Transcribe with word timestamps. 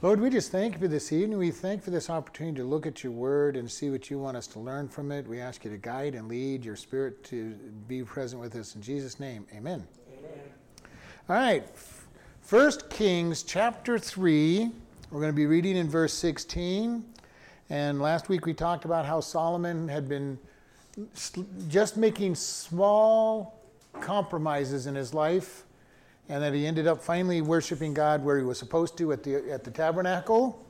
Lord, 0.00 0.20
we 0.20 0.30
just 0.30 0.52
thank 0.52 0.74
you 0.74 0.78
for 0.78 0.86
this 0.86 1.12
evening. 1.12 1.38
We 1.38 1.50
thank 1.50 1.82
for 1.82 1.90
this 1.90 2.08
opportunity 2.08 2.58
to 2.58 2.64
look 2.64 2.86
at 2.86 3.02
your 3.02 3.10
word 3.10 3.56
and 3.56 3.68
see 3.68 3.90
what 3.90 4.08
you 4.08 4.20
want 4.20 4.36
us 4.36 4.46
to 4.48 4.60
learn 4.60 4.86
from 4.86 5.10
it. 5.10 5.26
We 5.26 5.40
ask 5.40 5.64
you 5.64 5.72
to 5.72 5.76
guide 5.76 6.14
and 6.14 6.28
lead 6.28 6.64
your 6.64 6.76
spirit 6.76 7.24
to 7.24 7.50
be 7.88 8.04
present 8.04 8.40
with 8.40 8.54
us. 8.54 8.76
In 8.76 8.80
Jesus' 8.80 9.18
name, 9.18 9.44
amen. 9.50 9.84
amen. 10.16 10.38
All 11.28 11.34
right. 11.34 11.64
First 12.42 12.88
Kings 12.90 13.42
chapter 13.42 13.98
3. 13.98 14.70
We're 15.10 15.20
going 15.20 15.32
to 15.32 15.36
be 15.36 15.46
reading 15.46 15.76
in 15.76 15.88
verse 15.88 16.12
16. 16.12 17.04
And 17.68 18.00
last 18.00 18.28
week 18.28 18.46
we 18.46 18.54
talked 18.54 18.84
about 18.84 19.04
how 19.04 19.18
Solomon 19.18 19.88
had 19.88 20.08
been 20.08 20.38
just 21.68 21.96
making 21.96 22.36
small 22.36 23.64
compromises 24.00 24.86
in 24.86 24.94
his 24.94 25.12
life 25.12 25.64
and 26.28 26.42
that 26.42 26.52
he 26.52 26.66
ended 26.66 26.86
up 26.86 27.02
finally 27.02 27.40
worshiping 27.40 27.94
God 27.94 28.22
where 28.22 28.38
he 28.38 28.44
was 28.44 28.58
supposed 28.58 28.98
to 28.98 29.12
at 29.12 29.22
the, 29.22 29.50
at 29.50 29.64
the 29.64 29.70
tabernacle. 29.70 30.64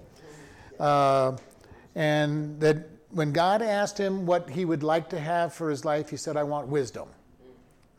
Uh, 0.78 1.36
and 1.94 2.60
that 2.60 2.88
when 3.10 3.32
God 3.32 3.62
asked 3.62 3.98
him 3.98 4.26
what 4.26 4.48
he 4.48 4.64
would 4.64 4.82
like 4.82 5.08
to 5.10 5.18
have 5.18 5.52
for 5.52 5.70
his 5.70 5.84
life, 5.84 6.10
he 6.10 6.16
said, 6.16 6.36
I 6.36 6.44
want 6.44 6.68
wisdom. 6.68 7.08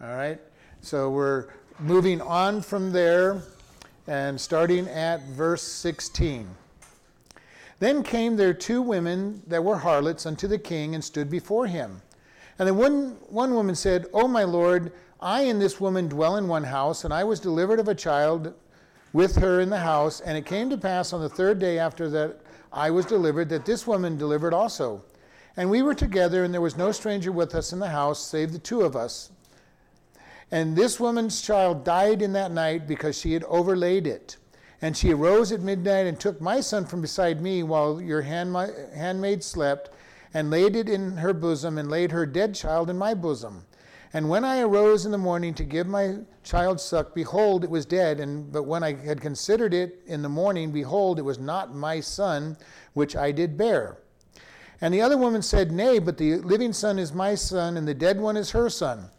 All 0.01 0.15
right? 0.15 0.39
So 0.81 1.09
we're 1.09 1.47
moving 1.79 2.21
on 2.21 2.61
from 2.61 2.91
there 2.91 3.41
and 4.07 4.39
starting 4.39 4.87
at 4.87 5.21
verse 5.27 5.61
16. 5.61 6.47
Then 7.79 8.03
came 8.03 8.35
there 8.35 8.53
two 8.53 8.81
women 8.81 9.41
that 9.47 9.63
were 9.63 9.77
harlots 9.77 10.25
unto 10.25 10.47
the 10.47 10.57
king 10.57 10.95
and 10.95 11.03
stood 11.03 11.29
before 11.29 11.67
him. 11.67 12.01
And 12.57 12.67
then 12.67 12.75
one, 12.75 13.17
one 13.29 13.53
woman 13.53 13.75
said, 13.75 14.07
O 14.13 14.27
my 14.27 14.43
lord, 14.43 14.91
I 15.21 15.41
and 15.41 15.61
this 15.61 15.81
woman 15.81 16.07
dwell 16.07 16.37
in 16.37 16.47
one 16.47 16.63
house, 16.63 17.03
and 17.03 17.13
I 17.13 17.25
was 17.25 17.39
delivered 17.39 17.79
of 17.79 17.87
a 17.87 17.95
child 17.95 18.53
with 19.11 19.35
her 19.37 19.59
in 19.59 19.69
the 19.69 19.79
house. 19.79 20.21
And 20.21 20.37
it 20.37 20.45
came 20.45 20.69
to 20.69 20.77
pass 20.77 21.11
on 21.11 21.19
the 21.21 21.29
third 21.29 21.59
day 21.59 21.77
after 21.77 22.09
that 22.09 22.39
I 22.71 22.89
was 22.91 23.05
delivered 23.05 23.49
that 23.49 23.65
this 23.65 23.85
woman 23.85 24.17
delivered 24.17 24.53
also. 24.53 25.03
And 25.57 25.69
we 25.69 25.81
were 25.81 25.95
together, 25.95 26.43
and 26.43 26.53
there 26.53 26.61
was 26.61 26.77
no 26.77 26.91
stranger 26.91 27.31
with 27.31 27.53
us 27.53 27.73
in 27.73 27.79
the 27.79 27.89
house, 27.89 28.25
save 28.25 28.53
the 28.53 28.59
two 28.59 28.81
of 28.81 28.95
us. 28.95 29.31
And 30.51 30.75
this 30.75 30.99
woman's 30.99 31.41
child 31.41 31.83
died 31.83 32.21
in 32.21 32.33
that 32.33 32.51
night 32.51 32.87
because 32.87 33.19
she 33.19 33.33
had 33.33 33.43
overlaid 33.43 34.07
it. 34.07 34.37
And 34.81 34.95
she 34.95 35.11
arose 35.11 35.51
at 35.51 35.59
midnight 35.59 36.07
and 36.07 36.17
took 36.17 36.39
my 36.39 36.61
son 36.61 36.85
from 36.85 37.01
beside 37.01 37.41
me 37.41 37.61
while 37.63 38.01
your 38.01 38.21
handmaid 38.21 39.43
slept, 39.43 39.89
and 40.33 40.49
laid 40.49 40.77
it 40.77 40.87
in 40.87 41.17
her 41.17 41.33
bosom, 41.33 41.77
and 41.77 41.89
laid 41.89 42.11
her 42.11 42.25
dead 42.25 42.55
child 42.55 42.89
in 42.89 42.97
my 42.97 43.13
bosom. 43.13 43.65
And 44.13 44.27
when 44.27 44.43
I 44.43 44.61
arose 44.61 45.05
in 45.05 45.11
the 45.11 45.19
morning 45.19 45.53
to 45.55 45.63
give 45.63 45.85
my 45.85 46.15
child 46.43 46.81
suck, 46.81 47.13
behold, 47.13 47.63
it 47.63 47.69
was 47.69 47.85
dead. 47.85 48.19
And 48.19 48.51
but 48.51 48.63
when 48.63 48.83
I 48.83 48.93
had 48.95 49.21
considered 49.21 49.73
it 49.73 50.01
in 50.07 50.23
the 50.23 50.29
morning, 50.29 50.71
behold, 50.71 51.19
it 51.19 51.23
was 51.23 51.37
not 51.37 51.75
my 51.75 51.99
son, 51.99 52.57
which 52.93 53.15
I 53.15 53.31
did 53.31 53.55
bear. 53.55 53.99
And 54.81 54.93
the 54.93 55.01
other 55.01 55.17
woman 55.17 55.41
said, 55.41 55.71
Nay, 55.71 55.99
but 55.99 56.17
the 56.17 56.37
living 56.37 56.73
son 56.73 56.97
is 56.97 57.13
my 57.13 57.35
son, 57.35 57.77
and 57.77 57.87
the 57.87 57.93
dead 57.93 58.19
one 58.19 58.37
is 58.37 58.49
her 58.51 58.69
son. 58.69 59.09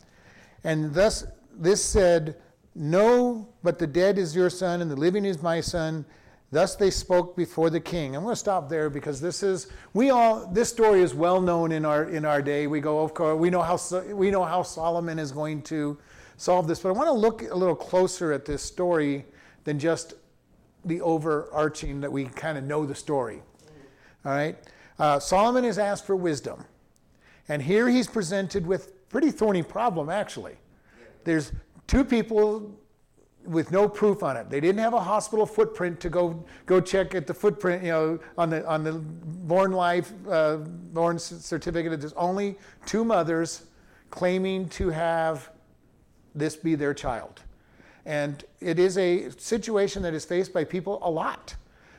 And 0.64 0.92
thus 0.92 1.24
this 1.52 1.84
said, 1.84 2.36
No, 2.74 3.48
but 3.62 3.78
the 3.78 3.86
dead 3.86 4.18
is 4.18 4.34
your 4.34 4.50
son, 4.50 4.83
and 4.83 4.91
the 4.91 4.96
living 4.96 5.24
is 5.24 5.41
my 5.41 5.61
son. 5.61 6.05
Thus 6.53 6.75
they 6.75 6.91
spoke 6.91 7.37
before 7.37 7.70
the 7.70 7.79
king. 7.79 8.17
I'm 8.17 8.25
going 8.25 8.33
to 8.33 8.39
stop 8.39 8.69
there 8.69 8.91
because 8.91 9.20
this 9.20 9.43
is 9.43 9.69
we 9.95 10.11
all 10.11 10.47
this 10.48 10.69
story 10.69 11.01
is 11.01 11.15
well 11.15 11.41
known 11.41 11.70
in 11.70 11.84
our 11.84 12.09
in 12.09 12.25
our 12.25 12.42
day. 12.42 12.67
We 12.67 12.81
go 12.81 13.01
of 13.01 13.15
course 13.15 13.39
we 13.39 13.51
know 13.51 13.62
how 13.62 13.79
we 14.12 14.31
know 14.33 14.45
how 14.45 14.62
Solomon 14.62 15.20
is 15.20 15.31
going 15.31 15.62
to 15.62 15.97
solve 16.37 16.67
this, 16.67 16.81
but 16.81 16.89
I 16.89 16.92
want 16.92 17.07
to 17.07 17.12
look 17.12 17.42
a 17.42 17.55
little 17.55 17.77
closer 17.77 18.33
at 18.33 18.45
this 18.45 18.62
story 18.62 19.27
than 19.62 19.79
just 19.79 20.15
the 20.84 21.01
overarching 21.03 22.01
that 22.01 22.11
we 22.11 22.25
kind 22.25 22.59
of 22.59 22.64
know 22.64 22.85
the 22.85 22.95
story. 22.95 23.42
All 24.25 24.33
right, 24.33 24.59
uh, 24.98 25.20
Solomon 25.20 25.64
is 25.64 25.79
asked 25.79 26.05
for 26.05 26.17
wisdom, 26.17 26.64
and 27.48 27.62
here 27.62 27.89
he's 27.89 28.09
presented 28.09 28.67
with 28.67 29.09
pretty 29.09 29.30
thorny 29.30 29.63
problem 29.63 30.11
actually. 30.11 30.57
There's 31.23 31.53
two 31.86 32.05
people 32.05 32.77
with 33.45 33.73
no 33.73 33.89
proof 33.89 34.23
on 34.23 34.36
it. 34.36 34.51
They 34.51 34.61
didn't 34.61 34.80
have 34.80 34.95
a 34.95 35.01
hospital 35.01 35.46
footprint 35.46 36.01
to 36.01 36.11
go 36.11 36.45
go 36.67 36.80
check 36.80 37.14
at 37.14 37.27
the 37.27 37.34
footprint, 37.34 37.83
you 37.83 37.90
know, 37.90 38.18
on 38.36 38.51
the 38.51 38.67
on 38.67 38.84
the 38.84 38.92
born 38.92 39.73
life 39.73 40.12
uh, 40.28 40.56
born 40.56 41.18
certificate. 41.18 41.98
There's 42.00 42.12
only 42.14 42.58
two 42.86 43.05
mothers 43.05 43.67
claiming 44.11 44.68
to 44.70 44.90
have 44.90 45.50
this 46.34 46.56
be 46.56 46.74
their 46.74 46.95
child, 46.95 47.42
and 48.05 48.45
it 48.61 48.79
is 48.79 48.98
a 48.98 49.30
situation 49.30 50.02
that 50.02 50.14
is 50.14 50.24
faced 50.24 50.52
by 50.52 50.64
people 50.64 50.98
a 51.02 51.11
lot 51.11 51.55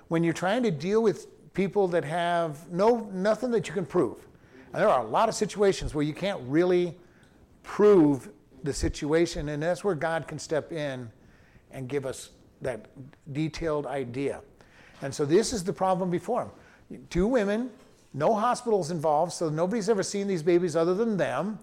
when 0.09 0.23
you're 0.23 0.33
trying 0.33 0.63
to 0.63 0.71
deal 0.71 1.01
with 1.01 1.27
people 1.53 1.87
that 1.87 2.05
have 2.05 2.71
no 2.71 3.09
nothing 3.11 3.51
that 3.51 3.67
you 3.67 3.73
can 3.73 3.85
prove. 3.85 4.27
And 4.73 4.81
there 4.81 4.89
are 4.89 5.01
a 5.01 5.07
lot 5.07 5.27
of 5.27 5.35
situations 5.35 5.93
where 5.93 6.03
you 6.03 6.13
can't 6.13 6.39
really 6.43 6.97
prove 7.63 8.29
the 8.63 8.73
situation, 8.73 9.49
and 9.49 9.63
that's 9.63 9.83
where 9.83 9.95
God 9.95 10.27
can 10.27 10.37
step 10.37 10.71
in 10.71 11.09
and 11.73 11.87
give 11.87 12.05
us 12.05 12.29
that 12.61 12.87
detailed 13.33 13.85
idea. 13.87 14.41
And 15.01 15.13
so 15.13 15.25
this 15.25 15.53
is 15.53 15.63
the 15.63 15.73
problem 15.73 16.09
before 16.11 16.51
him. 16.89 17.01
Two 17.09 17.27
women, 17.27 17.71
no 18.13 18.35
hospitals 18.35 18.91
involved, 18.91 19.33
so 19.33 19.49
nobody's 19.49 19.89
ever 19.89 20.03
seen 20.03 20.27
these 20.27 20.43
babies 20.43 20.75
other 20.75 20.93
than 20.93 21.17
them. 21.17 21.59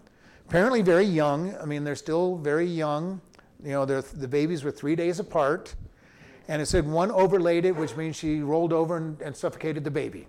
Apparently 0.48 0.82
very 0.82 1.04
young. 1.04 1.54
I 1.60 1.66
mean, 1.66 1.84
they're 1.84 1.94
still 1.94 2.36
very 2.38 2.66
young. 2.66 3.20
You 3.62 3.72
know, 3.72 3.84
the 3.84 4.28
babies 4.28 4.64
were 4.64 4.70
three 4.70 4.96
days 4.96 5.20
apart. 5.20 5.74
And 6.48 6.62
it 6.62 6.66
said 6.66 6.86
one 6.86 7.10
overlaid 7.10 7.66
it, 7.66 7.76
which 7.76 7.94
means 7.96 8.16
she 8.16 8.40
rolled 8.40 8.72
over 8.72 8.96
and, 8.96 9.20
and 9.20 9.36
suffocated 9.36 9.84
the 9.84 9.90
baby. 9.90 10.26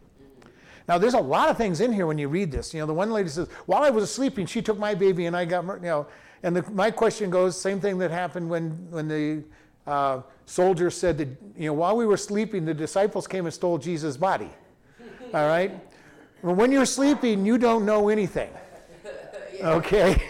Now, 0.90 0.98
there's 0.98 1.14
a 1.14 1.20
lot 1.20 1.50
of 1.50 1.58
things 1.58 1.80
in 1.82 1.94
here 1.94 2.08
when 2.08 2.18
you 2.18 2.28
read 2.28 2.52
this. 2.52 2.74
You 2.74 2.82
know, 2.82 2.88
the 2.88 2.94
one 2.94 3.12
lady 3.12 3.30
says, 3.30 3.48
while 3.68 3.84
I 3.84 3.90
was 3.90 4.12
sleeping, 4.14 4.46
she 4.46 4.62
took 4.62 4.78
my 4.78 4.94
baby 4.96 5.28
and 5.28 5.38
I 5.38 5.46
got, 5.46 5.64
you 5.64 5.82
know, 5.82 6.08
and 6.44 6.56
the, 6.56 6.70
my 6.72 6.92
question 6.92 7.30
goes, 7.30 7.60
same 7.60 7.80
thing 7.80 7.98
that 8.00 8.12
happened 8.12 8.50
when, 8.50 8.72
when 8.90 9.08
the 9.08 9.44
uh, 9.88 10.22
soldiers 10.46 10.96
said 10.96 11.18
that, 11.18 11.28
you 11.58 11.68
know, 11.68 11.74
while 11.74 11.96
we 11.96 12.06
were 12.06 12.18
sleeping, 12.18 12.66
the 12.66 12.74
disciples 12.74 13.28
came 13.28 13.46
and 13.46 13.54
stole 13.54 13.78
Jesus' 13.78 14.18
body. 14.18 14.50
All 15.34 15.48
right? 15.48 15.80
When 16.42 16.72
you're 16.72 16.86
sleeping, 16.86 17.46
you 17.46 17.58
don't 17.58 17.86
know 17.86 18.10
anything. 18.10 18.52
Okay? 19.62 20.24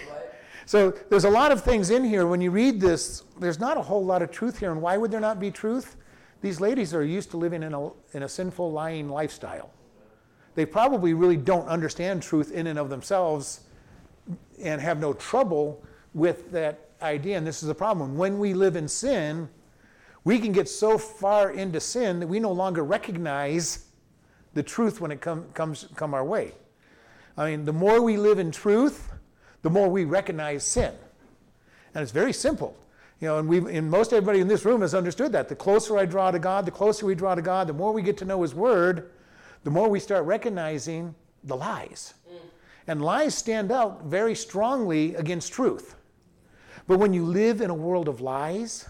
So 0.65 0.89
there's 1.09 1.25
a 1.25 1.29
lot 1.29 1.51
of 1.51 1.63
things 1.63 1.91
in 1.91 2.03
here. 2.03 2.25
When 2.25 2.41
you 2.41 2.49
read 2.49 2.81
this, 2.81 3.23
there's 3.39 3.59
not 3.59 3.77
a 3.77 3.81
whole 3.81 4.03
lot 4.03 4.23
of 4.23 4.31
truth 4.31 4.57
here. 4.57 4.71
And 4.71 4.81
why 4.81 4.97
would 4.97 5.11
there 5.11 5.19
not 5.19 5.39
be 5.39 5.51
truth? 5.51 5.97
These 6.41 6.59
ladies 6.59 6.93
are 6.95 7.03
used 7.03 7.29
to 7.31 7.37
living 7.37 7.61
in 7.63 7.73
a, 7.75 7.89
in 8.13 8.23
a 8.23 8.29
sinful, 8.29 8.71
lying 8.71 9.07
lifestyle. 9.09 9.71
They 10.55 10.65
probably 10.65 11.13
really 11.13 11.37
don't 11.37 11.67
understand 11.67 12.21
truth 12.21 12.51
in 12.51 12.67
and 12.67 12.79
of 12.79 12.89
themselves 12.89 13.61
and 14.61 14.81
have 14.81 14.99
no 14.99 15.13
trouble 15.13 15.83
with 16.13 16.51
that 16.51 16.88
idea, 17.01 17.37
and 17.37 17.45
this 17.45 17.61
is 17.61 17.67
the 17.67 17.75
problem. 17.75 18.17
When 18.17 18.39
we 18.39 18.53
live 18.53 18.75
in 18.75 18.87
sin, 18.87 19.49
we 20.23 20.39
can 20.39 20.51
get 20.51 20.67
so 20.67 20.97
far 20.97 21.51
into 21.51 21.79
sin 21.79 22.19
that 22.19 22.27
we 22.27 22.39
no 22.39 22.51
longer 22.51 22.83
recognize 22.83 23.85
the 24.53 24.63
truth 24.63 24.99
when 24.99 25.11
it 25.11 25.21
com- 25.21 25.45
comes 25.53 25.87
come 25.95 26.13
our 26.13 26.25
way. 26.25 26.53
I 27.37 27.51
mean, 27.51 27.65
the 27.65 27.73
more 27.73 28.01
we 28.01 28.17
live 28.17 28.39
in 28.39 28.51
truth, 28.51 29.11
the 29.61 29.69
more 29.69 29.89
we 29.89 30.03
recognize 30.03 30.63
sin. 30.63 30.93
And 31.93 32.01
it's 32.01 32.11
very 32.11 32.33
simple. 32.33 32.75
You 33.21 33.27
know, 33.27 33.39
and 33.39 33.49
we 33.49 33.57
and 33.75 33.89
most 33.89 34.13
everybody 34.13 34.39
in 34.39 34.47
this 34.47 34.65
room 34.65 34.81
has 34.81 34.93
understood 34.93 35.31
that. 35.33 35.49
The 35.49 35.55
closer 35.55 35.97
I 35.97 36.05
draw 36.05 36.31
to 36.31 36.39
God, 36.39 36.65
the 36.65 36.71
closer 36.71 37.05
we 37.05 37.15
draw 37.15 37.35
to 37.35 37.41
God, 37.41 37.67
the 37.67 37.73
more 37.73 37.91
we 37.91 38.01
get 38.01 38.17
to 38.17 38.25
know 38.25 38.41
His 38.41 38.55
Word, 38.55 39.11
the 39.63 39.71
more 39.71 39.89
we 39.89 39.99
start 39.99 40.25
recognizing 40.25 41.13
the 41.43 41.55
lies. 41.55 42.13
Mm. 42.29 42.37
And 42.87 43.01
lies 43.01 43.35
stand 43.35 43.71
out 43.71 44.05
very 44.05 44.35
strongly 44.35 45.15
against 45.15 45.51
truth. 45.51 45.95
But 46.89 46.97
when 46.97 47.13
you 47.13 47.23
live 47.23 47.61
in 47.61 47.69
a 47.69 47.75
world 47.75 48.07
of 48.07 48.19
lies 48.19 48.89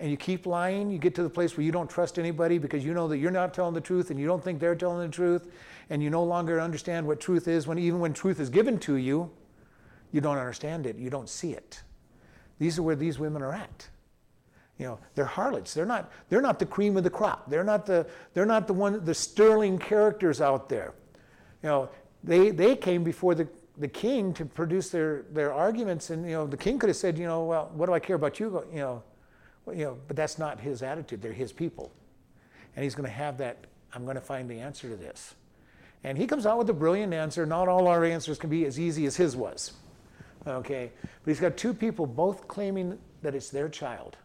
and 0.00 0.10
you 0.10 0.16
keep 0.16 0.46
lying, 0.46 0.90
you 0.90 0.96
get 0.96 1.14
to 1.16 1.22
the 1.22 1.28
place 1.28 1.54
where 1.54 1.62
you 1.62 1.70
don't 1.70 1.90
trust 1.90 2.18
anybody 2.18 2.56
because 2.56 2.82
you 2.82 2.94
know 2.94 3.06
that 3.08 3.18
you're 3.18 3.30
not 3.30 3.52
telling 3.52 3.74
the 3.74 3.80
truth 3.82 4.10
and 4.10 4.18
you 4.18 4.26
don't 4.26 4.42
think 4.42 4.58
they're 4.58 4.74
telling 4.74 5.06
the 5.06 5.14
truth 5.14 5.52
and 5.90 6.02
you 6.02 6.08
no 6.08 6.24
longer 6.24 6.58
understand 6.58 7.06
what 7.06 7.20
truth 7.20 7.46
is 7.46 7.66
when 7.66 7.78
even 7.78 8.00
when 8.00 8.14
truth 8.14 8.40
is 8.40 8.48
given 8.48 8.78
to 8.78 8.96
you, 8.96 9.30
you 10.12 10.22
don't 10.22 10.38
understand 10.38 10.86
it, 10.86 10.96
you 10.96 11.10
don't 11.10 11.28
see 11.28 11.52
it. 11.52 11.82
These 12.58 12.78
are 12.78 12.82
where 12.82 12.96
these 12.96 13.18
women 13.18 13.42
are 13.42 13.52
at. 13.52 13.86
You 14.78 14.86
know, 14.86 14.98
they're 15.14 15.26
harlots. 15.26 15.74
They're 15.74 15.84
not, 15.84 16.10
they're 16.30 16.40
not 16.40 16.58
the 16.58 16.64
cream 16.64 16.96
of 16.96 17.04
the 17.04 17.10
crop. 17.10 17.50
They're 17.50 17.64
not 17.64 17.84
the, 17.84 18.06
they're 18.32 18.46
not 18.46 18.66
the 18.66 18.72
one, 18.72 19.04
the 19.04 19.14
sterling 19.14 19.78
characters 19.78 20.40
out 20.40 20.70
there. 20.70 20.94
You 21.62 21.68
know, 21.68 21.90
they, 22.22 22.48
they 22.48 22.74
came 22.74 23.04
before 23.04 23.34
the, 23.34 23.46
the 23.78 23.88
king 23.88 24.32
to 24.34 24.44
produce 24.44 24.90
their, 24.90 25.22
their 25.32 25.52
arguments. 25.52 26.10
And, 26.10 26.24
you 26.24 26.32
know, 26.32 26.46
the 26.46 26.56
king 26.56 26.78
could 26.78 26.88
have 26.88 26.96
said, 26.96 27.18
you 27.18 27.26
know, 27.26 27.44
well, 27.44 27.70
what 27.74 27.86
do 27.86 27.92
I 27.92 27.98
care 27.98 28.16
about 28.16 28.38
you? 28.38 28.64
You 28.72 28.78
know, 28.78 29.02
well, 29.66 29.76
you 29.76 29.84
know, 29.84 29.98
but 30.06 30.16
that's 30.16 30.38
not 30.38 30.60
his 30.60 30.82
attitude. 30.82 31.22
They're 31.22 31.32
his 31.32 31.52
people. 31.52 31.90
And 32.76 32.84
he's 32.84 32.94
going 32.94 33.08
to 33.08 33.14
have 33.14 33.38
that, 33.38 33.64
I'm 33.92 34.04
going 34.04 34.16
to 34.16 34.20
find 34.20 34.48
the 34.48 34.60
answer 34.60 34.88
to 34.88 34.96
this. 34.96 35.34
And 36.02 36.18
he 36.18 36.26
comes 36.26 36.44
out 36.44 36.58
with 36.58 36.68
a 36.70 36.74
brilliant 36.74 37.14
answer. 37.14 37.46
Not 37.46 37.68
all 37.68 37.86
our 37.88 38.04
answers 38.04 38.38
can 38.38 38.50
be 38.50 38.66
as 38.66 38.78
easy 38.78 39.06
as 39.06 39.16
his 39.16 39.34
was. 39.36 39.72
Okay? 40.46 40.92
But 41.00 41.30
he's 41.30 41.40
got 41.40 41.56
two 41.56 41.72
people 41.72 42.06
both 42.06 42.46
claiming 42.46 42.98
that 43.22 43.34
it's 43.34 43.48
their 43.48 43.68
child. 43.68 44.16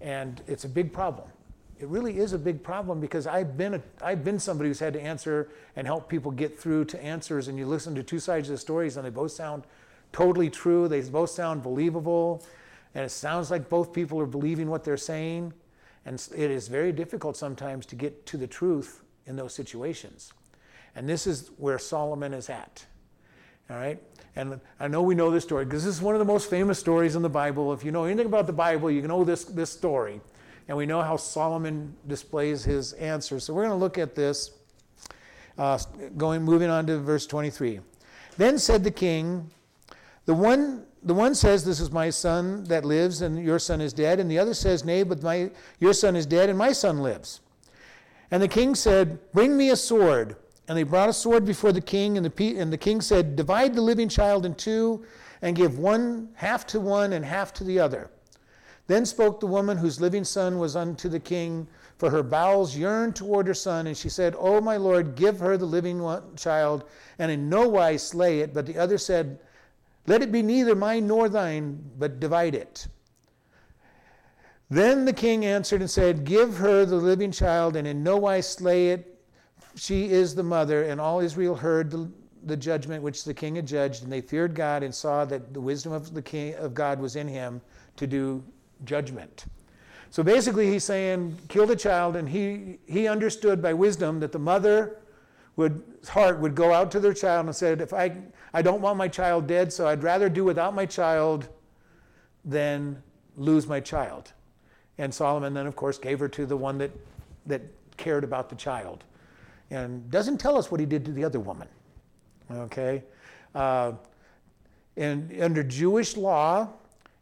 And 0.00 0.42
it's 0.46 0.64
a 0.64 0.68
big 0.68 0.92
problem. 0.92 1.28
It 1.78 1.86
really 1.86 2.18
is 2.18 2.32
a 2.32 2.38
big 2.38 2.62
problem 2.62 3.00
because 3.00 3.26
I've 3.26 3.56
been 3.56 3.74
a, 3.74 3.82
I've 4.02 4.24
been 4.24 4.38
somebody 4.38 4.68
who's 4.68 4.80
had 4.80 4.92
to 4.94 5.00
answer 5.00 5.50
and 5.76 5.86
help 5.86 6.08
people 6.08 6.32
get 6.32 6.58
through 6.58 6.86
to 6.86 7.02
answers, 7.02 7.48
and 7.48 7.56
you 7.56 7.66
listen 7.66 7.94
to 7.94 8.02
two 8.02 8.18
sides 8.18 8.48
of 8.48 8.54
the 8.54 8.58
stories, 8.58 8.96
and 8.96 9.06
they 9.06 9.10
both 9.10 9.32
sound 9.32 9.64
totally 10.12 10.50
true. 10.50 10.88
They 10.88 11.00
both 11.02 11.30
sound 11.30 11.62
believable, 11.62 12.44
and 12.94 13.04
it 13.04 13.10
sounds 13.10 13.50
like 13.50 13.68
both 13.68 13.92
people 13.92 14.20
are 14.20 14.26
believing 14.26 14.68
what 14.68 14.84
they're 14.84 14.96
saying. 14.96 15.52
And 16.04 16.26
it 16.34 16.50
is 16.50 16.68
very 16.68 16.90
difficult 16.90 17.36
sometimes 17.36 17.86
to 17.86 17.96
get 17.96 18.26
to 18.26 18.36
the 18.36 18.46
truth 18.46 19.02
in 19.26 19.36
those 19.36 19.54
situations. 19.54 20.32
And 20.96 21.08
this 21.08 21.26
is 21.26 21.50
where 21.58 21.78
Solomon 21.78 22.32
is 22.32 22.48
at. 22.48 22.84
All 23.70 23.76
right? 23.76 24.02
And 24.34 24.60
I 24.80 24.88
know 24.88 25.02
we 25.02 25.14
know 25.14 25.30
this 25.30 25.44
story 25.44 25.64
because 25.64 25.84
this 25.84 25.94
is 25.94 26.00
one 26.00 26.14
of 26.14 26.18
the 26.18 26.24
most 26.24 26.48
famous 26.48 26.78
stories 26.78 27.14
in 27.14 27.22
the 27.22 27.28
Bible. 27.28 27.72
If 27.72 27.84
you 27.84 27.92
know 27.92 28.04
anything 28.04 28.26
about 28.26 28.46
the 28.46 28.52
Bible, 28.52 28.90
you 28.90 29.02
know 29.02 29.22
this, 29.22 29.44
this 29.44 29.70
story. 29.70 30.20
And 30.68 30.76
we 30.76 30.84
know 30.84 31.00
how 31.02 31.16
Solomon 31.16 31.96
displays 32.06 32.62
his 32.62 32.92
answer. 32.94 33.40
So 33.40 33.54
we're 33.54 33.64
going 33.64 33.78
to 33.78 33.82
look 33.82 33.96
at 33.96 34.14
this, 34.14 34.52
uh, 35.56 35.78
going, 36.16 36.42
moving 36.42 36.68
on 36.68 36.86
to 36.86 36.98
verse 36.98 37.26
23. 37.26 37.80
Then 38.36 38.58
said 38.58 38.84
the 38.84 38.90
king, 38.90 39.50
the 40.26 40.34
one, 40.34 40.84
the 41.02 41.14
one 41.14 41.34
says, 41.34 41.64
This 41.64 41.80
is 41.80 41.90
my 41.90 42.10
son 42.10 42.64
that 42.64 42.84
lives, 42.84 43.22
and 43.22 43.42
your 43.42 43.58
son 43.58 43.80
is 43.80 43.94
dead. 43.94 44.20
And 44.20 44.30
the 44.30 44.38
other 44.38 44.52
says, 44.52 44.84
Nay, 44.84 45.02
but 45.02 45.22
my, 45.22 45.50
your 45.80 45.94
son 45.94 46.14
is 46.14 46.26
dead, 46.26 46.50
and 46.50 46.58
my 46.58 46.72
son 46.72 46.98
lives. 46.98 47.40
And 48.30 48.42
the 48.42 48.48
king 48.48 48.74
said, 48.74 49.18
Bring 49.32 49.56
me 49.56 49.70
a 49.70 49.76
sword. 49.76 50.36
And 50.68 50.76
they 50.76 50.82
brought 50.82 51.08
a 51.08 51.14
sword 51.14 51.46
before 51.46 51.72
the 51.72 51.80
king, 51.80 52.18
and 52.18 52.26
the, 52.26 52.58
and 52.58 52.70
the 52.70 52.76
king 52.76 53.00
said, 53.00 53.36
Divide 53.36 53.74
the 53.74 53.80
living 53.80 54.10
child 54.10 54.44
in 54.44 54.54
two, 54.54 55.02
and 55.40 55.56
give 55.56 55.78
one 55.78 56.28
half 56.34 56.66
to 56.66 56.78
one 56.78 57.14
and 57.14 57.24
half 57.24 57.54
to 57.54 57.64
the 57.64 57.80
other. 57.80 58.10
Then 58.88 59.04
spoke 59.04 59.38
the 59.38 59.46
woman 59.46 59.76
whose 59.76 60.00
living 60.00 60.24
son 60.24 60.58
was 60.58 60.74
unto 60.74 61.10
the 61.10 61.20
king, 61.20 61.68
for 61.98 62.08
her 62.10 62.22
bowels 62.22 62.74
yearned 62.74 63.14
toward 63.14 63.46
her 63.46 63.54
son, 63.54 63.86
and 63.86 63.94
she 63.94 64.08
said, 64.08 64.34
O 64.38 64.62
my 64.62 64.78
lord, 64.78 65.14
give 65.14 65.38
her 65.40 65.58
the 65.58 65.66
living 65.66 66.02
child, 66.36 66.84
and 67.18 67.30
in 67.30 67.50
no 67.50 67.68
wise 67.68 68.02
slay 68.02 68.40
it. 68.40 68.54
But 68.54 68.64
the 68.64 68.78
other 68.78 68.96
said, 68.96 69.38
Let 70.06 70.22
it 70.22 70.32
be 70.32 70.42
neither 70.42 70.74
mine 70.74 71.06
nor 71.06 71.28
thine, 71.28 71.84
but 71.98 72.18
divide 72.18 72.54
it. 72.54 72.88
Then 74.70 75.04
the 75.04 75.12
king 75.12 75.44
answered 75.44 75.82
and 75.82 75.90
said, 75.90 76.24
Give 76.24 76.56
her 76.56 76.86
the 76.86 76.96
living 76.96 77.30
child, 77.30 77.76
and 77.76 77.86
in 77.86 78.02
no 78.02 78.16
wise 78.16 78.48
slay 78.48 78.88
it, 78.88 79.22
she 79.74 80.10
is 80.10 80.34
the 80.34 80.42
mother, 80.42 80.84
and 80.84 80.98
all 80.98 81.20
Israel 81.20 81.54
heard 81.54 81.90
the, 81.90 82.10
the 82.44 82.56
judgment 82.56 83.02
which 83.02 83.24
the 83.24 83.34
king 83.34 83.56
had 83.56 83.66
judged, 83.66 84.02
and 84.02 84.10
they 84.10 84.22
feared 84.22 84.54
God 84.54 84.82
and 84.82 84.94
saw 84.94 85.26
that 85.26 85.52
the 85.52 85.60
wisdom 85.60 85.92
of 85.92 86.14
the 86.14 86.22
king 86.22 86.54
of 86.54 86.72
God 86.72 86.98
was 86.98 87.16
in 87.16 87.28
him 87.28 87.60
to 87.96 88.06
do 88.06 88.42
judgment. 88.84 89.46
So 90.10 90.22
basically, 90.22 90.70
he's 90.70 90.84
saying, 90.84 91.36
kill 91.48 91.66
the 91.66 91.76
child, 91.76 92.16
and 92.16 92.28
he 92.28 92.78
he 92.86 93.08
understood 93.08 93.60
by 93.60 93.74
wisdom 93.74 94.20
that 94.20 94.32
the 94.32 94.38
mother 94.38 94.98
would 95.56 95.82
heart 96.08 96.38
would 96.40 96.54
go 96.54 96.72
out 96.72 96.90
to 96.92 97.00
their 97.00 97.12
child 97.12 97.46
and 97.46 97.54
said, 97.54 97.80
if 97.80 97.92
I 97.92 98.16
I 98.54 98.62
don't 98.62 98.80
want 98.80 98.96
my 98.96 99.08
child 99.08 99.46
dead, 99.46 99.72
so 99.72 99.86
I'd 99.86 100.02
rather 100.02 100.28
do 100.28 100.44
without 100.44 100.74
my 100.74 100.86
child 100.86 101.48
than 102.44 103.02
lose 103.36 103.66
my 103.66 103.80
child. 103.80 104.32
And 104.96 105.12
Solomon 105.12 105.52
then, 105.54 105.66
of 105.66 105.76
course, 105.76 105.98
gave 105.98 106.18
her 106.20 106.28
to 106.28 106.46
the 106.46 106.56
one 106.56 106.78
that 106.78 106.90
that 107.46 107.62
cared 107.96 108.24
about 108.24 108.48
the 108.48 108.56
child 108.56 109.04
and 109.70 110.10
doesn't 110.10 110.38
tell 110.38 110.56
us 110.56 110.70
what 110.70 110.80
he 110.80 110.86
did 110.86 111.04
to 111.04 111.12
the 111.12 111.24
other 111.24 111.40
woman. 111.40 111.68
Okay? 112.50 113.02
Uh, 113.54 113.92
and 114.96 115.40
under 115.40 115.62
Jewish 115.62 116.16
law, 116.16 116.68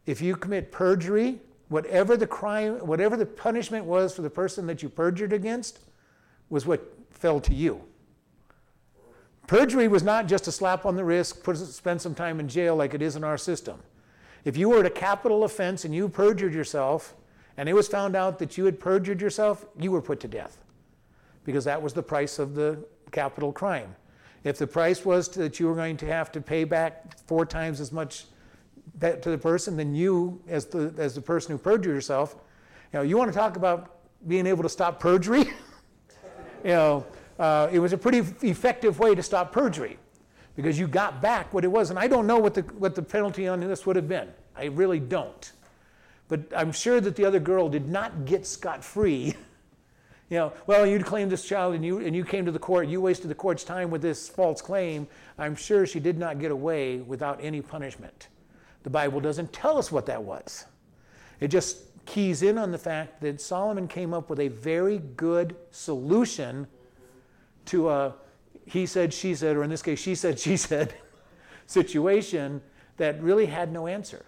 if 0.07 0.23
you 0.23 0.37
commit 0.37 0.71
perjury, 0.71 1.41
whatever 1.69 2.17
the 2.17 2.27
crime, 2.27 2.75
whatever 2.87 3.17
the 3.17 3.27
punishment 3.27 3.85
was 3.85 4.15
for 4.15 4.23
the 4.23 4.31
person 4.31 4.67
that 4.67 4.83
you 4.83 4.89
perjured 4.89 5.33
against, 5.33 5.81
was 6.49 6.67
what 6.67 6.93
fell 7.11 7.41
to 7.41 7.55
you. 7.55 7.83
Perjury 9.47 9.89
was 9.89 10.03
not 10.03 10.27
just 10.27 10.49
a 10.49 10.53
slap 10.53 10.85
on 10.87 10.97
the 10.97 11.05
wrist, 11.05 11.45
put, 11.45 11.57
spend 11.57 12.01
some 12.03 12.15
time 12.15 12.41
in 12.41 12.49
jail 12.49 12.75
like 12.75 12.95
it 12.95 13.03
is 13.03 13.17
in 13.17 13.23
our 13.23 13.39
system. 13.39 13.81
If 14.45 14.57
you 14.57 14.69
were 14.69 14.81
at 14.81 14.87
a 14.87 14.91
capital 14.91 15.45
offense 15.45 15.85
and 15.85 15.95
you 15.95 16.09
perjured 16.09 16.53
yourself, 16.53 17.15
and 17.57 17.69
it 17.69 17.73
was 17.73 17.89
found 17.89 18.15
out 18.15 18.39
that 18.39 18.59
you 18.59 18.65
had 18.65 18.79
perjured 18.79 19.21
yourself, 19.21 19.67
you 19.79 19.91
were 19.91 20.03
put 20.03 20.21
to 20.21 20.29
death 20.29 20.59
because 21.45 21.65
that 21.65 21.81
was 21.81 21.93
the 21.93 22.03
price 22.03 22.39
of 22.39 22.55
the 22.55 22.85
capital 23.13 23.53
crime. 23.53 23.95
If 24.45 24.59
the 24.59 24.67
price 24.67 25.05
was 25.05 25.29
to, 25.29 25.39
that 25.41 25.59
you 25.59 25.67
were 25.67 25.75
going 25.75 25.97
to 25.99 26.07
have 26.07 26.31
to 26.33 26.41
pay 26.41 26.65
back 26.65 27.19
four 27.27 27.47
times 27.47 27.81
as 27.81 27.93
much 27.93 28.27
to 29.01 29.31
the 29.31 29.39
person, 29.39 29.77
then 29.77 29.95
you, 29.95 30.41
as 30.49 30.67
the, 30.67 30.93
as 30.99 31.15
the 31.15 31.21
person 31.21 31.53
who 31.53 31.59
perjured 31.59 31.95
yourself, 31.95 32.37
you 32.93 32.99
know, 32.99 33.03
you 33.03 33.17
want 33.17 33.33
to 33.33 33.37
talk 33.37 33.57
about 33.57 33.99
being 34.27 34.47
able 34.47 34.63
to 34.63 34.69
stop 34.69 35.01
perjury? 35.01 35.41
you 36.65 36.71
know, 36.71 37.07
uh, 37.39 37.69
it 37.73 37.79
was 37.79 37.93
a 37.93 37.99
pretty 37.99 38.19
effective 38.43 38.99
way 38.99 39.15
to 39.15 39.23
stop 39.23 39.53
perjury 39.53 39.99
because 40.57 40.79
you 40.79 40.87
got 40.87 41.21
back 41.21 41.53
what 41.53 41.65
it 41.65 41.69
was. 41.69 41.91
And 41.91 41.99
I 41.99 42.07
don't 42.07 42.27
know 42.27 42.39
what 42.39 42.55
the, 42.55 42.63
what 42.63 42.95
the 42.95 43.03
penalty 43.03 43.47
on 43.47 43.61
this 43.61 43.85
would 43.85 43.97
have 43.97 44.09
been. 44.09 44.29
I 44.57 44.67
really 44.67 45.01
don't. 45.01 45.53
But 46.29 46.41
I'm 46.57 46.73
sure 46.73 47.01
that 47.01 47.15
the 47.15 47.25
other 47.25 47.39
girl 47.39 47.69
did 47.69 47.89
not 47.89 48.25
get 48.25 48.47
scot 48.47 48.83
free 48.83 49.37
You 50.29 50.39
know, 50.39 50.53
well, 50.67 50.85
you 50.85 50.99
claimed 51.05 51.31
this 51.31 51.45
child 51.45 51.75
and 51.75 51.85
you, 51.85 52.01
and 52.01 52.15
you 52.15 52.25
came 52.25 52.45
to 52.47 52.51
the 52.51 52.59
court, 52.59 52.89
you 52.89 53.01
wasted 53.01 53.31
the 53.31 53.35
court's 53.35 53.63
time 53.63 53.91
with 53.91 54.03
this 54.03 54.29
false 54.29 54.61
claim. 54.61 55.07
I'm 55.39 55.55
sure 55.55 55.87
she 55.87 56.01
did 56.01 56.19
not 56.19 56.41
get 56.41 56.51
away 56.51 56.99
without 56.99 57.39
any 57.41 57.63
punishment. 57.63 58.27
The 58.87 58.91
Bible 58.91 59.19
doesn't 59.19 59.53
tell 59.53 59.79
us 59.79 59.91
what 59.91 60.07
that 60.07 60.23
was. 60.23 60.65
It 61.41 61.49
just 61.49 61.79
keys 62.05 62.45
in 62.45 62.57
on 62.57 62.71
the 62.71 62.79
fact 62.79 63.21
that 63.21 63.41
Solomon 63.41 63.89
came 63.89 64.15
up 64.15 64.31
with 64.31 64.39
a 64.39 64.47
very 64.47 64.99
good 65.17 65.57
solution 65.73 66.69
to 67.65 67.91
a 67.91 68.15
he 68.65 68.87
said, 68.87 69.13
she 69.13 69.35
said, 69.35 69.57
or 69.57 69.65
in 69.65 69.71
this 69.71 69.83
case, 69.83 69.99
she 69.99 70.15
said, 70.15 70.39
she 70.47 70.57
said 70.57 70.95
situation 71.67 72.63
that 72.97 73.21
really 73.21 73.47
had 73.47 73.73
no 73.73 73.89
answer 73.89 74.25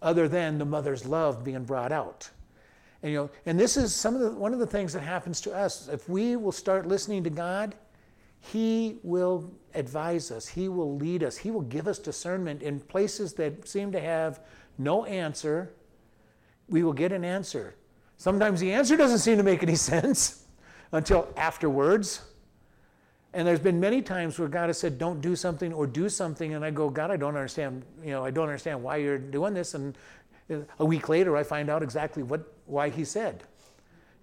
other 0.00 0.28
than 0.28 0.56
the 0.56 0.64
mother's 0.64 1.04
love 1.04 1.44
being 1.44 1.64
brought 1.64 1.92
out. 1.92 2.30
And, 3.02 3.12
you 3.12 3.18
know, 3.18 3.30
and 3.44 3.60
this 3.60 3.76
is 3.76 3.94
some 3.94 4.14
of 4.14 4.22
the, 4.22 4.30
one 4.30 4.54
of 4.54 4.60
the 4.60 4.66
things 4.66 4.94
that 4.94 5.00
happens 5.00 5.42
to 5.42 5.52
us. 5.52 5.88
If 5.88 6.08
we 6.08 6.36
will 6.36 6.52
start 6.52 6.88
listening 6.88 7.22
to 7.24 7.30
God, 7.30 7.74
He 8.52 8.98
will 9.02 9.50
advise 9.74 10.30
us, 10.30 10.46
He 10.46 10.68
will 10.68 10.96
lead 10.96 11.22
us, 11.22 11.38
He 11.38 11.50
will 11.50 11.62
give 11.62 11.88
us 11.88 11.98
discernment 11.98 12.62
in 12.62 12.78
places 12.78 13.32
that 13.34 13.66
seem 13.66 13.90
to 13.92 14.00
have 14.00 14.40
no 14.76 15.04
answer. 15.06 15.72
We 16.68 16.82
will 16.82 16.92
get 16.92 17.12
an 17.12 17.24
answer. 17.24 17.74
Sometimes 18.16 18.60
the 18.60 18.72
answer 18.72 18.96
doesn't 18.96 19.18
seem 19.18 19.38
to 19.38 19.42
make 19.42 19.62
any 19.62 19.74
sense 19.92 20.44
until 20.92 21.28
afterwards. 21.36 22.20
And 23.32 23.48
there's 23.48 23.60
been 23.60 23.80
many 23.80 24.00
times 24.02 24.38
where 24.38 24.48
God 24.48 24.68
has 24.68 24.78
said, 24.78 24.98
"Don't 24.98 25.20
do 25.20 25.34
something" 25.34 25.72
or 25.72 25.86
"Do 25.86 26.08
something," 26.08 26.54
and 26.54 26.64
I 26.64 26.70
go, 26.70 26.88
"God, 26.90 27.10
I 27.10 27.16
don't 27.16 27.34
understand. 27.34 27.82
You 28.02 28.10
know, 28.10 28.24
I 28.24 28.30
don't 28.30 28.46
understand 28.46 28.82
why 28.82 28.96
you're 28.96 29.18
doing 29.18 29.54
this." 29.54 29.74
And 29.74 29.96
a 30.78 30.84
week 30.84 31.08
later, 31.08 31.36
I 31.36 31.42
find 31.42 31.68
out 31.70 31.82
exactly 31.82 32.22
what 32.22 32.52
why 32.66 32.90
he 32.90 33.04
said. 33.04 33.42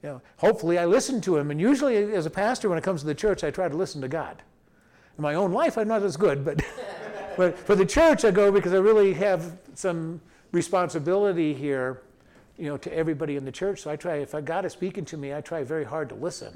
You 0.03 0.09
know, 0.09 0.21
hopefully 0.37 0.79
I 0.79 0.85
listen 0.85 1.21
to 1.21 1.37
him. 1.37 1.51
And 1.51 1.59
usually 1.59 1.97
as 2.13 2.25
a 2.25 2.29
pastor, 2.29 2.69
when 2.69 2.77
it 2.77 2.83
comes 2.83 3.01
to 3.01 3.07
the 3.07 3.15
church, 3.15 3.43
I 3.43 3.51
try 3.51 3.67
to 3.67 3.75
listen 3.75 4.01
to 4.01 4.07
God. 4.07 4.41
In 5.17 5.21
my 5.21 5.35
own 5.35 5.51
life, 5.51 5.77
I'm 5.77 5.87
not 5.87 6.01
as 6.03 6.17
good, 6.17 6.43
but, 6.43 6.61
but 7.37 7.57
for 7.57 7.75
the 7.75 7.85
church, 7.85 8.25
I 8.25 8.31
go 8.31 8.51
because 8.51 8.73
I 8.73 8.77
really 8.77 9.13
have 9.13 9.57
some 9.75 10.21
responsibility 10.51 11.53
here, 11.53 12.01
you 12.57 12.65
know, 12.65 12.77
to 12.77 12.93
everybody 12.93 13.35
in 13.35 13.45
the 13.45 13.51
church. 13.51 13.81
So 13.81 13.91
I 13.91 13.95
try, 13.95 14.15
if 14.17 14.33
God 14.43 14.65
is 14.65 14.73
speaking 14.73 15.05
to 15.05 15.17
me, 15.17 15.33
I 15.33 15.41
try 15.41 15.63
very 15.63 15.83
hard 15.83 16.09
to 16.09 16.15
listen. 16.15 16.53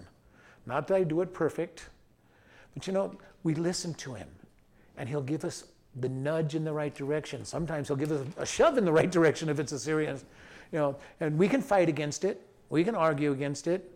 Not 0.66 0.88
that 0.88 0.96
I 0.96 1.04
do 1.04 1.22
it 1.22 1.34
perfect, 1.34 1.90
but 2.74 2.88
you 2.88 2.94
know, 2.94 3.16
we 3.44 3.54
listen 3.54 3.94
to 3.96 4.16
him, 4.16 4.28
and 4.98 5.08
he'll 5.08 5.22
give 5.22 5.46
us 5.46 5.66
the 5.98 6.10
nudge 6.10 6.56
in 6.56 6.64
the 6.64 6.74
right 6.74 6.94
direction. 6.94 7.46
Sometimes 7.46 7.88
he'll 7.88 7.98
give 7.98 8.12
us 8.12 8.26
a 8.38 8.46
shove 8.46 8.78
in 8.80 8.86
the 8.86 8.92
right 8.92 9.12
direction 9.18 9.50
if 9.50 9.60
it's 9.60 9.72
a 9.72 9.80
serious 9.80 10.26
you 10.72 10.80
know, 10.80 10.96
and 11.20 11.38
we 11.38 11.48
can 11.48 11.62
fight 11.62 11.90
against 11.90 12.26
it. 12.26 12.42
We 12.70 12.84
can 12.84 12.96
argue 12.96 13.32
against 13.32 13.68
it. 13.68 13.92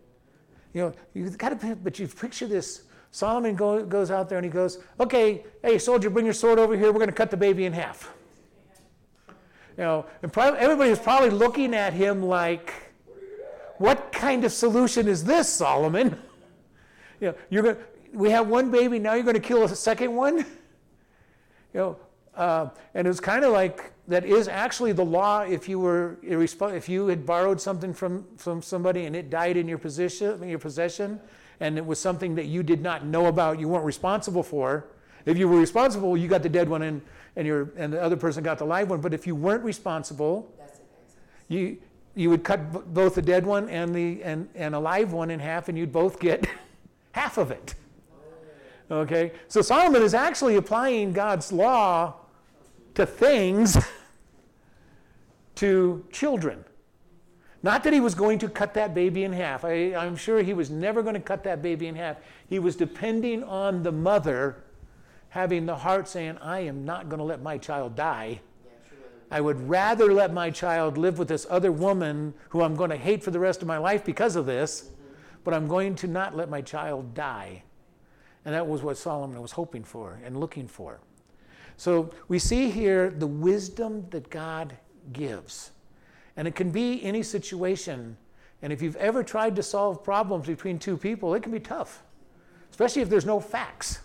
You 0.72 0.82
know, 0.82 0.94
you've 1.14 1.36
got 1.36 1.60
to, 1.60 1.76
but 1.76 1.98
you 1.98 2.06
picture 2.06 2.46
this. 2.46 2.82
Solomon 3.10 3.56
go, 3.56 3.84
goes 3.84 4.10
out 4.10 4.28
there 4.28 4.38
and 4.38 4.44
he 4.44 4.50
goes, 4.50 4.78
okay, 5.00 5.44
hey, 5.62 5.78
soldier, 5.78 6.10
bring 6.10 6.24
your 6.24 6.34
sword 6.34 6.58
over 6.58 6.76
here. 6.76 6.92
We're 6.92 7.00
going 7.00 7.08
to 7.08 7.14
cut 7.14 7.30
the 7.30 7.36
baby 7.36 7.64
in 7.64 7.72
half. 7.72 8.12
You 9.76 9.84
know, 9.84 10.06
and 10.22 10.32
probably, 10.32 10.60
everybody 10.60 10.90
was 10.90 10.98
probably 10.98 11.30
looking 11.30 11.74
at 11.74 11.92
him 11.92 12.22
like, 12.22 12.72
what 13.78 14.12
kind 14.12 14.44
of 14.44 14.52
solution 14.52 15.08
is 15.08 15.24
this, 15.24 15.48
Solomon? 15.48 16.18
You 17.20 17.26
know, 17.26 17.34
you're 17.50 17.62
going 17.62 17.76
we 18.12 18.30
have 18.30 18.48
one 18.48 18.70
baby, 18.70 18.98
now 18.98 19.14
you're 19.14 19.24
going 19.24 19.34
to 19.34 19.40
kill 19.40 19.62
a 19.62 19.68
second 19.68 20.14
one? 20.14 20.46
You 21.72 21.78
know, 21.80 21.96
uh, 22.40 22.70
and 22.94 23.06
it 23.06 23.10
was 23.10 23.20
kind 23.20 23.44
of 23.44 23.52
like 23.52 23.92
that 24.08 24.24
is 24.24 24.48
actually 24.48 24.92
the 24.92 25.04
law 25.04 25.42
if 25.42 25.68
you 25.68 25.78
were 25.78 26.16
if 26.22 26.88
you 26.88 27.06
had 27.06 27.26
borrowed 27.26 27.60
something 27.60 27.92
from, 27.92 28.24
from 28.36 28.62
somebody 28.62 29.04
and 29.04 29.14
it 29.14 29.30
died 29.30 29.56
in 29.56 29.68
your 29.68 29.78
position 29.78 30.42
in 30.42 30.48
your 30.48 30.58
possession 30.58 31.20
and 31.60 31.76
it 31.76 31.84
was 31.84 31.98
something 31.98 32.34
that 32.34 32.46
you 32.46 32.62
did 32.62 32.82
not 32.82 33.04
know 33.04 33.26
about 33.26 33.60
you 33.60 33.68
weren't 33.68 33.84
responsible 33.84 34.42
for 34.42 34.86
if 35.26 35.36
you 35.36 35.48
were 35.48 35.58
responsible 35.58 36.16
you 36.16 36.28
got 36.28 36.42
the 36.42 36.48
dead 36.48 36.68
one 36.68 36.82
and, 36.82 37.02
and 37.36 37.46
your 37.46 37.70
and 37.76 37.92
the 37.92 38.02
other 38.02 38.16
person 38.16 38.42
got 38.42 38.58
the 38.58 38.64
live 38.64 38.88
one 38.88 39.00
but 39.00 39.12
if 39.12 39.26
you 39.26 39.34
weren't 39.34 39.62
responsible 39.62 40.50
you 41.48 41.76
you 42.14 42.30
would 42.30 42.44
cut 42.44 42.72
b- 42.72 42.80
both 42.86 43.14
the 43.14 43.22
dead 43.22 43.46
one 43.46 43.68
and 43.68 43.94
the 43.94 44.22
and, 44.22 44.48
and 44.54 44.74
a 44.74 44.78
live 44.78 45.12
one 45.12 45.30
in 45.30 45.40
half, 45.40 45.68
and 45.68 45.78
you'd 45.78 45.92
both 45.92 46.18
get 46.18 46.46
half 47.12 47.38
of 47.38 47.50
it. 47.50 47.74
Okay? 48.90 49.32
So 49.48 49.62
Solomon 49.62 50.02
is 50.02 50.14
actually 50.14 50.56
applying 50.56 51.12
God's 51.12 51.52
law 51.52 52.14
to 52.94 53.06
things 53.06 53.76
to 55.56 56.04
children. 56.10 56.64
Not 57.62 57.84
that 57.84 57.92
he 57.92 58.00
was 58.00 58.14
going 58.14 58.38
to 58.38 58.48
cut 58.48 58.74
that 58.74 58.94
baby 58.94 59.24
in 59.24 59.32
half. 59.32 59.64
I, 59.64 59.92
am 59.92 60.16
sure 60.16 60.42
he 60.42 60.54
was 60.54 60.70
never 60.70 61.02
going 61.02 61.14
to 61.14 61.20
cut 61.20 61.44
that 61.44 61.60
baby 61.60 61.88
in 61.88 61.94
half. 61.94 62.16
He 62.48 62.58
was 62.58 62.74
depending 62.74 63.44
on 63.44 63.82
the 63.82 63.92
mother 63.92 64.64
having 65.28 65.66
the 65.66 65.76
heart 65.76 66.08
saying, 66.08 66.38
I 66.38 66.60
am 66.60 66.84
not 66.84 67.08
going 67.08 67.18
to 67.18 67.24
let 67.24 67.42
my 67.42 67.58
child 67.58 67.94
die. 67.94 68.40
I 69.30 69.40
would 69.40 69.68
rather 69.68 70.12
let 70.12 70.32
my 70.32 70.50
child 70.50 70.98
live 70.98 71.18
with 71.18 71.28
this 71.28 71.46
other 71.48 71.70
woman 71.70 72.34
who 72.48 72.62
I'm 72.62 72.74
going 72.74 72.90
to 72.90 72.96
hate 72.96 73.22
for 73.22 73.30
the 73.30 73.38
rest 73.38 73.62
of 73.62 73.68
my 73.68 73.78
life 73.78 74.04
because 74.04 74.34
of 74.34 74.44
this, 74.44 74.90
but 75.44 75.54
I'm 75.54 75.68
going 75.68 75.94
to 75.96 76.08
not 76.08 76.36
let 76.36 76.50
my 76.50 76.60
child 76.60 77.14
die. 77.14 77.62
And 78.44 78.54
that 78.54 78.66
was 78.66 78.82
what 78.82 78.96
Solomon 78.96 79.40
was 79.40 79.52
hoping 79.52 79.84
for 79.84 80.18
and 80.24 80.40
looking 80.40 80.66
for. 80.66 80.98
So 81.80 82.10
we 82.28 82.38
see 82.38 82.68
here 82.68 83.08
the 83.08 83.26
wisdom 83.26 84.04
that 84.10 84.28
God 84.28 84.76
gives. 85.14 85.70
And 86.36 86.46
it 86.46 86.54
can 86.54 86.70
be 86.70 87.02
any 87.02 87.22
situation. 87.22 88.18
And 88.60 88.70
if 88.70 88.82
you've 88.82 88.96
ever 88.96 89.22
tried 89.22 89.56
to 89.56 89.62
solve 89.62 90.04
problems 90.04 90.46
between 90.46 90.78
two 90.78 90.98
people, 90.98 91.34
it 91.34 91.42
can 91.42 91.52
be 91.52 91.58
tough, 91.58 92.02
especially 92.70 93.00
if 93.00 93.08
there's 93.08 93.24
no 93.24 93.40
facts. 93.40 94.00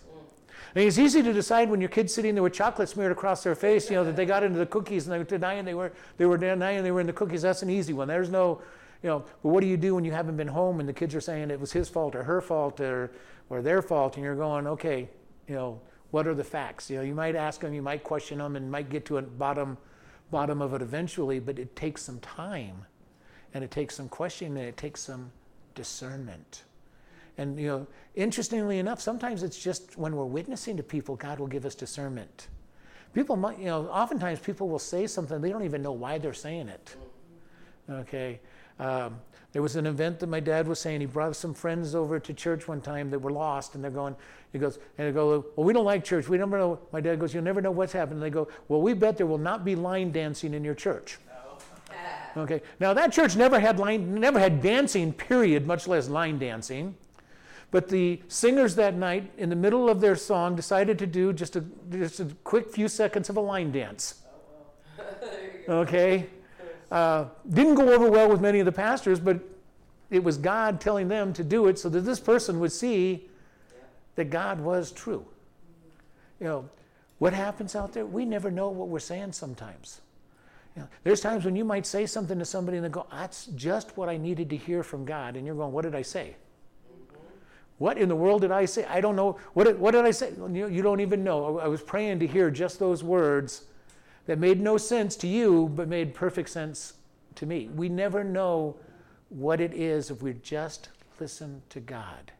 I 0.73 0.79
mean, 0.79 0.87
it's 0.87 0.97
easy 0.97 1.21
to 1.21 1.33
decide 1.33 1.69
when 1.69 1.81
your 1.81 1.89
kid's 1.89 2.13
sitting 2.13 2.33
there 2.33 2.43
with 2.43 2.53
chocolate 2.53 2.87
smeared 2.87 3.11
across 3.11 3.43
their 3.43 3.55
face, 3.55 3.89
you 3.89 3.97
know, 3.97 4.05
that 4.05 4.15
they 4.15 4.25
got 4.25 4.41
into 4.41 4.57
the 4.57 4.65
cookies 4.65 5.05
and 5.05 5.13
they 5.13 5.17
were 5.17 5.25
denying 5.25 5.65
they 5.65 5.73
were 5.73 5.91
they 6.15 6.25
were 6.25 6.37
denying 6.37 6.81
they 6.81 6.91
were 6.91 7.01
in 7.01 7.07
the 7.07 7.11
cookies. 7.11 7.41
That's 7.41 7.61
an 7.61 7.69
easy 7.69 7.91
one. 7.91 8.07
There's 8.07 8.29
no, 8.29 8.61
you 9.03 9.09
know, 9.09 9.25
but 9.43 9.49
what 9.49 9.59
do 9.59 9.67
you 9.67 9.75
do 9.75 9.95
when 9.95 10.05
you 10.05 10.13
haven't 10.13 10.37
been 10.37 10.47
home 10.47 10.79
and 10.79 10.87
the 10.87 10.93
kids 10.93 11.13
are 11.13 11.19
saying 11.19 11.51
it 11.51 11.59
was 11.59 11.73
his 11.73 11.89
fault 11.89 12.15
or 12.15 12.23
her 12.23 12.39
fault 12.39 12.79
or 12.79 13.11
or 13.49 13.61
their 13.61 13.81
fault, 13.81 14.15
and 14.15 14.23
you're 14.23 14.33
going, 14.33 14.65
okay, 14.65 15.09
you 15.49 15.55
know, 15.55 15.81
what 16.15 16.27
are 16.27 16.33
the 16.33 16.45
facts? 16.45 16.89
You 16.89 16.95
know, 16.95 17.03
you 17.03 17.13
might 17.13 17.35
ask 17.35 17.59
them, 17.59 17.73
you 17.73 17.81
might 17.81 18.05
question 18.05 18.37
them, 18.37 18.55
and 18.55 18.71
might 18.71 18.89
get 18.89 19.03
to 19.07 19.17
a 19.17 19.21
bottom 19.21 19.77
bottom 20.31 20.61
of 20.61 20.73
it 20.73 20.81
eventually, 20.81 21.39
but 21.41 21.59
it 21.59 21.75
takes 21.75 22.01
some 22.03 22.19
time 22.21 22.85
and 23.53 23.65
it 23.65 23.69
takes 23.69 23.95
some 23.95 24.07
questioning 24.07 24.57
and 24.57 24.65
it 24.65 24.77
takes 24.77 25.01
some 25.01 25.29
discernment. 25.75 26.63
And 27.37 27.59
you 27.59 27.67
know, 27.67 27.87
interestingly 28.15 28.79
enough, 28.79 29.01
sometimes 29.01 29.43
it's 29.43 29.61
just 29.61 29.97
when 29.97 30.15
we're 30.15 30.23
witnessing 30.23 30.77
to 30.77 30.83
people, 30.83 31.17
God 31.17 31.37
will 31.37 31.47
give 31.47 31.65
us 31.65 31.75
discernment. 31.75 32.47
People 33.13 33.35
might, 33.35 33.59
you 33.59 33.65
know, 33.65 33.87
oftentimes 33.87 34.39
people 34.39 34.69
will 34.69 34.79
say 34.79 35.07
something, 35.07 35.41
they 35.41 35.49
don't 35.49 35.65
even 35.65 35.81
know 35.81 35.91
why 35.91 36.17
they're 36.17 36.33
saying 36.33 36.69
it. 36.69 36.95
Okay. 37.89 38.39
Um, 38.79 39.19
there 39.55 39.61
was 39.61 39.77
an 39.77 39.87
event 39.87 40.19
that 40.19 40.27
my 40.27 40.41
dad 40.41 40.67
was 40.67 40.81
saying. 40.81 40.99
He 40.99 41.05
brought 41.05 41.33
some 41.33 41.53
friends 41.53 41.95
over 41.95 42.19
to 42.19 42.33
church 42.33 42.67
one 42.67 42.81
time 42.81 43.09
that 43.11 43.19
were 43.19 43.31
lost, 43.31 43.73
and 43.73 43.81
they're 43.81 43.89
going. 43.89 44.13
He 44.51 44.59
goes, 44.59 44.79
and 44.97 45.07
they 45.07 45.13
go, 45.13 45.45
well, 45.55 45.65
we 45.65 45.71
don't 45.71 45.85
like 45.85 46.03
church. 46.03 46.27
We 46.27 46.37
never 46.37 46.57
know. 46.57 46.77
My 46.91 46.99
dad 46.99 47.21
goes, 47.21 47.33
you'll 47.33 47.45
never 47.45 47.61
know 47.61 47.71
what's 47.71 47.93
happening. 47.93 48.19
They 48.19 48.29
go, 48.29 48.49
well, 48.67 48.81
we 48.81 48.93
bet 48.93 49.15
there 49.15 49.25
will 49.25 49.37
not 49.37 49.63
be 49.63 49.73
line 49.77 50.11
dancing 50.11 50.53
in 50.53 50.65
your 50.65 50.73
church. 50.73 51.19
No. 52.35 52.41
Okay. 52.41 52.61
Now 52.81 52.93
that 52.95 53.13
church 53.13 53.37
never 53.37 53.57
had 53.57 53.79
line, 53.79 54.15
never 54.15 54.41
had 54.41 54.61
dancing. 54.61 55.13
Period. 55.13 55.65
Much 55.65 55.87
less 55.87 56.09
line 56.09 56.37
dancing. 56.37 56.93
But 57.71 57.87
the 57.87 58.21
singers 58.27 58.75
that 58.75 58.95
night, 58.95 59.31
in 59.37 59.47
the 59.47 59.55
middle 59.55 59.87
of 59.87 60.01
their 60.01 60.17
song, 60.17 60.57
decided 60.57 60.99
to 60.99 61.07
do 61.07 61.31
just 61.31 61.55
a 61.55 61.63
just 61.91 62.19
a 62.19 62.25
quick 62.43 62.69
few 62.73 62.89
seconds 62.89 63.29
of 63.29 63.37
a 63.37 63.41
line 63.41 63.71
dance. 63.71 64.15
Okay. 65.67 66.27
Uh, 66.91 67.25
didn't 67.49 67.75
go 67.75 67.93
over 67.93 68.09
well 68.09 68.29
with 68.29 68.41
many 68.41 68.59
of 68.59 68.65
the 68.65 68.71
pastors, 68.71 69.19
but 69.19 69.39
it 70.09 70.23
was 70.23 70.37
God 70.37 70.79
telling 70.79 71.07
them 71.07 71.33
to 71.33 71.43
do 71.43 71.67
it 71.67 71.79
so 71.79 71.89
that 71.89 72.01
this 72.01 72.19
person 72.19 72.59
would 72.59 72.71
see 72.71 73.27
that 74.15 74.29
God 74.29 74.61
was 74.61 74.91
true. 74.91 75.25
You 76.39 76.47
know, 76.47 76.69
what 77.17 77.33
happens 77.33 77.75
out 77.75 77.93
there? 77.93 78.05
We 78.05 78.25
never 78.25 78.51
know 78.51 78.69
what 78.69 78.87
we're 78.87 78.99
saying 78.99 79.31
sometimes. 79.31 80.01
You 80.75 80.81
know, 80.81 80.87
there's 81.03 81.21
times 81.21 81.45
when 81.45 81.55
you 81.55 81.63
might 81.63 81.85
say 81.85 82.05
something 82.05 82.37
to 82.37 82.45
somebody 82.45 82.77
and 82.77 82.85
they 82.85 82.89
go, 82.89 83.07
That's 83.09 83.45
just 83.47 83.95
what 83.97 84.09
I 84.09 84.17
needed 84.17 84.49
to 84.49 84.57
hear 84.57 84.83
from 84.83 85.05
God. 85.05 85.37
And 85.37 85.45
you're 85.45 85.55
going, 85.55 85.71
What 85.71 85.83
did 85.83 85.95
I 85.95 86.01
say? 86.01 86.35
What 87.77 87.97
in 87.97 88.07
the 88.07 88.15
world 88.15 88.41
did 88.41 88.51
I 88.51 88.65
say? 88.65 88.85
I 88.85 89.01
don't 89.01 89.15
know. 89.15 89.37
What 89.53 89.65
did, 89.65 89.79
what 89.79 89.91
did 89.91 90.05
I 90.05 90.11
say? 90.11 90.31
You, 90.37 90.67
you 90.67 90.81
don't 90.81 91.01
even 91.01 91.23
know. 91.23 91.59
I 91.59 91.67
was 91.67 91.81
praying 91.81 92.19
to 92.19 92.27
hear 92.27 92.49
just 92.49 92.79
those 92.79 93.03
words 93.03 93.65
that 94.25 94.39
made 94.39 94.59
no 94.59 94.77
sense 94.77 95.15
to 95.17 95.27
you, 95.27 95.69
but 95.75 95.87
made 95.87 96.13
perfect 96.13 96.49
sense 96.49 96.93
to 97.35 97.45
me. 97.45 97.69
We 97.73 97.89
never 97.89 98.23
know 98.23 98.75
what 99.29 99.61
it 99.61 99.73
is 99.73 100.09
if 100.09 100.21
we 100.21 100.33
just 100.33 100.89
listen 101.19 101.61
to 101.69 101.79
God 101.79 102.31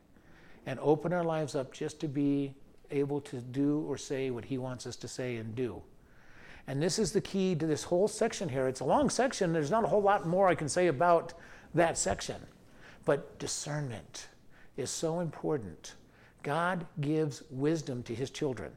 and 0.66 0.80
open 0.80 1.14
our 1.14 1.24
lives 1.24 1.56
up 1.56 1.74
just 1.74 2.00
to 2.02 2.08
be 2.08 2.54
able 2.92 3.22
to 3.22 3.38
do 3.38 3.86
or 3.88 3.98
say 3.98 4.30
what 4.30 4.46
He 4.46 4.58
wants 4.58 4.88
us 4.88 4.96
to 4.98 5.08
say 5.08 5.38
and 5.38 5.56
do. 5.56 5.82
And 6.68 6.82
this 6.82 6.98
is 6.98 7.12
the 7.12 7.22
key 7.22 7.56
to 7.56 7.68
this 7.68 7.84
whole 7.84 8.08
section 8.08 8.50
here. 8.50 8.68
It's 8.68 8.80
a 8.80 8.86
long 8.86 9.10
section. 9.10 9.54
There's 9.54 9.72
not 9.72 9.84
a 9.84 9.88
whole 9.88 10.02
lot 10.02 10.26
more 10.28 10.48
I 10.48 10.56
can 10.56 10.70
say 10.70 10.88
about 10.88 11.34
that 11.76 11.98
section. 11.98 12.38
But 13.06 13.38
discernment 13.38 14.28
is 14.78 14.90
so 14.90 15.20
important. 15.20 15.94
God 16.42 16.86
gives 17.02 17.44
wisdom 17.52 18.02
to 18.04 18.16
His 18.16 18.32
children. 18.32 18.72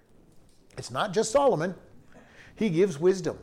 It's 0.77 0.91
not 0.91 1.15
just 1.15 1.33
Solomon, 1.33 1.75
he 2.59 2.71
gives 2.71 2.99
wisdom 2.99 3.39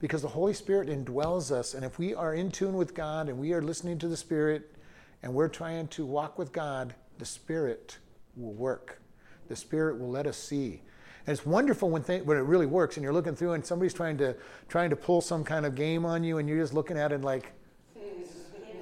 because 0.00 0.20
the 0.20 0.28
Holy 0.28 0.52
Spirit 0.52 0.90
indwells 0.90 1.50
us. 1.50 1.72
And 1.72 1.82
if 1.82 1.98
we 1.98 2.14
are 2.14 2.34
in 2.34 2.50
tune 2.50 2.76
with 2.76 2.94
God 2.94 3.30
and 3.30 3.38
we 3.38 3.54
are 3.54 3.62
listening 3.62 3.98
to 4.00 4.08
the 4.08 4.18
Spirit 4.18 4.76
and 5.22 5.32
we're 5.32 5.48
trying 5.48 5.88
to 5.88 6.04
walk 6.04 6.38
with 6.38 6.52
God, 6.52 6.94
the 7.16 7.24
Spirit 7.24 7.96
will 8.36 8.52
work. 8.52 9.00
The 9.48 9.56
Spirit 9.56 9.98
will 9.98 10.10
let 10.10 10.26
us 10.26 10.36
see. 10.36 10.82
And 11.26 11.32
it's 11.34 11.46
wonderful 11.46 11.88
when, 11.88 12.04
th- 12.04 12.24
when 12.24 12.36
it 12.36 12.42
really 12.42 12.66
works 12.66 12.98
and 12.98 13.04
you're 13.04 13.14
looking 13.14 13.34
through 13.34 13.52
and 13.52 13.64
somebody's 13.64 13.94
trying 13.94 14.18
to, 14.18 14.36
trying 14.68 14.90
to 14.90 14.96
pull 14.96 15.22
some 15.22 15.42
kind 15.42 15.64
of 15.64 15.74
game 15.74 16.04
on 16.04 16.22
you 16.22 16.36
and 16.36 16.46
you're 16.46 16.60
just 16.60 16.74
looking 16.74 16.98
at 16.98 17.12
it 17.12 17.22
like, 17.22 17.50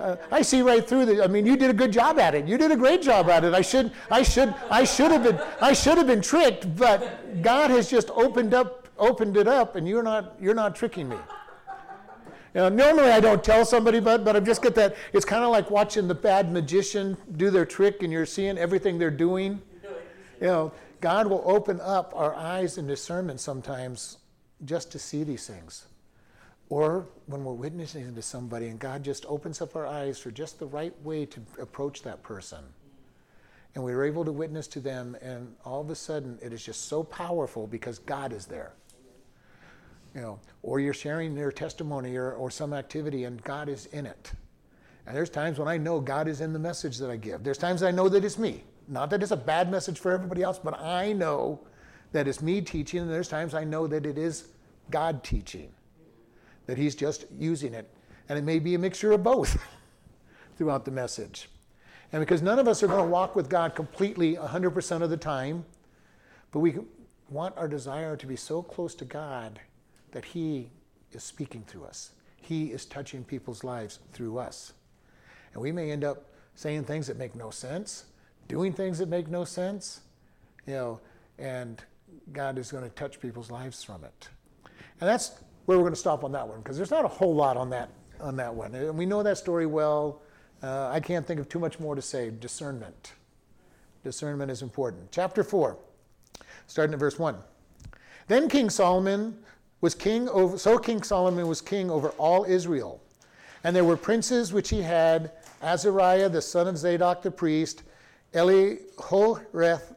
uh, 0.01 0.17
I 0.33 0.43
see 0.43 0.63
right 0.63 0.85
through 0.85 1.07
the. 1.07 1.23
I 1.23 1.29
mean, 1.29 1.47
you 1.47 1.57
did 1.57 1.71
a 1.71 1.75
good 1.75 1.93
job 1.93 2.19
at 2.19 2.35
it. 2.35 2.49
You 2.49 2.59
did 2.59 2.73
a 2.73 2.77
great 2.77 3.01
job 3.01 3.29
at 3.29 3.45
it. 3.45 3.55
I 3.55 3.61
should, 3.61 3.93
I 4.11 4.25
should, 4.25 4.53
I 4.69 4.83
should 4.83 5.13
have 5.13 5.23
been, 5.23 5.41
I 5.61 5.73
should 5.73 5.97
have 5.99 6.09
been 6.09 6.23
tricked. 6.23 6.75
But 6.75 7.43
God 7.43 7.71
has 7.71 7.89
just 7.89 8.11
opened 8.11 8.55
up 8.55 8.82
opened 9.03 9.37
it 9.37 9.49
up 9.49 9.77
and 9.77 9.87
you're 9.87 10.03
not, 10.03 10.37
you're 10.41 10.55
not 10.55 10.75
tricking 10.77 11.09
me. 11.09 11.17
Know, 12.55 12.69
normally 12.69 13.11
I 13.11 13.19
don't 13.19 13.43
tell 13.43 13.65
somebody, 13.65 13.99
but, 13.99 14.25
but 14.25 14.37
I 14.37 14.41
just 14.41 14.63
get 14.63 14.75
that. 14.75 14.95
It's 15.13 15.25
kind 15.25 15.43
of 15.43 15.51
like 15.51 15.71
watching 15.71 16.07
the 16.07 16.15
bad 16.15 16.53
magician 16.53 17.17
do 17.37 17.51
their 17.51 17.65
trick 17.65 18.03
and 18.03 18.13
you're 18.13 18.27
seeing 18.27 18.59
everything 18.59 18.99
they're 18.99 19.11
doing. 19.11 19.61
You 20.41 20.47
know, 20.47 20.73
God 21.01 21.27
will 21.27 21.43
open 21.47 21.81
up 21.81 22.13
our 22.15 22.35
eyes 22.35 22.79
and 22.79 22.87
discernment 22.87 23.41
sometimes 23.41 24.19
just 24.65 24.93
to 24.93 24.99
see 24.99 25.25
these 25.25 25.47
things. 25.47 25.87
Or 26.69 27.07
when 27.27 27.43
we're 27.45 27.55
witnessing 27.55 28.15
to 28.15 28.23
somebody 28.23 28.69
and 28.69 28.79
God 28.79 29.03
just 29.03 29.25
opens 29.27 29.63
up 29.63 29.75
our 29.75 29.87
eyes 29.87 30.19
for 30.19 30.31
just 30.31 30.59
the 30.59 30.67
right 30.67 30.95
way 31.03 31.27
to 31.27 31.41
approach 31.59 32.03
that 32.03 32.23
person 32.23 32.65
and 33.75 33.83
we 33.83 33.93
are 33.93 34.05
able 34.05 34.25
to 34.25 34.33
witness 34.33 34.67
to 34.69 34.81
them, 34.81 35.17
and 35.23 35.55
all 35.65 35.81
of 35.81 35.89
a 35.91 35.95
sudden 35.95 36.39
it 36.43 36.53
is 36.53 36.63
just 36.63 36.89
so 36.89 37.03
powerful 37.03 37.67
because 37.67 37.99
God 37.99 38.33
is 38.33 38.47
there 38.47 38.73
you 40.15 40.21
know, 40.21 40.39
or 40.63 40.81
you're 40.81 40.95
sharing 40.95 41.35
their 41.35 41.51
testimony 41.51 42.17
or, 42.17 42.33
or 42.33 42.51
some 42.51 42.73
activity 42.73 43.25
and 43.25 43.43
God 43.43 43.69
is 43.69 43.87
in 43.87 44.07
it. 44.07 44.33
And 45.07 45.17
there's 45.17 45.31
times 45.31 45.59
when 45.59 45.69
I 45.69 45.79
know 45.79 46.01
God 46.01 46.29
is 46.29 46.41
in 46.41 46.53
the 46.53 46.59
message 46.59 46.99
that 46.99 47.11
I 47.11 47.17
give. 47.17 47.43
There's 47.43 47.59
times 47.59 47.83
I 47.83 47.91
know 47.91 48.09
that 48.09 48.25
it's 48.25 48.39
me. 48.39 48.63
Not 48.89 49.11
that 49.11 49.23
it's 49.23 49.33
a 49.33 49.37
bad 49.37 49.71
message 49.71 49.99
for 49.99 50.13
everybody 50.13 50.43
else, 50.43 50.59
but 50.59 50.79
I 50.81 51.13
know 51.13 51.61
that 52.13 52.29
it's 52.29 52.43
me 52.43 52.61
teaching, 52.61 53.01
and 53.01 53.11
there's 53.11 53.29
times 53.29 53.55
I 53.55 53.65
know 53.65 53.87
that 53.87 54.05
it 54.07 54.19
is 54.19 54.49
God 54.91 55.25
teaching, 55.25 55.71
that 56.67 56.77
He's 56.77 56.95
just 56.95 57.25
using 57.39 57.75
it. 57.75 57.89
And 58.29 58.39
it 58.39 58.43
may 58.43 58.59
be 58.59 58.75
a 58.75 58.79
mixture 58.79 59.13
of 59.13 59.23
both 59.23 59.61
throughout 60.57 60.85
the 60.85 60.91
message. 60.91 61.49
And 62.13 62.21
because 62.21 62.43
none 62.43 62.59
of 62.59 62.69
us 62.69 62.83
are 62.83 62.87
going 62.87 63.05
to 63.05 63.11
walk 63.11 63.35
with 63.35 63.49
God 63.49 63.75
completely 63.75 64.37
100% 64.37 65.03
of 65.03 65.11
the 65.11 65.17
time, 65.17 65.65
but 66.51 66.59
we 66.59 66.77
want 67.31 67.57
our 67.57 67.67
desire 67.67 68.17
to 68.17 68.27
be 68.27 68.37
so 68.37 68.63
close 68.63 68.95
to 68.97 69.07
God 69.07 69.59
that 70.13 70.25
He 70.25 70.71
is 71.13 71.23
speaking 71.23 71.65
through 71.67 71.85
us. 71.85 72.13
He 72.37 72.67
is 72.67 72.85
touching 72.85 73.25
people's 73.25 73.65
lives 73.65 73.99
through 74.13 74.39
us. 74.39 74.73
And 75.53 75.63
we 75.63 75.73
may 75.73 75.91
end 75.91 76.05
up 76.05 76.25
saying 76.55 76.85
things 76.85 77.07
that 77.07 77.19
make 77.19 77.35
no 77.35 77.51
sense, 77.51 78.05
doing 78.49 78.73
things 78.73 78.99
that 78.99 79.09
make 79.09 79.29
no 79.29 79.45
sense, 79.45 80.01
you 80.67 80.75
know, 80.75 81.01
and 81.39 81.83
God 82.33 82.59
is 82.59 82.71
going 82.71 82.85
to 82.85 82.91
touch 82.91 83.21
people's 83.21 83.51
lives 83.51 83.83
from 83.83 84.05
it. 84.05 84.29
And 85.01 85.09
that's 85.09 85.33
where 85.67 85.79
we're 85.79 85.85
going 85.85 85.95
to 85.95 86.01
stop 86.01 86.25
on 86.25 86.33
that 86.33 86.47
one 86.47 86.59
because 86.59 86.77
there's 86.77 86.91
not 86.91 87.05
a 87.05 87.09
whole 87.09 87.35
lot 87.35 87.57
on 87.57 87.71
that 87.71 87.91
on 88.21 88.37
that 88.37 88.55
one. 88.55 88.75
And 88.75 88.97
we 88.97 89.07
know 89.07 89.23
that 89.23 89.39
story 89.39 89.67
well. 89.67 90.23
Uh, 90.63 90.89
I 90.89 91.01
can't 91.01 91.27
think 91.27 91.41
of 91.41 91.49
too 91.49 91.59
much 91.59 91.81
more 91.81 91.95
to 91.97 92.03
say. 92.03 92.31
Discernment. 92.31 93.13
Discernment 94.05 94.51
is 94.51 94.63
important. 94.63 95.11
Chapter 95.11 95.43
4, 95.43 95.77
starting 96.67 96.95
at 96.95 97.01
verse 97.01 97.19
1. 97.19 97.37
Then 98.29 98.49
King 98.49 98.71
Solomon 98.71 99.39
was 99.83 99.95
king 99.95 100.29
over, 100.31 100.57
so 100.57 100.79
King 100.79 101.03
Solomon 101.03 101.47
was 101.47 101.61
king 101.61 101.91
over 101.91 102.09
all 102.11 102.45
Israel. 102.45 103.03
And 103.65 103.77
there 103.77 103.85
were 103.85 103.97
princes 103.97 104.53
which 104.53 104.71
he 104.71 104.81
had 104.81 105.33
Azariah 105.61 106.31
the 106.31 106.41
son 106.41 106.67
of 106.67 106.79
Zadok 106.79 107.23
the 107.23 107.31
priest, 107.31 107.83
Elihoreph, 108.33 109.95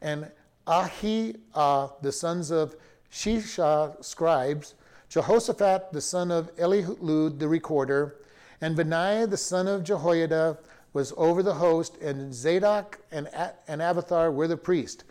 and 0.00 0.30
Ahiah 0.66 1.92
the 2.02 2.12
sons 2.12 2.50
of 2.50 2.76
Shisha 3.10 4.02
scribes, 4.04 4.74
Jehoshaphat 5.08 5.92
the 5.92 6.00
son 6.00 6.30
of 6.30 6.54
Elihud 6.56 7.38
the 7.38 7.48
recorder, 7.48 8.16
and 8.60 8.76
Benaiah 8.76 9.26
the 9.26 9.36
son 9.36 9.66
of 9.66 9.82
Jehoiada 9.82 10.58
was 10.92 11.12
over 11.16 11.42
the 11.42 11.54
host, 11.54 11.96
and 11.98 12.32
Zadok 12.34 12.98
and, 13.10 13.28
and 13.66 13.82
Abiathar 13.82 14.30
were 14.30 14.46
the 14.46 14.56
priest. 14.56 15.04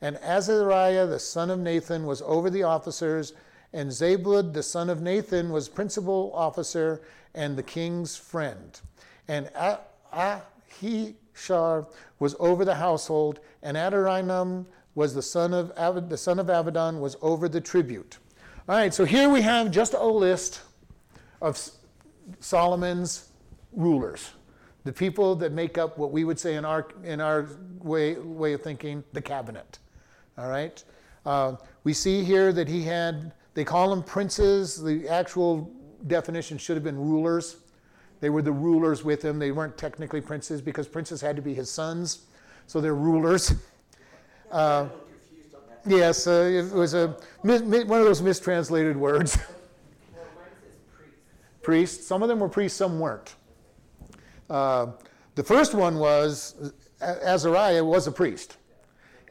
And 0.00 0.16
Azariah 0.18 1.06
the 1.06 1.18
son 1.18 1.50
of 1.50 1.58
Nathan 1.58 2.06
was 2.06 2.22
over 2.22 2.50
the 2.50 2.62
officers, 2.62 3.32
and 3.74 3.90
Zabud 3.90 4.54
the 4.54 4.62
son 4.62 4.88
of 4.88 5.02
Nathan 5.02 5.50
was 5.50 5.68
principal 5.68 6.32
officer 6.34 7.02
and 7.34 7.56
the 7.56 7.62
king's 7.62 8.16
friend. 8.16 8.80
And 9.28 9.50
Ahishar 10.12 11.86
was 12.18 12.36
over 12.38 12.64
the 12.64 12.76
household, 12.76 13.40
and 13.62 13.76
Adoniram 13.76 14.64
was 14.94 15.12
the 15.14 15.22
son 15.22 15.52
of 15.52 15.72
Ab- 15.76 16.08
the 16.08 16.16
son 16.16 16.38
of 16.38 16.46
Abidan 16.46 17.00
was 17.00 17.16
over 17.20 17.48
the 17.48 17.60
tribute. 17.60 18.18
All 18.68 18.76
right, 18.76 18.94
so 18.94 19.04
here 19.04 19.28
we 19.28 19.42
have 19.42 19.70
just 19.70 19.92
a 19.92 20.06
list 20.06 20.62
of 21.42 21.60
Solomon's 22.40 23.28
rulers 23.72 24.30
the 24.84 24.92
people 24.92 25.34
that 25.36 25.52
make 25.52 25.78
up 25.78 25.98
what 25.98 26.12
we 26.12 26.24
would 26.24 26.38
say 26.38 26.54
in 26.54 26.64
our, 26.64 26.86
in 27.02 27.20
our 27.20 27.48
way, 27.80 28.14
way 28.14 28.52
of 28.52 28.62
thinking, 28.62 29.02
the 29.12 29.20
cabinet. 29.20 29.78
All 30.36 30.48
right? 30.48 30.82
Uh, 31.24 31.56
we 31.84 31.94
see 31.94 32.22
here 32.22 32.52
that 32.52 32.68
he 32.68 32.82
had, 32.82 33.32
they 33.54 33.64
call 33.64 33.90
them 33.90 34.02
princes. 34.02 34.82
The 34.82 35.08
actual 35.08 35.70
definition 36.06 36.58
should 36.58 36.76
have 36.76 36.84
been 36.84 36.98
rulers. 36.98 37.56
They 38.20 38.30
were 38.30 38.42
the 38.42 38.52
rulers 38.52 39.04
with 39.04 39.24
him. 39.24 39.38
They 39.38 39.52
weren't 39.52 39.76
technically 39.76 40.20
princes 40.20 40.60
because 40.60 40.88
princes 40.88 41.20
had 41.20 41.36
to 41.36 41.42
be 41.42 41.54
his 41.54 41.70
sons. 41.70 42.26
So 42.66 42.80
they're 42.80 42.94
rulers. 42.94 43.54
Uh, 44.50 44.88
yes, 45.86 46.26
uh, 46.26 46.64
it 46.70 46.72
was 46.72 46.94
a, 46.94 47.16
one 47.42 47.72
of 47.72 47.88
those 47.88 48.22
mistranslated 48.22 48.96
words. 48.96 49.38
priests. 51.62 52.06
Some 52.06 52.22
of 52.22 52.28
them 52.28 52.38
were 52.38 52.48
priests, 52.48 52.78
some 52.78 53.00
weren't. 53.00 53.34
Uh, 54.48 54.92
the 55.34 55.42
first 55.42 55.74
one 55.74 55.98
was 55.98 56.72
Azariah 57.00 57.84
was 57.84 58.06
a 58.06 58.12
priest, 58.12 58.58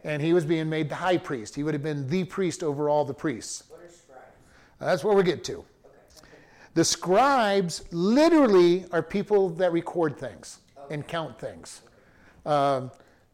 and 0.04 0.22
he 0.22 0.34
was 0.34 0.44
being 0.44 0.70
made 0.70 0.90
the 0.90 0.96
high 0.96 1.18
priest. 1.18 1.56
He 1.56 1.64
would 1.64 1.74
have 1.74 1.84
been 1.84 2.10
the 2.10 2.26
priest 2.26 2.64
over 2.64 2.90
all 2.90 3.06
the 3.06 3.14
priests. 3.14 3.64
That's 4.84 5.04
where 5.04 5.16
we 5.16 5.24
get 5.24 5.44
to. 5.46 5.64
The 6.74 6.84
scribes 6.84 7.84
literally 7.92 8.86
are 8.92 9.04
people 9.04 9.50
that 9.50 9.72
record 9.72 10.18
things 10.18 10.60
and 10.90 11.08
count 11.08 11.40
things. 11.40 11.82
Uh, 12.46 12.90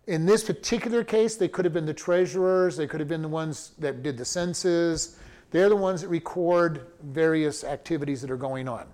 in 0.08 0.25
this 0.25 0.44
particular 0.44 1.03
case, 1.03 1.36
they 1.36 1.48
could 1.48 1.65
have 1.65 1.74
been 1.74 1.86
the 1.86 1.94
treasurers, 1.94 2.75
they 2.75 2.88
could 2.88 3.00
have 3.00 3.08
been 3.08 3.22
the 3.22 3.27
ones 3.27 3.72
that 3.79 4.03
did 4.03 4.18
the 4.18 4.25
census. 4.25 5.18
They're 5.51 5.70
the 5.70 5.75
ones 5.75 6.01
that 6.01 6.10
record 6.10 6.88
various 7.01 7.63
activities 7.63 8.22
that 8.22 8.29
are 8.29 8.38
going 8.38 8.68
on. 8.68 8.88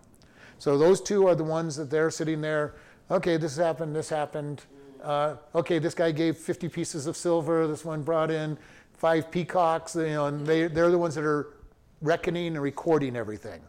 So 0.57 0.77
those 0.77 1.01
two 1.01 1.27
are 1.27 1.35
the 1.35 1.43
ones 1.43 1.75
that 1.75 1.89
they're 1.89 2.11
sitting 2.11 2.39
there. 2.41 2.75
Okay, 3.11 3.37
this 3.37 3.57
happened, 3.57 3.95
this 3.95 4.09
happened. 4.09 4.63
Uh, 5.03 5.35
okay, 5.53 5.79
this 5.79 5.93
guy 5.93 6.11
gave 6.11 6.37
50 6.37 6.69
pieces 6.69 7.07
of 7.07 7.17
silver. 7.17 7.67
This 7.67 7.83
one 7.83 8.03
brought 8.03 8.31
in 8.31 8.57
five 8.93 9.29
peacocks. 9.29 9.95
You 9.95 10.07
know, 10.07 10.25
and 10.27 10.47
they, 10.47 10.67
they're 10.67 10.91
the 10.91 10.97
ones 10.97 11.15
that 11.15 11.25
are 11.25 11.55
reckoning 12.01 12.47
and 12.47 12.61
recording 12.61 13.15
everything. 13.15 13.61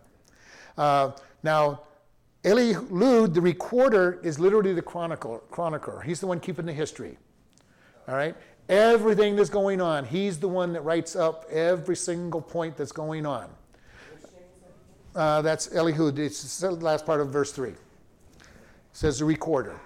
Uh, 0.77 1.13
now, 1.43 1.83
Elihud, 2.45 3.35
the 3.35 3.41
recorder, 3.41 4.21
is 4.23 4.39
literally 4.39 4.73
the 4.73 4.83
chronicle, 4.83 5.39
chronicler. 5.51 6.01
He's 6.01 6.21
the 6.21 6.27
one 6.27 6.39
keeping 6.39 6.67
the 6.67 6.73
history. 6.73 7.19
All 8.07 8.15
right? 8.15 8.37
Everything 8.69 9.37
that's 9.37 9.51
going 9.51 9.81
on, 9.81 10.05
he's 10.05 10.39
the 10.39 10.49
one 10.49 10.73
that 10.73 10.83
writes 10.83 11.17
up 11.17 11.45
every 11.51 11.97
single 11.97 12.41
point 12.41 12.77
that's 12.77 12.93
going 12.93 13.27
on. 13.27 13.49
Uh, 15.15 15.41
that's 15.43 15.69
Elihud. 15.69 16.19
It's 16.19 16.61
the 16.61 16.71
last 16.71 17.07
part 17.07 17.21
of 17.21 17.31
verse 17.31 17.51
3. 17.53 17.71
It 17.71 17.79
says 18.93 19.19
the 19.19 19.25
recorder. 19.25 19.81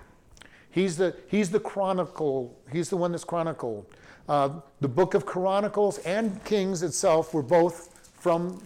He's 0.70 0.96
the, 0.96 1.16
he's 1.28 1.50
the 1.50 1.60
chronicle. 1.60 2.58
He's 2.70 2.90
the 2.90 2.96
one 2.96 3.12
that's 3.12 3.24
chronicled. 3.24 3.86
Uh, 4.28 4.60
the 4.80 4.88
book 4.88 5.14
of 5.14 5.26
Chronicles 5.26 5.98
and 5.98 6.42
Kings 6.44 6.82
itself 6.82 7.34
were 7.34 7.42
both 7.42 7.89
from 8.20 8.62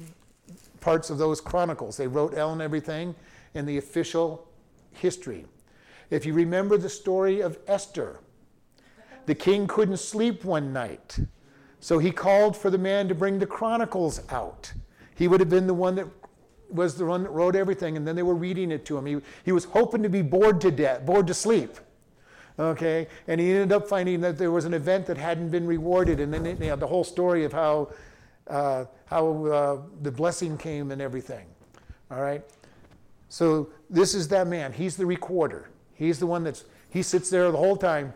parts 0.81 1.09
of 1.09 1.17
those 1.17 1.40
chronicles. 1.40 1.97
They 1.97 2.07
wrote 2.07 2.35
El 2.37 2.53
and 2.53 2.61
everything 2.61 3.14
in 3.55 3.64
the 3.64 3.79
official 3.79 4.47
history. 4.93 5.47
If 6.11 6.27
you 6.27 6.35
remember 6.35 6.77
the 6.77 6.90
story 6.90 7.40
of 7.40 7.59
Esther, 7.67 8.21
the 9.27 9.35
king 9.35 9.67
couldn't 9.67 9.97
sleep 9.97 10.45
one 10.45 10.73
night. 10.73 11.19
So 11.81 11.99
he 11.99 12.11
called 12.11 12.57
for 12.57 12.71
the 12.71 12.79
man 12.79 13.09
to 13.09 13.14
bring 13.14 13.38
the 13.38 13.47
chronicles 13.47 14.21
out. 14.31 14.73
He 15.14 15.29
would 15.29 15.40
have 15.40 15.49
been 15.49 15.67
the 15.67 15.75
one 15.75 15.95
that 15.95 16.07
was 16.71 16.97
the 16.97 17.07
one 17.07 17.23
that 17.23 17.31
wrote 17.31 17.55
everything, 17.55 17.97
and 17.97 18.07
then 18.07 18.17
they 18.17 18.23
were 18.23 18.35
reading 18.35 18.73
it 18.73 18.85
to 18.87 18.99
him. 18.99 19.07
He, 19.07 19.21
he 19.45 19.53
was 19.53 19.64
hoping 19.64 20.03
to 20.03 20.09
be 20.09 20.23
bored 20.23 20.61
to 20.62 20.71
death, 20.71 21.07
bored 21.07 21.27
to 21.29 21.35
sleep. 21.35 21.79
Okay, 22.59 23.09
and 23.29 23.40
he 23.40 23.51
ended 23.51 23.73
up 23.73 23.88
finding 23.88 24.21
that 24.23 24.38
there 24.38 24.51
was 24.51 24.64
an 24.64 24.75
event 24.75 25.07
that 25.07 25.17
hadn't 25.17 25.51
been 25.51 25.67
rewarded, 25.67 26.21
and 26.21 26.33
then 26.33 26.45
you 26.47 26.69
know, 26.69 26.77
the 26.77 26.87
whole 26.87 27.05
story 27.05 27.45
of 27.45 27.53
how 27.53 27.90
uh, 28.48 28.85
how 29.07 29.46
uh, 29.46 29.80
the 30.02 30.11
blessing 30.11 30.57
came 30.59 30.90
and 30.90 31.00
everything. 31.00 31.46
All 32.11 32.20
right, 32.20 32.42
so 33.28 33.68
this 33.90 34.14
is 34.14 34.28
that 34.28 34.46
man. 34.46 34.72
He's 34.72 34.96
the 34.96 35.07
recorder. 35.07 35.70
He's 35.94 36.18
the 36.18 36.26
one 36.26 36.44
that's 36.44 36.64
he 36.90 37.02
sits 37.02 37.30
there 37.30 37.50
the 37.50 37.59
whole 37.59 37.76
time 37.76 38.12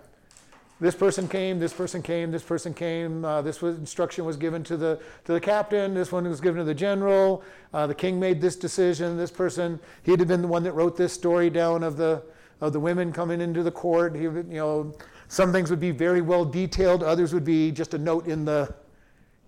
this 0.80 0.94
person 0.94 1.26
came, 1.26 1.58
this 1.58 1.72
person 1.72 2.02
came, 2.02 2.30
this 2.30 2.42
person 2.42 2.72
came. 2.72 3.24
Uh, 3.24 3.42
this 3.42 3.60
was, 3.60 3.76
instruction 3.78 4.24
was 4.24 4.36
given 4.36 4.62
to 4.64 4.76
the 4.76 5.00
to 5.24 5.32
the 5.32 5.40
captain. 5.40 5.92
This 5.92 6.12
one 6.12 6.28
was 6.28 6.40
given 6.40 6.58
to 6.58 6.64
the 6.64 6.74
general. 6.74 7.42
Uh, 7.74 7.88
the 7.88 7.94
king 7.94 8.20
made 8.20 8.40
this 8.40 8.54
decision. 8.54 9.16
This 9.16 9.30
person, 9.30 9.80
he'd 10.04 10.20
have 10.20 10.28
been 10.28 10.42
the 10.42 10.48
one 10.48 10.62
that 10.62 10.72
wrote 10.72 10.96
this 10.96 11.12
story 11.12 11.50
down 11.50 11.82
of 11.82 11.96
the 11.96 12.22
of 12.60 12.72
the 12.72 12.80
women 12.80 13.12
coming 13.12 13.40
into 13.40 13.62
the 13.62 13.72
court. 13.72 14.14
He, 14.14 14.22
you 14.22 14.44
know, 14.44 14.94
some 15.26 15.52
things 15.52 15.68
would 15.70 15.80
be 15.80 15.90
very 15.90 16.20
well 16.20 16.44
detailed. 16.44 17.02
Others 17.02 17.34
would 17.34 17.44
be 17.44 17.72
just 17.72 17.94
a 17.94 17.98
note 17.98 18.28
in 18.28 18.44
the 18.44 18.72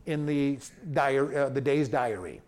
in 0.06 0.26
the 0.26 0.58
diary, 0.92 1.36
uh, 1.36 1.48
the 1.48 1.60
day's 1.60 1.88
diary. 1.88 2.40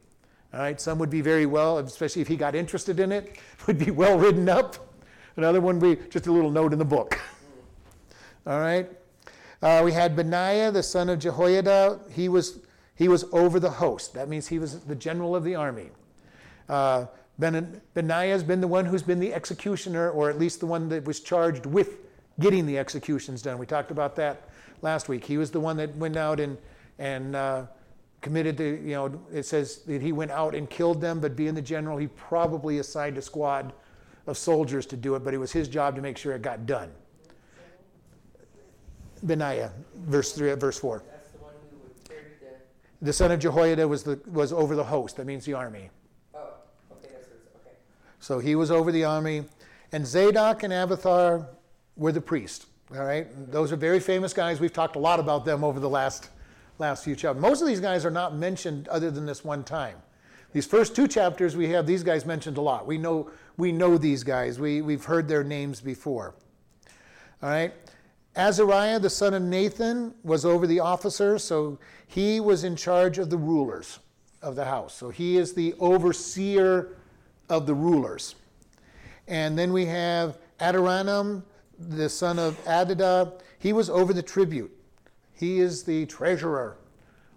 All 0.52 0.60
right. 0.60 0.80
Some 0.80 0.98
would 0.98 1.10
be 1.10 1.20
very 1.20 1.46
well, 1.46 1.78
especially 1.78 2.22
if 2.22 2.28
he 2.28 2.36
got 2.36 2.54
interested 2.54 3.00
in 3.00 3.12
it, 3.12 3.38
would 3.66 3.78
be 3.78 3.90
well 3.90 4.18
written 4.18 4.48
up. 4.48 4.76
Another 5.36 5.60
one 5.60 5.78
would 5.78 5.98
be 5.98 6.08
just 6.10 6.26
a 6.26 6.32
little 6.32 6.50
note 6.50 6.72
in 6.72 6.78
the 6.78 6.84
book. 6.84 7.18
All 8.46 8.60
right. 8.60 8.90
Uh, 9.62 9.80
we 9.84 9.92
had 9.92 10.16
Benaiah, 10.16 10.70
the 10.72 10.82
son 10.82 11.08
of 11.08 11.20
Jehoiada. 11.20 12.00
He 12.10 12.28
was, 12.28 12.58
he 12.96 13.08
was 13.08 13.24
over 13.32 13.60
the 13.60 13.70
host. 13.70 14.12
That 14.14 14.28
means 14.28 14.48
he 14.48 14.58
was 14.58 14.80
the 14.80 14.96
general 14.96 15.36
of 15.36 15.44
the 15.44 15.54
army. 15.54 15.90
Uh, 16.68 17.06
ben, 17.38 17.80
Benaiah 17.94 18.32
has 18.32 18.42
been 18.42 18.60
the 18.60 18.68
one 18.68 18.84
who's 18.84 19.02
been 19.02 19.20
the 19.20 19.32
executioner, 19.32 20.10
or 20.10 20.28
at 20.28 20.38
least 20.38 20.60
the 20.60 20.66
one 20.66 20.88
that 20.88 21.04
was 21.04 21.20
charged 21.20 21.64
with 21.64 21.98
getting 22.40 22.66
the 22.66 22.76
executions 22.76 23.40
done. 23.40 23.58
We 23.58 23.66
talked 23.66 23.90
about 23.90 24.16
that 24.16 24.48
last 24.82 25.08
week. 25.08 25.24
He 25.24 25.38
was 25.38 25.50
the 25.50 25.60
one 25.60 25.76
that 25.76 25.94
went 25.96 26.16
out 26.16 26.40
and, 26.40 26.58
and 27.02 27.34
uh, 27.34 27.66
committed 28.20 28.56
the, 28.56 28.64
you 28.64 28.94
know, 28.94 29.20
it 29.32 29.44
says 29.44 29.78
that 29.88 30.00
he 30.00 30.12
went 30.12 30.30
out 30.30 30.54
and 30.54 30.70
killed 30.70 31.00
them, 31.00 31.18
but 31.18 31.34
being 31.34 31.52
the 31.52 31.62
general, 31.62 31.98
he 31.98 32.06
probably 32.06 32.78
assigned 32.78 33.18
a 33.18 33.22
squad 33.22 33.72
of 34.28 34.38
soldiers 34.38 34.86
to 34.86 34.96
do 34.96 35.16
it, 35.16 35.24
but 35.24 35.34
it 35.34 35.38
was 35.38 35.50
his 35.50 35.66
job 35.66 35.96
to 35.96 36.00
make 36.00 36.16
sure 36.16 36.32
it 36.32 36.42
got 36.42 36.64
done. 36.64 36.92
Benaiah, 39.24 39.72
verse 40.06 40.32
three, 40.32 40.52
verse 40.54 40.78
four. 40.78 41.02
The, 42.08 43.06
the 43.06 43.12
son 43.12 43.32
of 43.32 43.40
Jehoiada 43.40 43.86
was 43.86 44.04
the 44.04 44.20
was 44.26 44.52
over 44.52 44.76
the 44.76 44.84
host. 44.84 45.16
That 45.16 45.26
means 45.26 45.44
the 45.44 45.54
army. 45.54 45.90
Oh, 46.34 46.38
okay, 46.92 47.08
that's 47.12 47.28
okay. 47.28 47.76
So 48.20 48.38
he 48.38 48.54
was 48.54 48.70
over 48.70 48.92
the 48.92 49.04
army, 49.04 49.44
and 49.90 50.06
Zadok 50.06 50.62
and 50.62 50.72
Abiathar 50.72 51.48
were 51.96 52.12
the 52.12 52.20
priest. 52.20 52.66
All 52.96 53.04
right, 53.04 53.26
those 53.50 53.72
are 53.72 53.76
very 53.76 54.00
famous 54.00 54.32
guys. 54.32 54.60
We've 54.60 54.72
talked 54.72 54.96
a 54.96 55.00
lot 55.00 55.18
about 55.18 55.44
them 55.44 55.64
over 55.64 55.80
the 55.80 55.90
last 55.90 56.30
last 56.78 57.04
few 57.04 57.14
chapters. 57.14 57.42
Most 57.42 57.60
of 57.60 57.68
these 57.68 57.80
guys 57.80 58.04
are 58.04 58.10
not 58.10 58.34
mentioned 58.34 58.88
other 58.88 59.10
than 59.10 59.26
this 59.26 59.44
one 59.44 59.64
time. 59.64 59.98
These 60.52 60.66
first 60.66 60.94
two 60.94 61.08
chapters, 61.08 61.56
we 61.56 61.70
have 61.70 61.86
these 61.86 62.02
guys 62.02 62.26
mentioned 62.26 62.58
a 62.58 62.60
lot. 62.60 62.86
We 62.86 62.98
know 62.98 63.30
we 63.56 63.72
know 63.72 63.96
these 63.98 64.22
guys. 64.22 64.58
We 64.58 64.82
we've 64.82 65.04
heard 65.04 65.28
their 65.28 65.44
names 65.44 65.80
before. 65.80 66.34
All 67.42 67.48
right. 67.48 67.72
Azariah, 68.34 68.98
the 68.98 69.10
son 69.10 69.34
of 69.34 69.42
Nathan, 69.42 70.14
was 70.24 70.46
over 70.46 70.66
the 70.66 70.80
officers, 70.80 71.44
so 71.44 71.78
he 72.06 72.40
was 72.40 72.64
in 72.64 72.76
charge 72.76 73.18
of 73.18 73.28
the 73.28 73.36
rulers 73.36 73.98
of 74.40 74.56
the 74.56 74.64
house. 74.64 74.94
So 74.94 75.10
he 75.10 75.36
is 75.36 75.52
the 75.52 75.74
overseer 75.78 76.96
of 77.48 77.66
the 77.66 77.74
rulers. 77.74 78.34
And 79.28 79.58
then 79.58 79.72
we 79.72 79.84
have 79.86 80.38
Adoniram, 80.60 81.42
the 81.78 82.08
son 82.08 82.38
of 82.38 82.62
Adida. 82.64 83.40
He 83.58 83.72
was 83.72 83.90
over 83.90 84.12
the 84.12 84.22
tribute. 84.22 84.74
He 85.42 85.58
is 85.58 85.82
the 85.82 86.06
treasurer. 86.06 86.76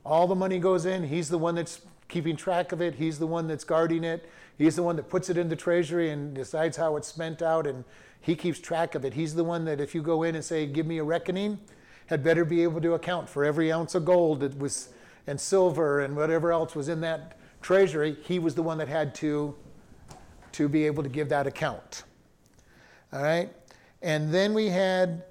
All 0.06 0.28
the 0.28 0.36
money 0.36 0.60
goes 0.60 0.86
in. 0.86 1.06
He's 1.06 1.28
the 1.28 1.40
one 1.40 1.56
that's 1.56 1.82
keeping 2.08 2.36
track 2.36 2.72
of 2.72 2.80
it. 2.80 2.94
He's 2.94 3.18
the 3.18 3.26
one 3.26 3.48
that's 3.48 3.64
guarding 3.64 4.04
it. 4.04 4.30
He's 4.60 4.76
the 4.76 4.84
one 4.84 4.96
that 4.98 5.10
puts 5.10 5.32
it 5.32 5.40
in 5.40 5.50
the 5.50 5.56
treasury 5.56 6.12
and 6.12 6.36
decides 6.36 6.78
how 6.78 6.98
it's 6.98 7.08
spent 7.08 7.42
out, 7.42 7.66
and 7.66 7.84
he 8.22 8.36
keeps 8.36 8.60
track 8.60 8.94
of 8.94 9.06
it. 9.06 9.16
He's 9.16 9.34
the 9.34 9.44
one 9.44 9.66
that 9.66 9.82
if 9.82 9.96
you 9.96 10.04
go 10.04 10.22
in 10.22 10.36
and 10.36 10.46
say, 10.46 10.68
"Give 10.68 10.86
me 10.86 11.00
a 11.00 11.04
reckoning," 11.04 11.58
had 12.06 12.24
better 12.24 12.46
be 12.46 12.62
able 12.62 12.80
to 12.82 12.94
account 12.94 13.28
for 13.28 13.44
every 13.44 13.72
ounce 13.72 13.96
of 13.96 14.06
gold 14.06 14.42
that 14.42 14.56
was 14.60 14.90
and 15.26 15.42
silver 15.42 16.00
and 16.00 16.16
whatever 16.16 16.52
else 16.52 16.76
was 16.76 16.90
in 16.90 17.02
that 17.02 17.36
treasury. 17.64 18.18
He 18.22 18.38
was 18.38 18.54
the 18.54 18.62
one 18.62 18.78
that 18.78 18.88
had 18.88 19.16
to 19.16 19.56
to 20.52 20.70
be 20.70 20.86
able 20.86 21.02
to 21.02 21.10
give 21.10 21.30
that 21.30 21.48
account. 21.48 22.04
All 23.12 23.24
right, 23.24 23.52
and 24.04 24.32
then 24.32 24.54
we 24.54 24.70
had 24.70 25.24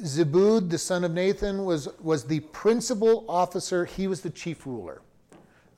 Zabud, 0.00 0.70
the 0.70 0.78
son 0.78 1.04
of 1.04 1.12
Nathan, 1.12 1.64
was 1.64 1.88
was 2.00 2.24
the 2.24 2.40
principal 2.40 3.24
officer. 3.28 3.84
He 3.84 4.06
was 4.06 4.20
the 4.20 4.30
chief 4.30 4.66
ruler. 4.66 5.00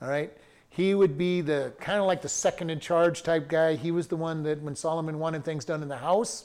All 0.02 0.08
right. 0.08 0.32
He 0.70 0.94
would 0.94 1.18
be 1.18 1.40
the 1.40 1.72
kind 1.80 1.98
of 1.98 2.06
like 2.06 2.22
the 2.22 2.28
second 2.28 2.70
in 2.70 2.78
charge 2.78 3.22
type 3.22 3.48
guy. 3.48 3.74
He 3.74 3.90
was 3.90 4.06
the 4.06 4.16
one 4.16 4.42
that 4.44 4.62
when 4.62 4.76
Solomon 4.76 5.18
wanted 5.18 5.44
things 5.44 5.64
done 5.64 5.82
in 5.82 5.88
the 5.88 5.96
house, 5.96 6.44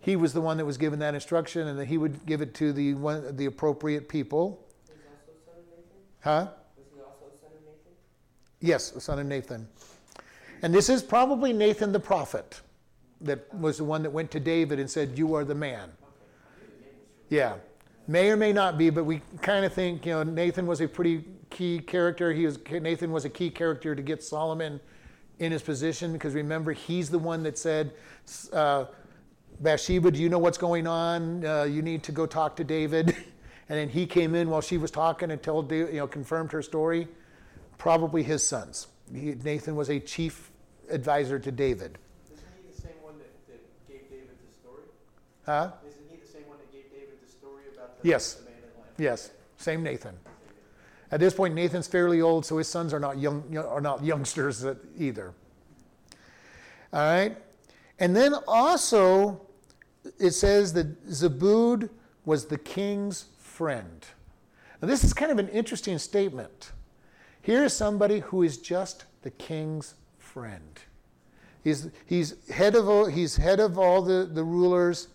he 0.00 0.16
was 0.16 0.32
the 0.32 0.40
one 0.40 0.56
that 0.56 0.64
was 0.64 0.78
given 0.78 0.98
that 1.00 1.14
instruction, 1.14 1.68
and 1.68 1.78
that 1.78 1.86
he 1.86 1.98
would 1.98 2.24
give 2.26 2.40
it 2.40 2.54
to 2.54 2.72
the 2.72 2.94
one, 2.94 3.36
the 3.36 3.46
appropriate 3.46 4.08
people. 4.08 4.66
Was 4.88 4.96
also 5.38 5.52
a 5.52 5.70
Nathan. 5.70 5.82
Huh? 6.20 6.48
Was 6.76 6.86
he 6.94 7.00
also 7.00 7.34
a 7.34 7.38
son 7.38 7.50
of 7.56 7.64
Nathan? 7.64 7.92
Yes, 8.60 8.90
the 8.90 9.00
son 9.00 9.18
of 9.18 9.26
Nathan. 9.26 9.68
And 10.62 10.74
this 10.74 10.88
is 10.88 11.02
probably 11.02 11.52
Nathan 11.52 11.92
the 11.92 12.00
prophet 12.00 12.60
that 13.20 13.52
was 13.54 13.78
the 13.78 13.84
one 13.84 14.02
that 14.02 14.10
went 14.10 14.30
to 14.32 14.40
David 14.40 14.78
and 14.78 14.90
said, 14.90 15.18
You 15.18 15.34
are 15.34 15.44
the 15.44 15.54
man. 15.54 15.90
Yeah. 17.32 17.54
May 18.06 18.30
or 18.30 18.36
may 18.36 18.52
not 18.52 18.76
be, 18.76 18.90
but 18.90 19.04
we 19.04 19.22
kind 19.40 19.64
of 19.64 19.72
think, 19.72 20.04
you 20.04 20.12
know, 20.12 20.22
Nathan 20.22 20.66
was 20.66 20.82
a 20.82 20.86
pretty 20.86 21.24
key 21.48 21.78
character. 21.78 22.32
He 22.32 22.44
was 22.44 22.58
Nathan 22.70 23.10
was 23.10 23.24
a 23.24 23.30
key 23.30 23.48
character 23.48 23.94
to 23.94 24.02
get 24.02 24.22
Solomon 24.22 24.80
in 25.38 25.50
his 25.50 25.62
position 25.62 26.12
because 26.12 26.34
remember, 26.34 26.72
he's 26.72 27.08
the 27.08 27.18
one 27.18 27.42
that 27.44 27.56
said, 27.56 27.92
uh, 28.52 28.84
Bathsheba, 29.60 30.10
do 30.10 30.20
you 30.20 30.28
know 30.28 30.38
what's 30.38 30.58
going 30.58 30.86
on? 30.86 31.44
Uh, 31.44 31.62
you 31.62 31.80
need 31.80 32.02
to 32.02 32.12
go 32.12 32.26
talk 32.26 32.56
to 32.56 32.64
David. 32.64 33.16
And 33.68 33.78
then 33.78 33.88
he 33.88 34.06
came 34.06 34.34
in 34.34 34.50
while 34.50 34.60
she 34.60 34.76
was 34.76 34.90
talking 34.90 35.30
and 35.30 35.42
told, 35.42 35.72
you 35.72 35.92
know, 35.92 36.06
confirmed 36.06 36.52
her 36.52 36.60
story. 36.60 37.08
Probably 37.78 38.22
his 38.22 38.42
sons. 38.42 38.88
He, 39.14 39.34
Nathan 39.34 39.76
was 39.76 39.88
a 39.88 39.98
chief 39.98 40.50
advisor 40.90 41.38
to 41.38 41.50
David. 41.50 41.96
Isn't 42.30 42.44
he 42.54 42.74
the 42.74 42.82
same 42.82 43.00
one 43.00 43.14
that, 43.16 43.32
that 43.48 43.88
gave 43.88 44.10
David 44.10 44.36
the 44.44 44.52
story? 44.60 44.84
Huh? 45.46 45.70
Isn't 45.88 46.04
he 46.10 46.16
the 46.16 46.26
same 46.26 46.46
one 46.48 46.58
that 46.58 46.70
gave 46.70 46.90
David 46.90 47.16
the 47.24 47.30
story 47.30 47.64
about 47.74 47.91
the, 47.91 47.91
Yes. 48.02 48.42
Yes, 48.98 49.30
same 49.56 49.82
Nathan. 49.82 50.16
At 51.10 51.20
this 51.20 51.34
point, 51.34 51.54
Nathan's 51.54 51.86
fairly 51.86 52.20
old, 52.20 52.46
so 52.46 52.58
his 52.58 52.68
sons 52.68 52.94
are 52.94 53.00
not 53.00 53.18
young, 53.18 53.56
are 53.56 53.80
not 53.80 54.02
youngsters 54.02 54.64
either. 54.98 55.34
All 56.92 57.00
right, 57.00 57.36
and 57.98 58.14
then 58.14 58.34
also 58.46 59.40
it 60.18 60.32
says 60.32 60.72
that 60.74 61.06
Zabud 61.08 61.90
was 62.24 62.46
the 62.46 62.58
king's 62.58 63.26
friend. 63.38 64.06
Now, 64.80 64.88
this 64.88 65.04
is 65.04 65.12
kind 65.12 65.30
of 65.30 65.38
an 65.38 65.48
interesting 65.48 65.98
statement. 65.98 66.72
Here 67.40 67.64
is 67.64 67.72
somebody 67.72 68.20
who 68.20 68.42
is 68.42 68.58
just 68.58 69.04
the 69.22 69.30
king's 69.30 69.94
friend. 70.18 70.80
He's, 71.62 71.88
he's, 72.06 72.48
head, 72.48 72.74
of 72.74 73.12
he's 73.12 73.36
head 73.36 73.60
of 73.60 73.78
all 73.78 74.02
the, 74.02 74.28
the 74.32 74.42
rulers, 74.42 75.08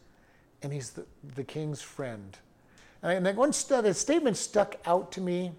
and 0.61 0.71
he's 0.71 0.91
the, 0.91 1.05
the 1.35 1.43
king's 1.43 1.81
friend. 1.81 2.37
And 3.03 3.25
that 3.25 3.35
one 3.35 3.53
st- 3.53 3.83
that 3.83 3.93
statement 3.95 4.37
stuck 4.37 4.75
out 4.85 5.11
to 5.13 5.21
me 5.21 5.51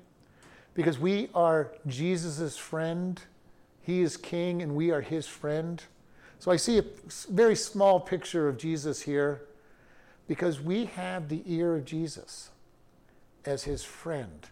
because 0.74 0.98
we 0.98 1.31
are 1.35 1.72
Jesus' 1.87 2.57
friend. 2.57 3.20
He 3.81 4.01
is 4.03 4.16
king, 4.16 4.62
and 4.62 4.74
we 4.74 4.90
are 4.90 5.01
his 5.01 5.27
friend. 5.27 5.83
So 6.38 6.51
I 6.51 6.57
see 6.57 6.79
a 6.79 6.85
very 7.31 7.57
small 7.57 7.98
picture 7.98 8.48
of 8.48 8.59
Jesus 8.59 9.03
here 9.03 9.42
because 10.29 10.61
we 10.61 10.85
have 10.85 11.29
the 11.29 11.42
ear 11.46 11.74
of 11.74 11.85
Jesus 11.85 12.51
as 13.44 13.64
his 13.64 13.83
friend. 13.83 14.46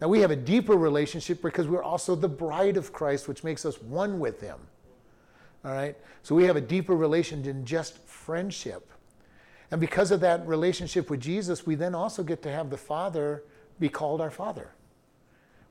Now, 0.00 0.08
we 0.08 0.20
have 0.20 0.30
a 0.30 0.36
deeper 0.36 0.74
relationship 0.74 1.42
because 1.42 1.66
we're 1.66 1.82
also 1.82 2.14
the 2.14 2.28
bride 2.28 2.76
of 2.76 2.92
Christ, 2.92 3.28
which 3.28 3.44
makes 3.44 3.66
us 3.66 3.80
one 3.82 4.20
with 4.20 4.40
him. 4.40 4.58
All 5.64 5.72
right? 5.72 5.96
So 6.22 6.34
we 6.34 6.44
have 6.44 6.56
a 6.56 6.60
deeper 6.60 6.96
relation 6.96 7.42
than 7.42 7.64
just 7.64 7.98
friendship. 8.06 8.90
And 9.70 9.80
because 9.80 10.10
of 10.10 10.20
that 10.20 10.46
relationship 10.46 11.10
with 11.10 11.20
Jesus, 11.20 11.66
we 11.66 11.74
then 11.74 11.94
also 11.94 12.22
get 12.22 12.42
to 12.42 12.50
have 12.50 12.70
the 12.70 12.76
Father 12.76 13.44
be 13.78 13.88
called 13.88 14.20
our 14.20 14.30
Father 14.30 14.70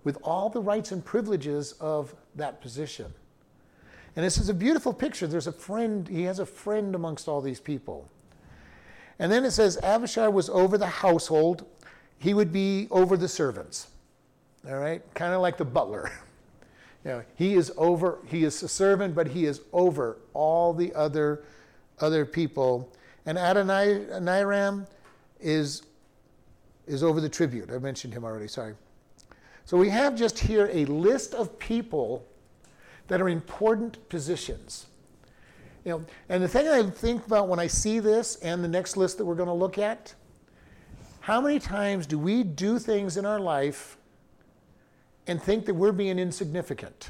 with 0.04 0.18
all 0.24 0.50
the 0.50 0.62
rights 0.62 0.92
and 0.92 1.04
privileges 1.04 1.74
of 1.80 2.16
that 2.36 2.62
position. 2.62 3.14
And 4.16 4.24
this 4.24 4.38
is 4.38 4.50
a 4.50 4.54
beautiful 4.54 4.94
picture. 4.94 5.28
There's 5.28 5.48
a 5.48 5.52
friend, 5.52 6.08
he 6.08 6.24
has 6.24 6.40
a 6.40 6.46
friend 6.46 6.96
amongst 6.96 7.28
all 7.28 7.42
these 7.42 7.60
people. 7.60 8.10
And 9.20 9.32
then 9.32 9.44
it 9.44 9.52
says 9.52 9.78
Abishai 9.84 10.28
was 10.28 10.50
over 10.50 10.78
the 10.78 10.88
household 10.88 11.66
he 12.20 12.34
would 12.34 12.52
be 12.52 12.88
over 12.90 13.16
the 13.16 13.28
servants. 13.28 13.88
All 14.68 14.78
right? 14.78 15.02
Kind 15.14 15.34
of 15.34 15.42
like 15.42 15.58
the 15.58 15.66
butler. 15.66 16.12
you 17.06 17.12
know, 17.12 17.24
he 17.36 17.54
is 17.54 17.72
over, 17.78 18.20
he 18.26 18.44
is 18.44 18.62
a 18.64 18.68
servant, 18.68 19.16
but 19.16 19.28
he 19.28 19.46
is 19.46 19.62
over 19.72 20.18
all 20.34 20.74
the 20.74 20.94
other, 20.94 21.44
other 22.00 22.26
people. 22.26 22.92
And 23.28 23.38
Adoniram 23.38 24.88
is, 25.42 25.84
is 26.88 27.04
over 27.04 27.20
the 27.20 27.30
tribute. 27.30 27.70
I 27.70 27.78
mentioned 27.78 28.14
him 28.14 28.24
already, 28.24 28.48
sorry. 28.48 28.74
So 29.66 29.76
we 29.76 29.90
have 29.90 30.16
just 30.16 30.40
here 30.40 30.70
a 30.72 30.86
list 30.86 31.34
of 31.34 31.60
people 31.60 32.26
that 33.10 33.22
are 33.22 33.28
important 33.28 34.08
positions. 34.08 34.88
You 35.84 35.92
know, 35.92 36.06
and 36.30 36.42
the 36.42 36.48
thing 36.48 36.70
I 36.70 36.90
think 36.90 37.26
about 37.28 37.50
when 37.50 37.60
I 37.60 37.68
see 37.68 38.00
this 38.00 38.38
and 38.38 38.64
the 38.64 38.68
next 38.70 38.96
list 38.96 39.18
that 39.18 39.26
we're 39.26 39.36
going 39.36 39.48
to 39.48 39.54
look 39.54 39.78
at 39.78 40.16
how 41.20 41.42
many 41.42 41.60
times 41.60 42.08
do 42.08 42.18
we 42.18 42.42
do 42.42 42.80
things 42.80 43.18
in 43.18 43.26
our 43.26 43.42
life 43.42 43.98
and 45.28 45.44
think 45.44 45.66
that 45.66 45.74
we're 45.74 45.92
being 45.92 46.18
insignificant? 46.20 47.10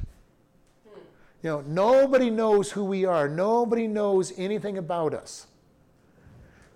You 1.44 1.52
know, 1.52 1.62
nobody 1.68 2.32
knows 2.32 2.72
who 2.72 2.84
we 2.84 3.06
are. 3.06 3.30
Nobody 3.30 3.86
knows 3.86 4.34
anything 4.36 4.80
about 4.80 5.14
us. 5.14 5.46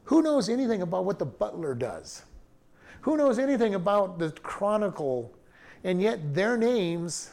Who 0.06 0.22
knows 0.22 0.50
anything 0.50 0.82
about 0.82 1.06
what 1.06 1.20
the 1.20 1.26
butler 1.26 1.74
does? 1.74 2.24
Who 3.02 3.18
knows 3.18 3.40
anything 3.40 3.76
about 3.76 4.20
the 4.20 4.32
chronicle? 4.32 5.34
And 5.84 6.02
yet 6.02 6.34
their 6.34 6.58
names 6.58 7.32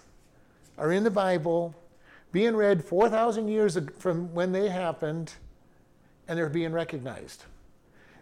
are 0.78 0.92
in 0.92 1.04
the 1.04 1.11
Bible, 1.11 1.74
being 2.33 2.57
read 2.57 2.85
4,000 2.85 3.48
years 3.48 3.78
from 3.98 4.33
when 4.33 4.52
they 4.52 4.68
happened, 4.68 5.35
and 6.26 6.38
they're 6.38 6.48
being 6.48 6.72
recognized. 6.72 7.44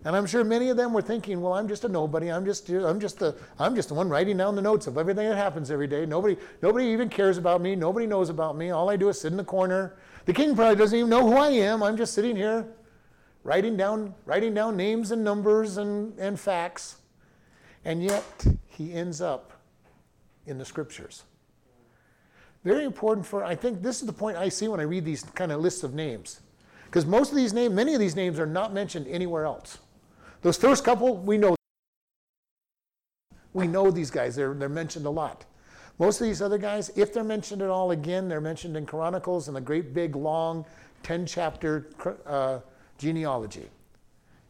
And 0.04 0.14
I'm 0.14 0.26
sure 0.26 0.44
many 0.44 0.68
of 0.68 0.76
them 0.76 0.92
were 0.92 1.02
thinking, 1.02 1.40
well, 1.40 1.52
I'm 1.54 1.66
just 1.66 1.84
a 1.84 1.88
nobody. 1.88 2.30
I'm 2.30 2.44
just, 2.44 2.68
I'm 2.68 3.00
just, 3.00 3.18
the, 3.18 3.34
I'm 3.58 3.74
just 3.74 3.88
the 3.88 3.94
one 3.94 4.08
writing 4.08 4.36
down 4.36 4.54
the 4.54 4.62
notes 4.62 4.86
of 4.86 4.98
everything 4.98 5.28
that 5.28 5.36
happens 5.36 5.70
every 5.70 5.88
day. 5.88 6.06
Nobody, 6.06 6.36
nobody 6.62 6.86
even 6.86 7.08
cares 7.08 7.38
about 7.38 7.60
me. 7.60 7.74
Nobody 7.74 8.06
knows 8.06 8.28
about 8.28 8.56
me. 8.56 8.70
All 8.70 8.88
I 8.88 8.96
do 8.96 9.08
is 9.08 9.20
sit 9.20 9.32
in 9.32 9.36
the 9.36 9.44
corner. 9.44 9.96
The 10.24 10.32
king 10.32 10.54
probably 10.54 10.76
doesn't 10.76 10.96
even 10.96 11.10
know 11.10 11.28
who 11.28 11.36
I 11.36 11.50
am. 11.50 11.82
I'm 11.82 11.96
just 11.96 12.14
sitting 12.14 12.36
here 12.36 12.66
writing 13.46 13.76
down, 13.76 14.12
writing 14.24 14.52
down 14.52 14.76
names 14.76 15.12
and 15.12 15.22
numbers 15.22 15.76
and, 15.76 16.18
and 16.18 16.38
facts. 16.38 16.96
And 17.84 18.02
yet, 18.02 18.24
he 18.66 18.92
ends 18.92 19.20
up 19.20 19.52
in 20.46 20.58
the 20.58 20.64
scriptures. 20.64 21.22
Very 22.64 22.84
important 22.84 23.24
for, 23.24 23.44
I 23.44 23.54
think 23.54 23.82
this 23.82 24.00
is 24.00 24.06
the 24.06 24.12
point 24.12 24.36
I 24.36 24.48
see 24.48 24.66
when 24.66 24.80
I 24.80 24.82
read 24.82 25.04
these 25.04 25.22
kind 25.22 25.52
of 25.52 25.60
lists 25.60 25.84
of 25.84 25.94
names. 25.94 26.40
Because 26.86 27.06
most 27.06 27.30
of 27.30 27.36
these 27.36 27.52
names, 27.52 27.72
many 27.72 27.94
of 27.94 28.00
these 28.00 28.16
names 28.16 28.40
are 28.40 28.46
not 28.46 28.74
mentioned 28.74 29.06
anywhere 29.06 29.44
else. 29.44 29.78
Those 30.42 30.56
first 30.56 30.84
couple, 30.84 31.16
we 31.16 31.38
know. 31.38 31.54
We 33.52 33.68
know 33.68 33.92
these 33.92 34.10
guys, 34.10 34.34
they're, 34.34 34.54
they're 34.54 34.68
mentioned 34.68 35.06
a 35.06 35.10
lot. 35.10 35.44
Most 36.00 36.20
of 36.20 36.26
these 36.26 36.42
other 36.42 36.58
guys, 36.58 36.90
if 36.96 37.14
they're 37.14 37.24
mentioned 37.24 37.62
at 37.62 37.70
all 37.70 37.92
again, 37.92 38.28
they're 38.28 38.40
mentioned 38.40 38.76
in 38.76 38.84
Chronicles 38.86 39.46
and 39.46 39.56
the 39.56 39.60
great 39.60 39.94
big 39.94 40.16
long 40.16 40.66
10 41.04 41.24
chapter 41.24 41.86
uh, 42.26 42.58
genealogy. 42.98 43.68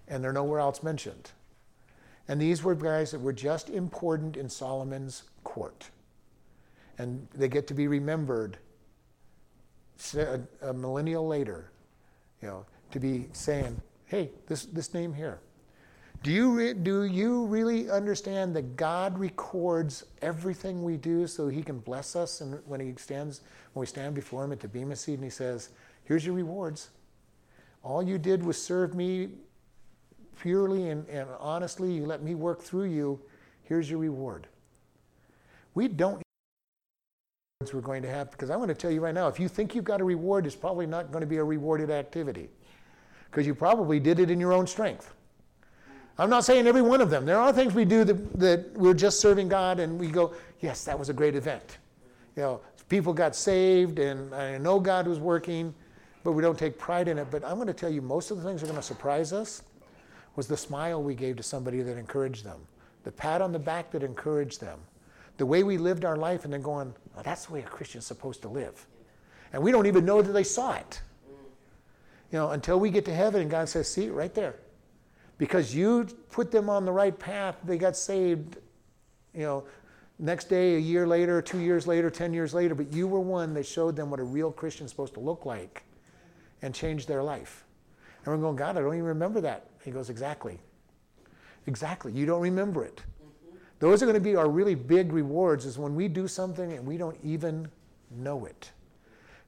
And 0.09 0.23
they're 0.23 0.33
nowhere 0.33 0.61
else 0.61 0.83
mentioned. 0.83 1.31
And 2.29 2.41
these 2.41 2.63
were 2.63 2.75
guys 2.75 3.11
that 3.13 3.21
were 3.21 3.33
just 3.33 3.71
important 3.71 4.37
in 4.37 4.49
Solomon's 4.49 5.25
court. 5.45 5.91
And 6.99 7.27
they 7.35 7.49
get 7.49 7.67
to 7.69 7.75
be 7.75 7.89
remembered 7.89 8.59
a, 10.15 10.41
a 10.63 10.71
uh, 10.71 10.73
millennial 10.73 11.27
later, 11.27 11.71
you 12.43 12.49
know, 12.49 12.67
to 12.93 13.01
be 13.01 13.29
saying, 13.33 13.81
hey, 14.07 14.31
this, 14.47 14.67
this 14.67 14.95
name 14.95 15.13
here. 15.13 15.41
Do 16.23 16.33
you, 16.33 16.53
re- 16.53 16.73
do 16.73 17.05
you 17.05 17.45
really 17.47 17.91
understand 17.91 18.57
that 18.57 18.77
God 18.77 19.19
records 19.19 20.05
everything 20.23 20.83
we 20.83 20.97
do 20.97 21.27
so 21.27 21.49
he 21.49 21.63
can 21.63 21.79
bless 21.79 22.17
us 22.17 22.41
and 22.41 22.59
when 22.67 22.81
he 22.81 22.95
stands 22.97 23.43
when 23.75 23.83
we 23.83 23.87
stand 23.87 24.15
before 24.15 24.45
him 24.45 24.53
at 24.53 24.61
the 24.61 24.69
Bema 24.69 24.97
seat 24.97 25.15
and 25.15 25.25
he 25.25 25.31
says, 25.31 25.71
Here's 26.05 26.25
your 26.25 26.35
rewards. 26.35 26.89
All 27.87 28.03
you 28.03 28.19
did 28.19 28.43
was 28.43 28.61
serve 28.61 28.97
me 28.97 29.29
purely 30.41 30.89
and, 30.89 31.09
and 31.09 31.29
honestly. 31.39 31.93
You 31.93 32.05
let 32.05 32.21
me 32.21 32.35
work 32.35 32.61
through 32.61 32.87
you. 32.87 33.21
Here's 33.63 33.89
your 33.89 34.01
reward. 34.01 34.49
We 35.75 35.87
don't 35.87 36.21
we're 37.73 37.81
going 37.81 38.03
to 38.03 38.09
have 38.09 38.33
because 38.33 38.51
I 38.51 38.57
want 38.57 38.71
to 38.71 38.75
tell 38.75 38.91
you 38.91 39.01
right 39.01 39.15
now 39.15 39.29
if 39.29 39.39
you 39.39 39.49
think 39.49 39.75
you've 39.75 39.85
got 39.85 40.01
a 40.01 40.05
reward, 40.05 40.47
it's 40.47 40.57
probably 40.57 40.87
not 40.87 41.13
going 41.13 41.21
to 41.21 41.29
be 41.29 41.37
a 41.37 41.45
rewarded 41.45 41.91
activity 41.91 42.49
because 43.31 43.47
you 43.47 43.55
probably 43.55 44.01
did 44.01 44.19
it 44.19 44.33
in 44.33 44.41
your 44.41 44.53
own 44.53 44.67
strength. 44.67 45.15
I'm 46.19 46.29
not 46.29 46.45
saying 46.45 46.67
every 46.67 46.83
one 46.83 47.01
of 47.01 47.09
them. 47.09 47.25
There 47.25 47.39
are 47.39 47.53
things 47.53 47.73
we 47.73 47.85
do 47.85 48.03
that, 48.03 48.39
that 48.41 48.73
we're 48.73 48.95
just 48.95 49.21
serving 49.21 49.49
God 49.49 49.79
and 49.79 49.99
we 49.99 50.09
go, 50.09 50.35
yes, 50.61 50.85
that 50.85 50.99
was 50.99 51.09
a 51.09 51.13
great 51.13 51.37
event. 51.37 51.79
You 52.35 52.43
know, 52.43 52.61
people 52.89 53.13
got 53.13 53.37
saved 53.37 54.01
and 54.01 54.35
I 54.35 54.59
know 54.59 54.81
God 54.81 55.07
was 55.07 55.21
working, 55.21 55.73
but 56.27 56.33
we 56.33 56.43
don't 56.43 56.59
take 56.59 56.77
pride 56.77 57.07
in 57.07 57.19
it. 57.19 57.29
But 57.31 57.45
I'm 57.45 57.55
going 57.55 57.69
to 57.69 57.73
tell 57.73 57.89
you, 57.89 58.03
most 58.03 58.33
of 58.33 58.37
the 58.39 58.43
things 58.43 58.61
that 58.61 58.67
are 58.67 58.73
going 58.73 58.83
to 58.83 58.87
surprise 58.87 59.33
us 59.33 59.63
was 60.35 60.49
the 60.49 60.57
smile 60.57 61.01
we 61.01 61.15
gave 61.15 61.37
to 61.37 61.43
somebody 61.43 61.83
that 61.83 61.97
encouraged 61.97 62.45
them, 62.45 62.59
the 63.05 63.13
pat 63.13 63.41
on 63.41 63.53
the 63.53 63.61
back 63.61 63.93
that 63.93 64.03
encouraged 64.03 64.61
them, 64.61 64.81
the 65.37 65.47
way 65.47 65.63
we 65.63 65.79
lived 65.79 66.05
our 66.05 66.17
life 66.17 66.45
and 66.45 66.53
then 66.53 66.63
going, 66.63 66.93
oh, 67.17 67.23
that's 67.23 67.47
the 67.47 67.53
way 67.53 67.61
a 67.61 67.63
Christian's 67.63 68.07
supposed 68.07 68.43
to 68.43 68.49
live. 68.49 68.87
And 69.53 69.63
we 69.63 69.71
don't 69.71 69.87
even 69.87 70.05
know 70.05 70.21
that 70.21 70.33
they 70.33 70.43
saw 70.43 70.75
it. 70.75 71.01
You 72.33 72.39
know, 72.41 72.51
until 72.51 72.81
we 72.81 72.91
get 72.91 73.05
to 73.05 73.15
heaven 73.15 73.41
and 73.41 73.49
God 73.49 73.69
says, 73.69 73.89
see, 73.89 74.11
right 74.11 74.35
there. 74.35 74.57
Because 75.39 75.77
you 75.77 76.09
put 76.33 76.51
them 76.51 76.69
on 76.69 76.85
the 76.85 76.93
right 76.93 77.17
path, 77.17 77.57
they 77.63 77.79
got 77.79 77.97
saved, 77.97 78.57
you 79.33 79.43
know, 79.43 79.65
next 80.19 80.49
day, 80.49 80.75
a 80.75 80.81
year 80.81 81.07
later, 81.07 81.41
two 81.41 81.61
years 81.61 81.87
later, 81.87 82.11
10 82.11 82.33
years 82.35 82.53
later, 82.53 82.75
but 82.75 82.93
you 82.93 83.07
were 83.07 83.21
one 83.21 83.55
that 83.55 83.65
showed 83.65 83.95
them 83.95 84.11
what 84.11 84.19
a 84.19 84.25
real 84.25 84.51
Christian's 84.51 84.91
supposed 84.91 85.15
to 85.15 85.21
look 85.21 85.47
like 85.47 85.85
and 86.63 86.75
changed 86.75 87.09
their 87.09 87.23
life. 87.23 87.65
And 88.25 88.35
we're 88.35 88.41
going, 88.41 88.57
God, 88.57 88.77
I 88.77 88.81
don't 88.81 88.95
even 88.95 89.05
remember 89.05 89.41
that. 89.43 89.67
He 89.85 89.91
goes, 89.91 90.11
Exactly. 90.11 90.59
Exactly. 91.67 92.13
You 92.13 92.27
don't 92.27 92.41
remember 92.41 92.85
it. 92.85 92.97
Mm-hmm. 92.97 93.57
Those 93.81 94.03
are 94.03 94.07
going 94.07 94.15
to 94.15 94.21
be 94.21 94.37
our 94.37 94.49
really 94.49 94.75
big 94.75 95.13
rewards 95.13 95.65
is 95.65 95.79
when 95.79 95.95
we 95.95 96.07
do 96.09 96.29
something 96.29 96.73
and 96.73 96.87
we 96.87 96.97
don't 96.97 97.19
even 97.25 97.69
know 98.11 98.45
it. 98.45 98.71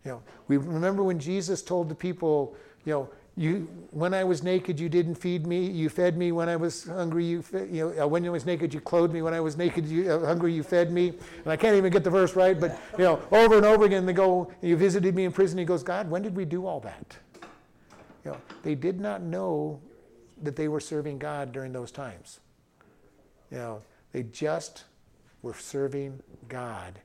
You 0.04 0.12
know, 0.12 0.22
we 0.48 0.56
remember 0.56 1.02
when 1.02 1.18
Jesus 1.18 1.62
told 1.62 1.88
the 1.88 1.94
people, 1.94 2.56
you 2.84 2.92
know, 2.92 3.08
you, 3.38 3.68
when 3.92 4.12
I 4.12 4.24
was 4.24 4.42
naked, 4.42 4.80
you 4.80 4.88
didn't 4.88 5.14
feed 5.14 5.46
me. 5.46 5.64
You 5.64 5.88
fed 5.88 6.18
me 6.18 6.32
when 6.32 6.48
I 6.48 6.56
was 6.56 6.84
hungry. 6.84 7.24
You, 7.24 7.42
fed, 7.42 7.68
you 7.70 7.94
know, 7.94 8.08
when 8.08 8.26
I 8.26 8.30
was 8.30 8.44
naked, 8.44 8.74
you 8.74 8.80
clothed 8.80 9.12
me. 9.12 9.22
When 9.22 9.32
I 9.32 9.40
was 9.40 9.56
naked, 9.56 9.86
you, 9.86 10.10
uh, 10.10 10.26
hungry, 10.26 10.52
you 10.52 10.64
fed 10.64 10.90
me. 10.90 11.10
And 11.44 11.46
I 11.46 11.56
can't 11.56 11.76
even 11.76 11.92
get 11.92 12.02
the 12.02 12.10
verse 12.10 12.34
right, 12.34 12.58
but 12.58 12.78
you 12.98 13.04
know, 13.04 13.22
over 13.30 13.56
and 13.56 13.64
over 13.64 13.84
again, 13.84 14.06
they 14.06 14.12
go, 14.12 14.52
"You 14.60 14.76
visited 14.76 15.14
me 15.14 15.24
in 15.24 15.32
prison." 15.32 15.56
He 15.56 15.64
goes, 15.64 15.84
"God, 15.84 16.10
when 16.10 16.22
did 16.22 16.34
we 16.34 16.44
do 16.44 16.66
all 16.66 16.80
that?" 16.80 17.16
You 18.24 18.32
know, 18.32 18.40
they 18.62 18.74
did 18.74 19.00
not 19.00 19.22
know 19.22 19.80
that 20.42 20.56
they 20.56 20.68
were 20.68 20.80
serving 20.80 21.18
God 21.18 21.52
during 21.52 21.72
those 21.72 21.92
times. 21.92 22.40
You 23.50 23.58
know, 23.58 23.82
they 24.12 24.24
just 24.24 24.84
were 25.42 25.54
serving 25.54 26.20
God, 26.48 26.98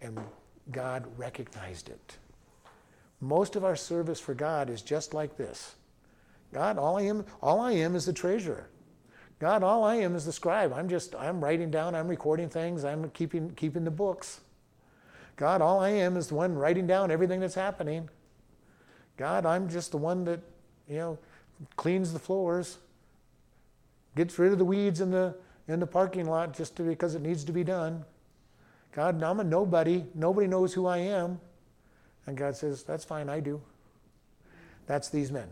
and 0.00 0.18
God 0.72 1.06
recognized 1.18 1.90
it. 1.90 2.16
Most 3.20 3.56
of 3.56 3.64
our 3.64 3.76
service 3.76 4.20
for 4.20 4.34
God 4.34 4.70
is 4.70 4.82
just 4.82 5.12
like 5.12 5.36
this. 5.36 5.74
God, 6.52 6.78
all 6.78 6.98
I 6.98 7.02
am, 7.02 7.24
all 7.42 7.60
I 7.60 7.72
am 7.72 7.94
is 7.94 8.06
the 8.06 8.12
treasurer. 8.12 8.68
God, 9.38 9.62
all 9.62 9.84
I 9.84 9.96
am 9.96 10.14
is 10.14 10.26
the 10.26 10.32
scribe. 10.32 10.72
I'm 10.72 10.88
just, 10.88 11.14
I'm 11.14 11.42
writing 11.42 11.70
down, 11.70 11.94
I'm 11.94 12.08
recording 12.08 12.48
things, 12.48 12.84
I'm 12.84 13.10
keeping, 13.10 13.50
keeping 13.50 13.84
the 13.84 13.90
books. 13.90 14.40
God, 15.36 15.62
all 15.62 15.80
I 15.80 15.90
am 15.90 16.16
is 16.16 16.28
the 16.28 16.34
one 16.34 16.54
writing 16.54 16.86
down 16.86 17.10
everything 17.10 17.40
that's 17.40 17.54
happening. 17.54 18.08
God, 19.16 19.46
I'm 19.46 19.68
just 19.68 19.92
the 19.92 19.96
one 19.96 20.24
that, 20.24 20.40
you 20.88 20.96
know, 20.96 21.18
cleans 21.76 22.12
the 22.12 22.18
floors, 22.18 22.78
gets 24.16 24.38
rid 24.38 24.52
of 24.52 24.58
the 24.58 24.64
weeds 24.64 25.00
in 25.00 25.10
the, 25.10 25.34
in 25.68 25.80
the 25.80 25.86
parking 25.86 26.26
lot 26.26 26.54
just 26.54 26.76
to, 26.76 26.82
because 26.82 27.14
it 27.14 27.22
needs 27.22 27.44
to 27.44 27.52
be 27.52 27.64
done. 27.64 28.04
God, 28.92 29.22
I'm 29.22 29.40
a 29.40 29.44
nobody. 29.44 30.04
Nobody 30.14 30.46
knows 30.48 30.74
who 30.74 30.86
I 30.86 30.98
am. 30.98 31.40
And 32.26 32.36
God 32.36 32.56
says, 32.56 32.82
That's 32.82 33.04
fine, 33.04 33.28
I 33.28 33.40
do. 33.40 33.60
That's 34.86 35.08
these 35.08 35.30
men. 35.30 35.48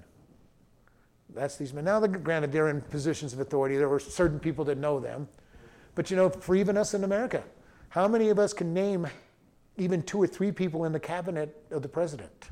That's 1.35 1.57
these 1.57 1.73
men. 1.73 1.85
Now, 1.85 2.01
granted, 2.07 2.53
they're 2.53 2.69
in 2.69 2.81
positions 2.81 3.33
of 3.33 3.41
authority. 3.41 3.77
There 3.77 3.89
were 3.89 4.01
certain 4.01 4.41
people 4.41 4.65
that 4.65 4.79
know 4.79 4.99
them. 4.99 5.29
But 5.95 6.11
you 6.11 6.17
know, 6.17 6.29
for 6.29 6.55
even 6.55 6.77
us 6.77 6.95
in 6.95 7.05
America, 7.05 7.43
how 7.91 8.09
many 8.09 8.31
of 8.31 8.39
us 8.39 8.53
can 8.53 8.73
name 8.73 9.07
even 9.77 10.03
two 10.03 10.23
or 10.23 10.27
three 10.27 10.53
people 10.53 10.85
in 10.85 10.93
the 10.93 11.01
cabinet 11.01 11.55
of 11.71 11.83
the 11.83 11.89
president? 11.89 12.51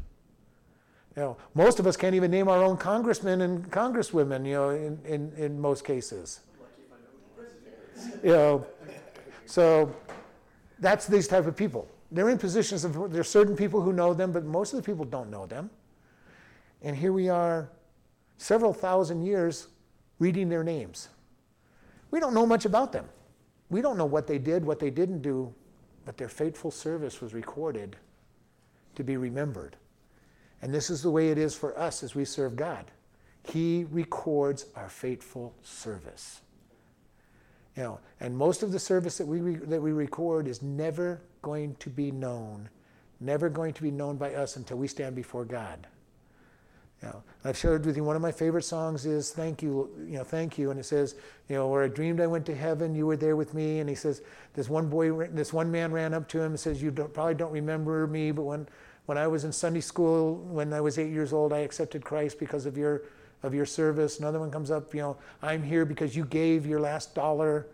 You 1.17 1.23
know, 1.23 1.37
most 1.55 1.79
of 1.79 1.87
us 1.87 1.97
can't 1.97 2.15
even 2.15 2.31
name 2.31 2.49
our 2.49 2.63
own 2.63 2.77
congressmen 2.77 3.41
and 3.41 3.71
congresswomen, 3.71 4.47
you 4.47 4.53
know, 4.53 4.71
in, 4.71 4.99
in, 5.07 5.33
in 5.37 5.61
most 5.61 5.85
cases. 5.85 6.41
You 8.23 8.33
know, 8.33 8.67
so 9.47 9.95
that's 10.79 11.07
these 11.07 11.27
type 11.27 11.47
of 11.47 11.57
people. 11.57 11.89
They're 12.11 12.29
in 12.29 12.39
positions 12.39 12.85
of, 12.85 13.13
there's 13.13 13.29
certain 13.29 13.57
people 13.57 13.81
who 13.81 13.93
know 13.93 14.15
them, 14.15 14.33
but 14.33 14.45
most 14.45 14.73
of 14.73 14.77
the 14.77 14.83
people 14.83 15.05
don't 15.05 15.31
know 15.31 15.47
them. 15.47 15.71
And 16.83 16.97
here 16.97 17.13
we 17.13 17.29
are, 17.29 17.71
several 18.39 18.73
thousand 18.73 19.25
years, 19.25 19.69
reading 20.19 20.49
their 20.49 20.63
names. 20.63 21.09
We 22.11 22.21
don't 22.21 22.35
know 22.35 22.47
much 22.47 22.65
about 22.65 22.93
them. 22.93 23.07
We 23.71 23.83
don't 23.83 23.99
know 23.99 24.07
what 24.07 24.27
they 24.27 24.39
did, 24.39 24.65
what 24.65 24.79
they 24.79 24.91
didn't 24.91 25.23
do, 25.23 25.53
but 26.05 26.17
their 26.17 26.29
faithful 26.29 26.71
service 26.71 27.21
was 27.21 27.35
recorded 27.35 27.97
to 28.95 29.03
be 29.03 29.17
remembered. 29.17 29.77
And 30.63 30.73
this 30.73 30.89
is 30.91 31.03
the 31.03 31.11
way 31.11 31.31
it 31.31 31.39
is 31.39 31.55
for 31.55 31.79
us 31.79 32.03
as 32.03 32.15
we 32.15 32.25
serve 32.25 32.57
God. 32.57 32.91
He 33.43 33.87
records 33.91 34.67
our 34.75 34.89
faithful 34.89 35.55
service. 35.63 36.41
You 37.77 37.83
know, 37.83 38.01
and 38.21 38.37
most 38.37 38.63
of 38.63 38.73
the 38.73 38.79
service 38.79 39.19
that 39.19 39.27
we, 39.27 39.41
re- 39.41 39.57
that 39.57 39.83
we 39.83 39.93
record 39.93 40.49
is 40.49 40.63
never 40.63 41.21
going 41.43 41.77
to 41.77 41.91
be 41.91 42.11
known, 42.11 42.71
never 43.21 43.51
going 43.51 43.75
to 43.75 43.83
be 43.83 43.91
known 43.91 44.17
by 44.17 44.35
us 44.35 44.57
until 44.57 44.79
we 44.79 44.89
stand 44.89 45.15
before 45.15 45.45
God. 45.45 45.87
You 47.03 47.09
know, 47.09 47.23
I've 47.45 47.59
shared 47.59 47.85
with 47.85 47.95
you 47.95 48.05
one 48.05 48.17
of 48.17 48.23
my 48.23 48.33
favorite 48.33 48.63
songs 48.63 49.05
is 49.05 49.31
"Thank 49.31 49.63
You," 49.63 49.91
you 50.09 50.17
know, 50.17 50.25
"Thank 50.25 50.57
You," 50.57 50.71
and 50.71 50.81
it 50.81 50.85
says, 50.85 51.15
you 51.49 51.57
know, 51.57 51.69
where 51.69 51.85
I 51.85 51.89
dreamed 51.89 52.23
I 52.23 52.27
went 52.27 52.47
to 52.47 52.55
heaven, 52.55 52.95
you 52.95 53.05
were 53.05 53.19
there 53.19 53.37
with 53.37 53.53
me. 53.53 53.81
And 53.81 53.89
he 53.89 53.95
says, 53.95 54.23
this 54.55 54.71
one 54.71 54.89
boy, 54.89 55.27
this 55.29 55.53
one 55.53 55.71
man 55.71 55.93
ran 55.93 56.15
up 56.15 56.27
to 56.29 56.41
him 56.41 56.53
and 56.53 56.61
says, 56.61 56.83
"You 56.83 56.91
don't, 56.91 57.13
probably 57.13 57.35
don't 57.35 57.53
remember 57.53 58.07
me, 58.07 58.31
but 58.31 58.45
when 58.45 58.67
when 59.05 59.19
I 59.19 59.27
was 59.27 59.45
in 59.45 59.53
Sunday 59.53 59.83
school, 59.83 60.37
when 60.37 60.73
I 60.73 60.81
was 60.81 60.99
eight 60.99 61.13
years 61.13 61.33
old, 61.35 61.53
I 61.53 61.59
accepted 61.59 62.05
Christ 62.05 62.39
because 62.39 62.65
of 62.65 62.77
your 62.79 63.03
of 63.43 63.55
your 63.55 63.67
service. 63.67 64.19
Another 64.19 64.41
one 64.41 64.51
comes 64.51 64.71
up, 64.71 64.95
you 64.95 65.01
know, 65.01 65.17
I'm 65.43 65.63
here 65.63 65.85
because 65.85 66.17
you 66.17 66.25
gave 66.25 66.67
your 66.67 66.81
last 66.81 67.15
dollar 67.15 67.67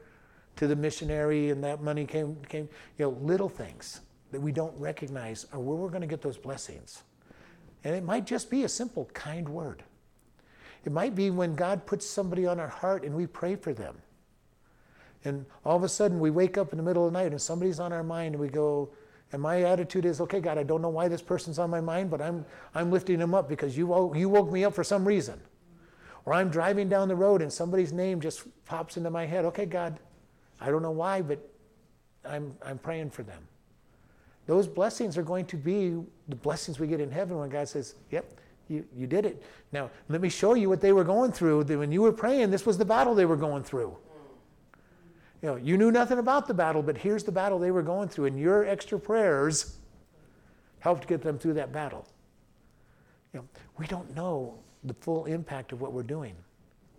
to 0.56 0.66
the 0.66 0.76
missionary 0.76 1.50
and 1.50 1.62
that 1.64 1.82
money 1.82 2.04
came, 2.04 2.36
came 2.48 2.68
you 2.98 3.06
know, 3.06 3.10
little 3.22 3.48
things 3.48 4.00
that 4.32 4.40
we 4.40 4.52
don't 4.52 4.78
recognize 4.78 5.46
are 5.52 5.60
where 5.60 5.76
we're 5.76 5.88
going 5.88 6.02
to 6.02 6.06
get 6.06 6.22
those 6.22 6.36
blessings. 6.36 7.02
And 7.84 7.94
it 7.94 8.04
might 8.04 8.26
just 8.26 8.50
be 8.50 8.64
a 8.64 8.68
simple, 8.68 9.06
kind 9.12 9.48
word. 9.48 9.82
It 10.84 10.92
might 10.92 11.14
be 11.14 11.30
when 11.30 11.54
God 11.54 11.86
puts 11.86 12.08
somebody 12.08 12.46
on 12.46 12.58
our 12.58 12.68
heart 12.68 13.04
and 13.04 13.14
we 13.14 13.26
pray 13.26 13.56
for 13.56 13.72
them. 13.72 13.96
And 15.24 15.46
all 15.64 15.76
of 15.76 15.84
a 15.84 15.88
sudden 15.88 16.18
we 16.18 16.30
wake 16.30 16.58
up 16.58 16.72
in 16.72 16.76
the 16.76 16.82
middle 16.82 17.06
of 17.06 17.12
the 17.12 17.18
night 17.18 17.30
and 17.30 17.40
somebody's 17.40 17.78
on 17.78 17.92
our 17.92 18.02
mind 18.02 18.34
and 18.34 18.40
we 18.40 18.48
go, 18.48 18.90
and 19.32 19.40
my 19.40 19.62
attitude 19.62 20.04
is, 20.04 20.20
okay, 20.20 20.40
God, 20.40 20.58
I 20.58 20.62
don't 20.62 20.82
know 20.82 20.90
why 20.90 21.08
this 21.08 21.22
person's 21.22 21.58
on 21.58 21.70
my 21.70 21.80
mind, 21.80 22.10
but 22.10 22.20
I'm, 22.20 22.44
I'm 22.74 22.90
lifting 22.90 23.18
them 23.18 23.34
up 23.34 23.48
because 23.48 23.76
you, 23.76 24.14
you 24.14 24.28
woke 24.28 24.52
me 24.52 24.64
up 24.64 24.74
for 24.74 24.84
some 24.84 25.06
reason. 25.06 25.40
Or 26.24 26.34
I'm 26.34 26.50
driving 26.50 26.88
down 26.88 27.08
the 27.08 27.16
road 27.16 27.42
and 27.42 27.52
somebody's 27.52 27.92
name 27.92 28.20
just 28.20 28.44
pops 28.64 28.96
into 28.96 29.10
my 29.10 29.26
head. 29.26 29.44
Okay, 29.46 29.66
God, 29.66 29.98
I 30.60 30.70
don't 30.70 30.82
know 30.82 30.92
why, 30.92 31.22
but 31.22 31.38
I'm, 32.24 32.54
I'm 32.64 32.78
praying 32.78 33.10
for 33.10 33.22
them. 33.22 33.42
Those 34.46 34.66
blessings 34.66 35.16
are 35.18 35.22
going 35.22 35.46
to 35.46 35.56
be 35.56 35.96
the 36.28 36.36
blessings 36.36 36.78
we 36.78 36.86
get 36.86 37.00
in 37.00 37.10
heaven 37.10 37.38
when 37.38 37.48
God 37.48 37.68
says, 37.68 37.94
Yep, 38.10 38.40
you, 38.68 38.84
you 38.96 39.06
did 39.06 39.26
it. 39.26 39.42
Now, 39.72 39.90
let 40.08 40.20
me 40.20 40.28
show 40.28 40.54
you 40.54 40.68
what 40.68 40.80
they 40.80 40.92
were 40.92 41.04
going 41.04 41.32
through. 41.32 41.62
When 41.64 41.92
you 41.92 42.02
were 42.02 42.12
praying, 42.12 42.50
this 42.50 42.66
was 42.66 42.78
the 42.78 42.84
battle 42.84 43.14
they 43.14 43.26
were 43.26 43.36
going 43.36 43.62
through. 43.62 43.96
You 45.42 45.48
know, 45.48 45.56
you 45.56 45.76
knew 45.76 45.90
nothing 45.90 46.18
about 46.18 46.46
the 46.46 46.54
battle, 46.54 46.82
but 46.82 46.96
here's 46.96 47.24
the 47.24 47.32
battle 47.32 47.58
they 47.58 47.72
were 47.72 47.82
going 47.82 48.08
through, 48.08 48.26
and 48.26 48.38
your 48.38 48.64
extra 48.64 48.98
prayers 48.98 49.78
helped 50.78 51.08
get 51.08 51.20
them 51.20 51.38
through 51.38 51.54
that 51.54 51.72
battle. 51.72 52.06
You 53.32 53.40
know, 53.40 53.48
we 53.76 53.86
don't 53.86 54.14
know 54.14 54.58
the 54.84 54.94
full 54.94 55.26
impact 55.26 55.72
of 55.72 55.80
what 55.80 55.92
we're 55.92 56.02
doing. 56.02 56.34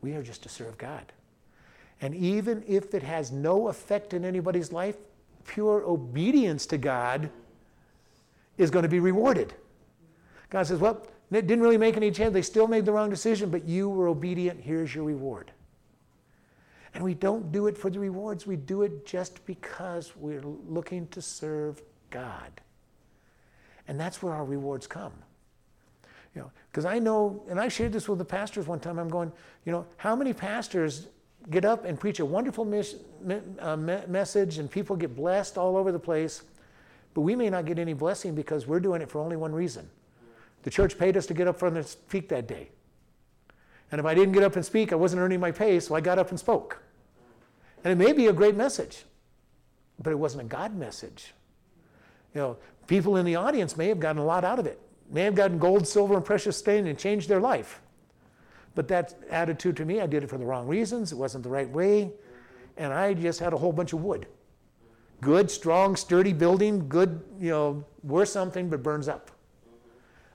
We 0.01 0.13
are 0.13 0.23
just 0.23 0.43
to 0.43 0.49
serve 0.49 0.77
God. 0.77 1.11
And 2.01 2.15
even 2.15 2.63
if 2.67 2.93
it 2.93 3.03
has 3.03 3.31
no 3.31 3.67
effect 3.69 4.13
in 4.13 4.25
anybody's 4.25 4.71
life, 4.71 4.97
pure 5.47 5.83
obedience 5.83 6.65
to 6.67 6.77
God 6.77 7.29
is 8.57 8.69
going 8.69 8.83
to 8.83 8.89
be 8.89 8.99
rewarded. 8.99 9.53
God 10.49 10.67
says, 10.67 10.79
Well, 10.79 11.05
it 11.31 11.47
didn't 11.47 11.63
really 11.63 11.77
make 11.77 11.97
any 11.97 12.11
change. 12.11 12.33
They 12.33 12.41
still 12.41 12.67
made 12.67 12.85
the 12.85 12.91
wrong 12.91 13.09
decision, 13.09 13.49
but 13.49 13.65
you 13.65 13.89
were 13.89 14.07
obedient. 14.07 14.61
Here's 14.61 14.93
your 14.93 15.03
reward. 15.03 15.51
And 16.93 17.03
we 17.03 17.15
don't 17.15 17.51
do 17.51 17.67
it 17.67 17.77
for 17.77 17.89
the 17.89 17.99
rewards, 17.99 18.45
we 18.45 18.55
do 18.55 18.83
it 18.83 19.05
just 19.05 19.43
because 19.45 20.15
we're 20.15 20.43
looking 20.43 21.07
to 21.07 21.21
serve 21.21 21.81
God. 22.11 22.61
And 23.87 23.99
that's 23.99 24.21
where 24.21 24.33
our 24.33 24.45
rewards 24.45 24.85
come. 24.85 25.13
You 26.35 26.41
know, 26.41 26.51
because 26.71 26.85
I 26.85 26.99
know, 26.99 27.43
and 27.47 27.59
I 27.59 27.67
shared 27.67 27.93
this 27.93 28.09
with 28.09 28.17
the 28.17 28.25
pastors 28.25 28.67
one 28.67 28.79
time. 28.79 28.97
I'm 28.97 29.09
going, 29.09 29.31
you 29.65 29.71
know, 29.71 29.85
how 29.97 30.15
many 30.15 30.33
pastors 30.33 31.07
get 31.49 31.65
up 31.65 31.85
and 31.85 31.99
preach 31.99 32.19
a 32.19 32.25
wonderful 32.25 32.65
mes- 32.65 32.95
uh, 33.59 33.75
message 33.75 34.57
and 34.57 34.71
people 34.71 34.95
get 34.95 35.15
blessed 35.15 35.57
all 35.57 35.77
over 35.77 35.91
the 35.91 35.99
place. 35.99 36.43
but 37.13 37.21
we 37.21 37.35
may 37.35 37.49
not 37.49 37.65
get 37.65 37.77
any 37.77 37.93
blessing 37.93 38.33
because 38.33 38.65
we're 38.65 38.79
doing 38.79 39.01
it 39.01 39.09
for 39.09 39.19
only 39.19 39.35
one 39.35 39.53
reason. 39.53 39.87
The 40.63 40.71
church 40.71 40.97
paid 40.97 41.15
us 41.15 41.27
to 41.27 41.33
get 41.33 41.47
up 41.47 41.59
front 41.59 41.77
and 41.77 41.85
speak 41.85 42.29
that 42.29 42.47
day. 42.47 42.69
And 43.91 43.99
if 43.99 44.05
I 44.05 44.15
didn't 44.15 44.31
get 44.31 44.41
up 44.41 44.55
and 44.55 44.65
speak, 44.65 44.91
I 44.91 44.95
wasn't 44.95 45.21
earning 45.21 45.39
my 45.39 45.51
pay, 45.51 45.79
so 45.79 45.93
I 45.93 46.01
got 46.01 46.17
up 46.17 46.29
and 46.31 46.39
spoke. 46.39 46.81
And 47.83 47.91
it 47.91 48.03
may 48.03 48.13
be 48.13 48.27
a 48.27 48.33
great 48.33 48.55
message, 48.55 49.03
but 50.01 50.11
it 50.11 50.15
wasn't 50.15 50.43
a 50.43 50.45
God 50.45 50.75
message. 50.75 51.33
You 52.33 52.41
know, 52.41 52.57
people 52.87 53.17
in 53.17 53.25
the 53.25 53.35
audience 53.35 53.77
may 53.77 53.89
have 53.89 53.99
gotten 53.99 54.19
a 54.19 54.25
lot 54.25 54.43
out 54.43 54.57
of 54.57 54.65
it, 54.65 54.79
may 55.11 55.23
have 55.23 55.35
gotten 55.35 55.59
gold, 55.59 55.87
silver, 55.87 56.15
and 56.15 56.25
precious 56.25 56.57
stone 56.57 56.87
and 56.87 56.97
changed 56.97 57.29
their 57.29 57.39
life. 57.39 57.81
But 58.75 58.87
that 58.87 59.13
attitude 59.29 59.77
to 59.77 59.85
me, 59.85 60.01
I 60.01 60.07
did 60.07 60.23
it 60.23 60.29
for 60.29 60.37
the 60.37 60.45
wrong 60.45 60.67
reasons. 60.67 61.11
It 61.11 61.17
wasn't 61.17 61.43
the 61.43 61.49
right 61.49 61.69
way. 61.69 62.11
And 62.77 62.91
I 62.91 63.13
just 63.13 63.39
had 63.39 63.53
a 63.53 63.57
whole 63.57 63.71
bunch 63.71 63.93
of 63.93 64.03
wood. 64.03 64.27
Good, 65.21 65.51
strong, 65.51 65.95
sturdy 65.95 66.33
building, 66.33 66.89
good, 66.89 67.23
you 67.39 67.51
know, 67.51 67.85
worth 68.03 68.29
something, 68.29 68.69
but 68.69 68.81
burns 68.81 69.07
up. 69.07 69.31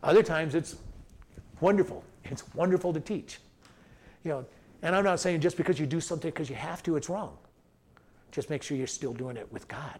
Other 0.03 0.23
times 0.23 0.55
it's 0.55 0.77
wonderful. 1.61 2.05
It's 2.25 2.45
wonderful 2.55 2.93
to 2.93 3.01
teach. 3.01 3.41
You 4.25 4.31
know, 4.31 4.47
and 4.83 4.95
I'm 4.95 5.05
not 5.05 5.19
saying 5.21 5.41
just 5.41 5.57
because 5.57 5.81
you 5.81 5.87
do 5.87 6.01
something 6.01 6.31
because 6.31 6.49
you 6.49 6.57
have 6.57 6.83
to, 6.85 6.97
it's 6.97 7.09
wrong. 7.09 7.37
Just 8.31 8.51
make 8.51 8.63
sure 8.63 8.77
you're 8.77 8.87
still 8.87 9.13
doing 9.13 9.37
it 9.37 9.51
with 9.53 9.67
God. 9.67 9.99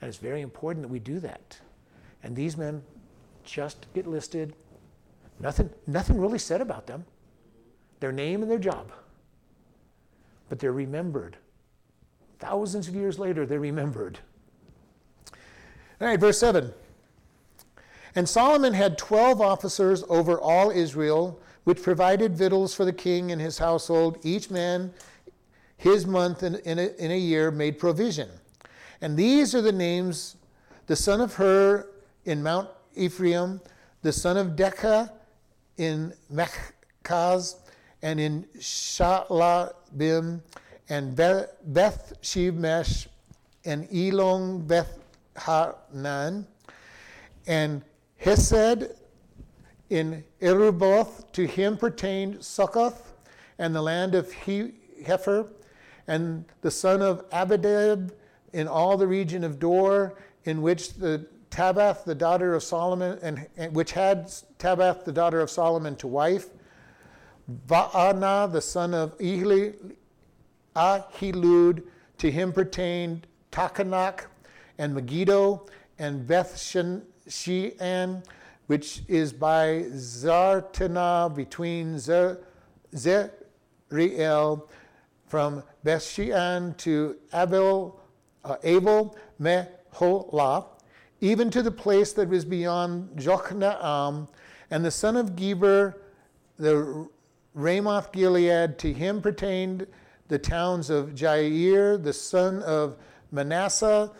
And 0.00 0.08
it's 0.08 0.18
very 0.18 0.42
important 0.42 0.82
that 0.82 0.88
we 0.88 0.98
do 0.98 1.18
that. 1.20 1.58
And 2.22 2.36
these 2.36 2.56
men 2.56 2.82
just 3.44 3.86
get 3.94 4.06
listed. 4.06 4.54
Nothing, 5.40 5.70
nothing 5.86 6.18
really 6.18 6.38
said 6.38 6.60
about 6.60 6.86
them. 6.86 7.04
Their 8.00 8.12
name 8.12 8.42
and 8.42 8.50
their 8.50 8.58
job. 8.58 8.90
But 10.48 10.58
they're 10.58 10.72
remembered. 10.72 11.36
Thousands 12.38 12.88
of 12.88 12.94
years 12.94 13.18
later, 13.18 13.46
they're 13.46 13.60
remembered. 13.60 14.18
All 16.00 16.08
right, 16.08 16.20
verse 16.20 16.38
7. 16.38 16.72
And 18.16 18.28
Solomon 18.28 18.74
had 18.74 18.98
12 18.98 19.40
officers 19.40 20.04
over 20.08 20.38
all 20.38 20.70
Israel, 20.70 21.40
which 21.64 21.82
provided 21.82 22.36
victuals 22.36 22.74
for 22.74 22.84
the 22.84 22.92
king 22.92 23.32
and 23.32 23.40
his 23.40 23.58
household. 23.58 24.18
Each 24.22 24.50
man 24.50 24.92
his 25.76 26.06
month 26.06 26.42
in, 26.42 26.56
in, 26.56 26.78
a, 26.78 26.88
in 26.98 27.10
a 27.10 27.18
year 27.18 27.50
made 27.50 27.78
provision. 27.78 28.28
And 29.00 29.16
these 29.16 29.54
are 29.54 29.62
the 29.62 29.72
names 29.72 30.36
the 30.86 30.96
son 30.96 31.20
of 31.20 31.34
Hur 31.34 31.86
in 32.24 32.42
Mount 32.42 32.68
Ephraim, 32.96 33.60
the 34.02 34.12
son 34.12 34.36
of 34.36 34.48
Dekar 34.56 35.10
in 35.76 36.12
Makaz, 36.32 37.56
and 38.02 38.20
in 38.20 38.44
Shaalbim, 38.58 40.40
and 40.88 41.16
Beth 41.16 42.12
Shemesh, 42.22 43.06
and 43.64 43.88
Elon 43.94 44.66
Beth 44.66 44.98
Hanan, 45.38 46.46
and 47.46 47.82
Hesed 48.16 48.94
in 49.90 50.24
Eruboth. 50.40 51.32
To 51.32 51.46
him 51.46 51.76
pertained 51.76 52.44
Succoth, 52.44 53.14
and 53.58 53.74
the 53.74 53.82
land 53.82 54.14
of 54.14 54.30
Hepher, 54.32 55.48
and 56.06 56.44
the 56.60 56.70
son 56.70 57.00
of 57.00 57.28
Abidab 57.30 58.12
in 58.52 58.68
all 58.68 58.96
the 58.96 59.06
region 59.06 59.42
of 59.42 59.58
Dor, 59.58 60.18
in 60.44 60.60
which 60.60 60.94
the 60.94 61.26
Tabbath, 61.54 62.02
the 62.04 62.16
daughter 62.16 62.52
of 62.54 62.64
Solomon, 62.64 63.16
and, 63.22 63.46
and 63.56 63.72
which 63.76 63.92
had 63.92 64.26
Tabath, 64.58 65.04
the 65.04 65.12
daughter 65.12 65.40
of 65.40 65.48
Solomon, 65.48 65.94
to 65.96 66.08
wife. 66.08 66.48
Baana, 67.68 68.50
the 68.50 68.60
son 68.60 68.92
of 68.92 69.16
Ehli, 69.18 69.74
Ahilud, 70.74 71.84
to 72.18 72.30
him 72.30 72.52
pertained 72.52 73.28
Takanach 73.52 74.22
and 74.78 74.94
Megiddo 74.94 75.66
and 76.00 76.26
Beth 76.26 76.58
Shean, 76.58 78.22
which 78.66 79.02
is 79.06 79.32
by 79.32 79.84
Zartanah 79.92 81.32
between 81.36 82.00
Zer, 82.00 82.40
Zeriel, 82.92 84.68
from 85.28 85.62
Bethshean 85.84 86.76
to 86.78 87.16
Abel, 87.32 88.00
uh, 88.44 88.56
Abel 88.64 89.16
Meholah, 89.40 90.73
even 91.24 91.48
to 91.48 91.62
the 91.62 91.70
place 91.70 92.12
that 92.12 92.28
was 92.28 92.44
beyond 92.44 93.08
Jokneam, 93.16 94.28
and 94.70 94.84
the 94.84 94.90
son 94.90 95.16
of 95.16 95.34
Geber, 95.34 95.98
the 96.58 97.08
Ramoth 97.54 98.12
Gilead, 98.12 98.78
to 98.80 98.92
him 98.92 99.22
pertained 99.22 99.86
the 100.28 100.38
towns 100.38 100.90
of 100.90 101.14
Jair, 101.14 102.02
the 102.02 102.12
son 102.12 102.62
of 102.64 102.98
Manasseh, 103.32 104.12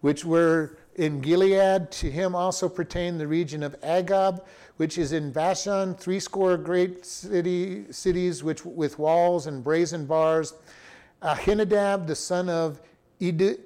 which 0.00 0.24
were 0.24 0.78
in 0.96 1.20
Gilead. 1.20 1.92
To 1.92 2.10
him 2.10 2.34
also 2.34 2.68
pertained 2.68 3.20
the 3.20 3.28
region 3.28 3.62
of 3.62 3.80
Agab, 3.80 4.44
which 4.76 4.98
is 4.98 5.12
in 5.12 5.30
Bashan, 5.30 5.94
threescore 5.94 6.56
great 6.56 7.06
city, 7.06 7.84
cities 7.92 8.42
which, 8.42 8.64
with 8.64 8.98
walls 8.98 9.46
and 9.46 9.62
brazen 9.62 10.04
bars. 10.04 10.54
Ahinadab, 11.22 12.08
the 12.08 12.16
son 12.16 12.48
of 12.48 12.80
Id, 13.20 13.60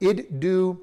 Iddu, 0.00 0.78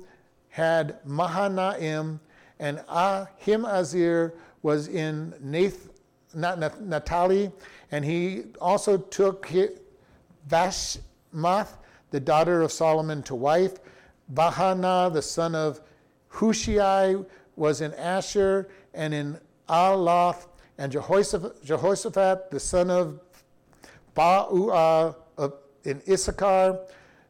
had 0.52 1.00
Mahanaim, 1.06 2.20
and 2.60 2.84
ah, 2.88 3.26
Ahimazir 3.42 4.34
was 4.62 4.88
in 4.88 5.34
Nath, 5.42 5.90
not 6.36 6.60
Naphtali, 6.82 7.52
and 7.92 8.06
he 8.06 8.44
also 8.60 8.98
took 8.98 9.50
Vashmath, 10.48 11.78
the 12.12 12.20
daughter 12.20 12.62
of 12.62 12.72
Solomon, 12.72 13.24
to 13.24 13.36
wife. 13.36 13.80
Bahana, 14.34 15.12
the 15.12 15.22
son 15.22 15.56
of 15.56 15.82
Hushai, 16.28 17.16
was 17.56 17.82
in 17.82 17.94
Asher 17.94 18.70
and 18.94 19.14
in 19.14 19.40
Aloth, 19.68 20.48
and 20.78 20.92
Jehoshaphat 20.92 22.52
the 22.52 22.60
son 22.60 22.90
of 22.90 23.20
Ba'uah 24.16 25.16
in 25.84 26.02
Issachar, 26.08 26.80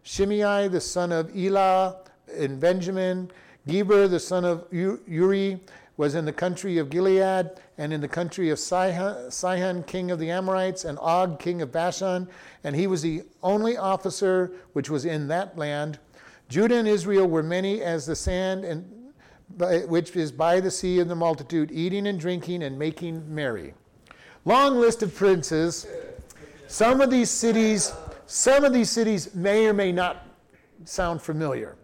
Shimei, 0.04 0.68
the 0.68 0.82
son 0.82 1.12
of 1.12 1.36
Elah 1.36 1.98
in 2.36 2.60
Benjamin, 2.60 3.32
Geber, 3.68 4.08
the 4.08 4.20
son 4.20 4.46
of 4.46 4.66
Uri, 4.72 5.60
was 5.98 6.16
in 6.16 6.26
the 6.26 6.34
country 6.34 6.78
of 6.78 6.90
Gilead 6.90 7.52
and 7.78 7.94
in 7.94 8.02
the 8.02 8.08
country 8.08 8.50
of 8.50 8.58
Sihon, 8.58 9.30
Sihon, 9.30 9.84
king 9.84 10.10
of 10.10 10.20
the 10.20 10.32
Amorites, 10.32 10.86
and 10.86 10.98
Og, 11.00 11.40
king 11.40 11.62
of 11.62 11.72
Bashan, 11.72 12.28
and 12.64 12.76
he 12.76 12.88
was 12.88 13.02
the 13.02 13.24
only 13.44 13.78
officer 13.78 14.52
which 14.74 14.90
was 14.90 15.06
in 15.06 15.28
that 15.28 15.58
land. 15.58 16.00
Judah 16.50 16.76
and 16.76 16.88
Israel 16.88 17.28
were 17.28 17.44
many 17.44 17.82
as 17.82 18.06
the 18.06 18.16
sand, 18.16 18.66
and 18.66 18.84
which 19.88 20.16
is 20.16 20.32
by 20.32 20.60
the 20.60 20.72
sea 20.72 21.00
of 21.00 21.08
the 21.08 21.16
multitude, 21.16 21.72
eating 21.72 22.08
and 22.08 22.20
drinking 22.20 22.64
and 22.64 22.80
making 22.80 23.24
merry. 23.34 23.74
Long 24.46 24.78
list 24.78 25.04
of 25.04 25.14
princes. 25.14 25.86
Some 26.68 27.02
of 27.02 27.12
these 27.12 27.30
cities, 27.30 27.94
some 28.26 28.64
of 28.64 28.74
these 28.74 28.90
cities 28.90 29.36
may 29.36 29.68
or 29.68 29.74
may 29.74 29.92
not 29.92 30.26
sound 30.86 31.22
familiar. 31.22 31.76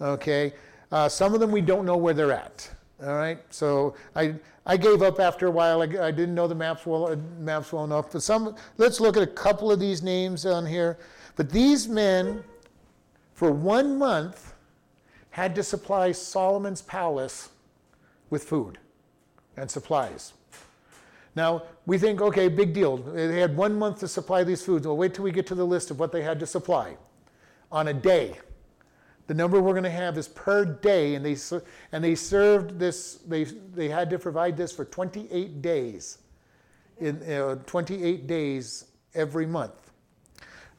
Okay, 0.00 0.52
uh, 0.92 1.08
some 1.08 1.34
of 1.34 1.40
them 1.40 1.50
we 1.50 1.60
don't 1.60 1.84
know 1.84 1.96
where 1.96 2.14
they're 2.14 2.32
at. 2.32 2.70
All 3.04 3.14
right, 3.14 3.38
so 3.50 3.94
I 4.16 4.34
I 4.66 4.76
gave 4.76 5.02
up 5.02 5.18
after 5.18 5.46
a 5.46 5.50
while. 5.50 5.80
I, 5.80 5.86
I 5.86 6.10
didn't 6.10 6.34
know 6.34 6.46
the 6.46 6.54
maps 6.54 6.84
well 6.84 7.16
maps 7.38 7.72
well 7.72 7.84
enough. 7.84 8.12
But 8.12 8.22
some, 8.22 8.54
let's 8.76 9.00
look 9.00 9.16
at 9.16 9.22
a 9.22 9.26
couple 9.26 9.72
of 9.72 9.80
these 9.80 10.02
names 10.02 10.44
on 10.44 10.66
here. 10.66 10.98
But 11.36 11.50
these 11.50 11.88
men, 11.88 12.44
for 13.32 13.50
one 13.50 13.96
month, 13.96 14.52
had 15.30 15.54
to 15.54 15.62
supply 15.62 16.12
Solomon's 16.12 16.82
palace 16.82 17.48
with 18.28 18.44
food 18.44 18.78
and 19.56 19.70
supplies. 19.70 20.34
Now, 21.34 21.62
we 21.86 21.96
think, 21.96 22.20
okay, 22.20 22.48
big 22.48 22.72
deal. 22.72 22.96
They 22.96 23.38
had 23.40 23.56
one 23.56 23.78
month 23.78 24.00
to 24.00 24.08
supply 24.08 24.42
these 24.42 24.62
foods. 24.62 24.86
Well, 24.86 24.96
wait 24.96 25.14
till 25.14 25.24
we 25.24 25.30
get 25.30 25.46
to 25.46 25.54
the 25.54 25.64
list 25.64 25.90
of 25.90 26.00
what 26.00 26.10
they 26.10 26.22
had 26.22 26.40
to 26.40 26.46
supply 26.46 26.96
on 27.70 27.88
a 27.88 27.94
day. 27.94 28.38
The 29.28 29.34
number 29.34 29.60
we're 29.60 29.74
going 29.74 29.84
to 29.84 29.90
have 29.90 30.16
is 30.16 30.26
per 30.26 30.64
day, 30.64 31.14
and 31.14 31.24
they, 31.24 31.36
and 31.92 32.02
they 32.02 32.14
served 32.14 32.78
this, 32.78 33.16
they, 33.28 33.44
they 33.44 33.88
had 33.88 34.08
to 34.08 34.18
provide 34.18 34.56
this 34.56 34.72
for 34.72 34.86
28 34.86 35.60
days. 35.60 36.18
In 36.98 37.22
uh, 37.30 37.56
28 37.66 38.26
days 38.26 38.86
every 39.14 39.46
month. 39.46 39.92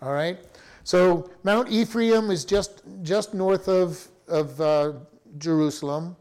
All 0.01 0.11
right? 0.11 0.39
So 0.83 1.29
Mount 1.43 1.69
Ephraim 1.69 2.31
is 2.31 2.43
just, 2.43 2.81
just 3.03 3.35
north 3.35 3.69
of, 3.69 4.07
of 4.27 4.59
uh, 4.59 4.93
Jerusalem. 5.37 6.15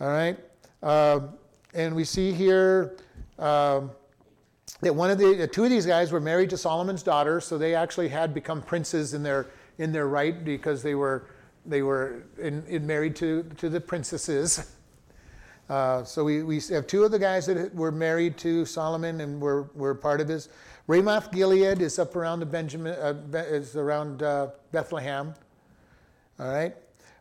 All 0.00 0.08
right? 0.08 0.36
Uh, 0.82 1.20
and 1.74 1.94
we 1.94 2.02
see 2.02 2.32
here 2.32 2.96
uh, 3.38 3.82
that 4.80 4.92
one 4.92 5.10
of 5.10 5.18
the 5.18 5.46
two 5.46 5.62
of 5.62 5.70
these 5.70 5.86
guys 5.86 6.10
were 6.10 6.20
married 6.20 6.50
to 6.50 6.56
Solomon's 6.58 7.04
daughter, 7.04 7.40
so 7.40 7.56
they 7.56 7.72
actually 7.72 8.08
had 8.08 8.34
become 8.34 8.60
princes 8.60 9.14
in 9.14 9.22
their 9.22 9.46
in 9.78 9.92
their 9.92 10.08
right 10.08 10.44
because 10.44 10.82
they 10.82 10.94
were 10.94 11.26
they 11.64 11.82
were 11.82 12.24
in, 12.40 12.64
in 12.66 12.86
married 12.86 13.16
to 13.16 13.44
to 13.58 13.68
the 13.68 13.80
princesses. 13.80 14.72
Uh, 15.68 16.04
so 16.04 16.22
we, 16.24 16.42
we 16.42 16.60
have 16.70 16.86
two 16.86 17.02
of 17.04 17.10
the 17.10 17.18
guys 17.18 17.46
that 17.46 17.74
were 17.74 17.92
married 17.92 18.36
to 18.36 18.66
Solomon 18.66 19.22
and 19.22 19.40
were, 19.40 19.70
were 19.74 19.94
part 19.94 20.20
of 20.20 20.28
his. 20.28 20.50
Ramoth 20.86 21.30
Gilead 21.30 21.80
is 21.80 21.98
up 21.98 22.14
around 22.16 22.40
the 22.40 22.46
Benjamin 22.46 22.92
uh, 22.92 23.14
is 23.32 23.76
around 23.76 24.22
uh, 24.22 24.48
Bethlehem. 24.72 25.32
All 26.38 26.52
right. 26.52 26.74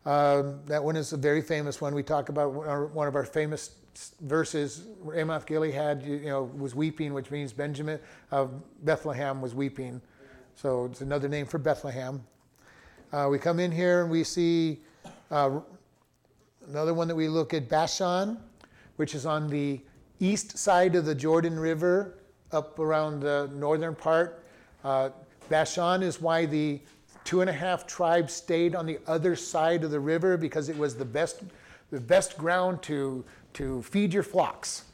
Um, 0.05 0.59
that 0.65 0.83
one 0.83 0.95
is 0.95 1.13
a 1.13 1.17
very 1.17 1.41
famous 1.41 1.79
one. 1.79 1.93
We 1.93 2.03
talk 2.03 2.29
about 2.29 2.51
one 2.93 3.07
of 3.07 3.15
our 3.15 3.23
famous 3.23 3.75
verses. 4.21 4.87
Ramoth 4.99 5.45
Gilead, 5.45 6.01
you, 6.03 6.15
you 6.15 6.25
know, 6.25 6.43
was 6.57 6.73
weeping, 6.73 7.13
which 7.13 7.29
means 7.29 7.53
Benjamin 7.53 7.99
of 8.31 8.51
Bethlehem 8.83 9.41
was 9.41 9.53
weeping. 9.53 10.01
So 10.55 10.85
it's 10.85 11.01
another 11.01 11.29
name 11.29 11.45
for 11.45 11.59
Bethlehem. 11.59 12.25
Uh, 13.13 13.27
we 13.29 13.37
come 13.37 13.59
in 13.59 13.69
here 13.71 14.03
and 14.03 14.09
we 14.09 14.23
see 14.23 14.79
uh, 15.31 15.59
another 16.69 16.93
one 16.93 17.09
that 17.09 17.15
we 17.15 17.27
look 17.27 17.53
at 17.53 17.67
Bashan, 17.67 18.37
which 18.95 19.15
is 19.15 19.25
on 19.25 19.49
the 19.49 19.81
east 20.21 20.57
side 20.57 20.95
of 20.95 21.03
the 21.03 21.13
Jordan 21.13 21.59
River, 21.59 22.19
up 22.53 22.79
around 22.79 23.19
the 23.19 23.49
northern 23.53 23.95
part. 23.95 24.45
Uh, 24.85 25.09
Bashan 25.49 26.03
is 26.03 26.21
why 26.21 26.45
the 26.45 26.79
two 27.25 27.41
and 27.41 27.49
a 27.49 27.53
half 27.53 27.85
tribes 27.85 28.31
stayed 28.31 28.75
on 28.75 28.85
the 28.85 28.97
other 29.07 29.35
side 29.35 29.83
of 29.83 29.91
the 29.91 29.99
river 29.99 30.37
because 30.37 30.69
it 30.69 30.77
was 30.77 30.95
the 30.95 31.03
best, 31.03 31.43
the 31.91 31.99
best 31.99 32.37
ground 32.37 32.81
to, 32.83 33.25
to 33.53 33.81
feed 33.83 34.13
your 34.13 34.23
flocks. 34.23 34.85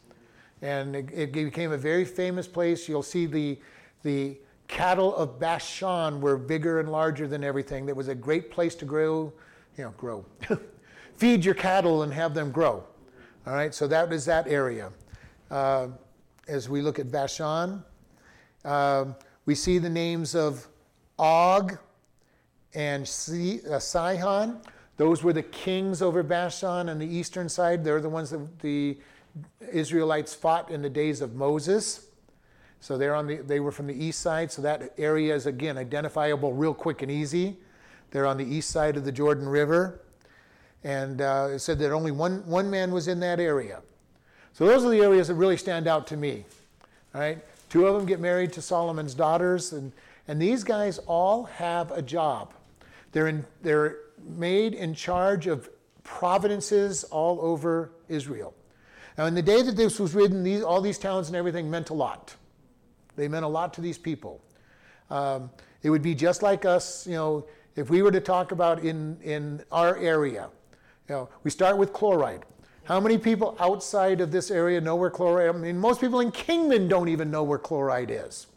And 0.64 0.96
it, 0.96 1.10
it 1.14 1.32
became 1.32 1.72
a 1.72 1.78
very 1.78 2.04
famous 2.04 2.48
place. 2.48 2.90
You'll 2.90 3.04
see 3.04 3.28
the, 3.28 3.60
the 4.02 4.38
cattle 4.68 5.16
of 5.16 5.40
Bashan 5.40 6.22
were 6.22 6.38
bigger 6.38 6.80
and 6.80 6.92
larger 6.92 7.28
than 7.28 7.44
everything. 7.44 7.86
That 7.86 7.96
was 7.96 8.08
a 8.08 8.16
great 8.16 8.52
place 8.52 8.76
to 8.76 8.86
grow, 8.86 9.34
you 9.78 9.84
know, 9.84 9.94
grow. 9.98 10.26
Feed 11.18 11.46
your 11.46 11.56
cattle 11.56 12.04
and 12.04 12.14
have 12.14 12.34
them 12.34 12.52
grow. 12.52 12.84
All 13.46 13.54
right, 13.54 13.74
so 13.74 13.88
that 13.88 14.12
is 14.12 14.26
that 14.26 14.48
area. 14.48 14.92
Uh, 15.50 15.88
as 16.48 16.70
we 16.70 16.82
look 16.82 17.00
at 17.00 17.12
Bashan, 17.12 17.84
um, 18.66 19.16
we 19.46 19.56
see 19.56 19.78
the 19.78 19.90
names 19.90 20.36
of 20.36 20.68
Og 21.18 21.78
and 22.74 23.04
uh, 23.04 23.80
Sihon. 23.80 24.62
Those 24.98 25.24
were 25.24 25.34
the 25.34 25.44
kings 25.44 26.02
over 26.02 26.24
Bashan 26.24 26.90
on 26.90 27.00
the 27.00 27.08
eastern 27.08 27.48
side. 27.48 27.84
They're 27.84 28.02
the 28.02 28.10
ones 28.10 28.32
that 28.32 28.60
the 28.60 28.98
Israelites 29.72 30.34
fought 30.34 30.70
in 30.70 30.82
the 30.82 30.90
days 30.90 31.22
of 31.22 31.36
Moses. 31.36 32.07
So 32.88 32.98
they're 32.98 33.16
on 33.16 33.28
the, 33.28 33.36
they 33.36 33.60
were 33.60 33.74
from 33.74 33.86
the 33.86 34.06
east 34.06 34.22
side. 34.22 34.50
So 34.50 34.62
that 34.62 34.94
area 34.98 35.36
is 35.36 35.46
again 35.46 35.78
identifiable 35.78 36.54
real 36.54 36.74
quick 36.74 37.02
and 37.02 37.12
easy. 37.12 37.58
They're 38.12 38.26
on 38.26 38.38
the 38.38 38.46
east 38.46 38.70
side 38.70 38.96
of 38.96 39.04
the 39.04 39.12
Jordan 39.12 39.50
River. 39.50 40.00
And 40.86 41.20
uh, 41.20 41.50
it 41.52 41.60
said 41.60 41.80
that 41.80 41.92
only 41.92 42.12
one, 42.12 42.48
one 42.48 42.70
man 42.70 42.94
was 42.94 43.10
in 43.10 43.20
that 43.20 43.42
area. 43.42 43.82
So 44.54 44.66
those 44.66 44.86
are 44.86 44.90
the 44.90 45.02
areas 45.02 45.28
that 45.28 45.36
really 45.36 45.58
stand 45.58 45.86
out 45.86 46.08
to 46.08 46.16
me. 46.16 46.46
All 47.14 47.20
right? 47.20 47.40
Two 47.68 47.88
of 47.88 47.94
them 47.94 48.06
get 48.06 48.22
married 48.22 48.54
to 48.54 48.62
Solomon's 48.62 49.14
daughters, 49.14 49.74
and, 49.74 49.92
and 50.30 50.42
these 50.42 50.64
guys 50.64 50.98
all 51.08 51.44
have 51.44 51.92
a 51.92 52.02
job. 52.02 52.54
They're, 53.12 53.28
in, 53.28 53.46
they're 53.64 53.98
made 54.38 54.74
in 54.74 54.96
charge 54.96 55.46
of 55.48 55.70
providences 56.06 57.04
all 57.04 57.42
over 57.42 57.92
Israel. 58.08 58.54
Now, 59.18 59.26
in 59.26 59.36
the 59.36 59.42
day 59.42 59.62
that 59.62 59.76
this 59.76 60.00
was 60.00 60.16
written, 60.16 60.42
these, 60.42 60.64
all 60.64 60.80
these 60.80 60.98
towns 60.98 61.28
and 61.28 61.36
everything 61.36 61.70
meant 61.70 61.90
a 61.90 61.94
lot. 61.94 62.37
They 63.18 63.28
meant 63.28 63.44
a 63.44 63.50
lot 63.50 63.74
to 63.74 63.82
these 63.82 63.98
people. 63.98 64.42
Um, 65.10 65.50
it 65.84 65.90
would 65.90 66.02
be 66.02 66.16
just 66.16 66.42
like 66.42 66.64
us, 66.64 67.06
you 67.06 67.16
know, 67.16 67.46
if 67.76 67.90
we 67.90 68.02
were 68.02 68.12
to 68.12 68.22
talk 68.22 68.54
about 68.54 68.84
in, 68.84 69.18
in 69.22 69.62
our 69.72 69.98
area. 69.98 70.50
You 71.10 71.16
know, 71.16 71.30
we 71.44 71.52
start 71.52 71.78
with 71.78 71.92
chloride. 71.92 72.46
How 72.86 73.02
many 73.02 73.18
people 73.18 73.58
outside 73.60 74.22
of 74.22 74.32
this 74.32 74.50
area 74.50 74.80
know 74.80 74.96
where 74.96 75.10
chloride? 75.10 75.50
I 75.50 75.58
mean, 75.58 75.78
most 75.78 76.00
people 76.00 76.22
in 76.22 76.32
Kingman 76.32 76.88
don't 76.88 77.10
even 77.10 77.30
know 77.30 77.44
where 77.44 77.58
chloride 77.58 78.10
is. 78.10 78.48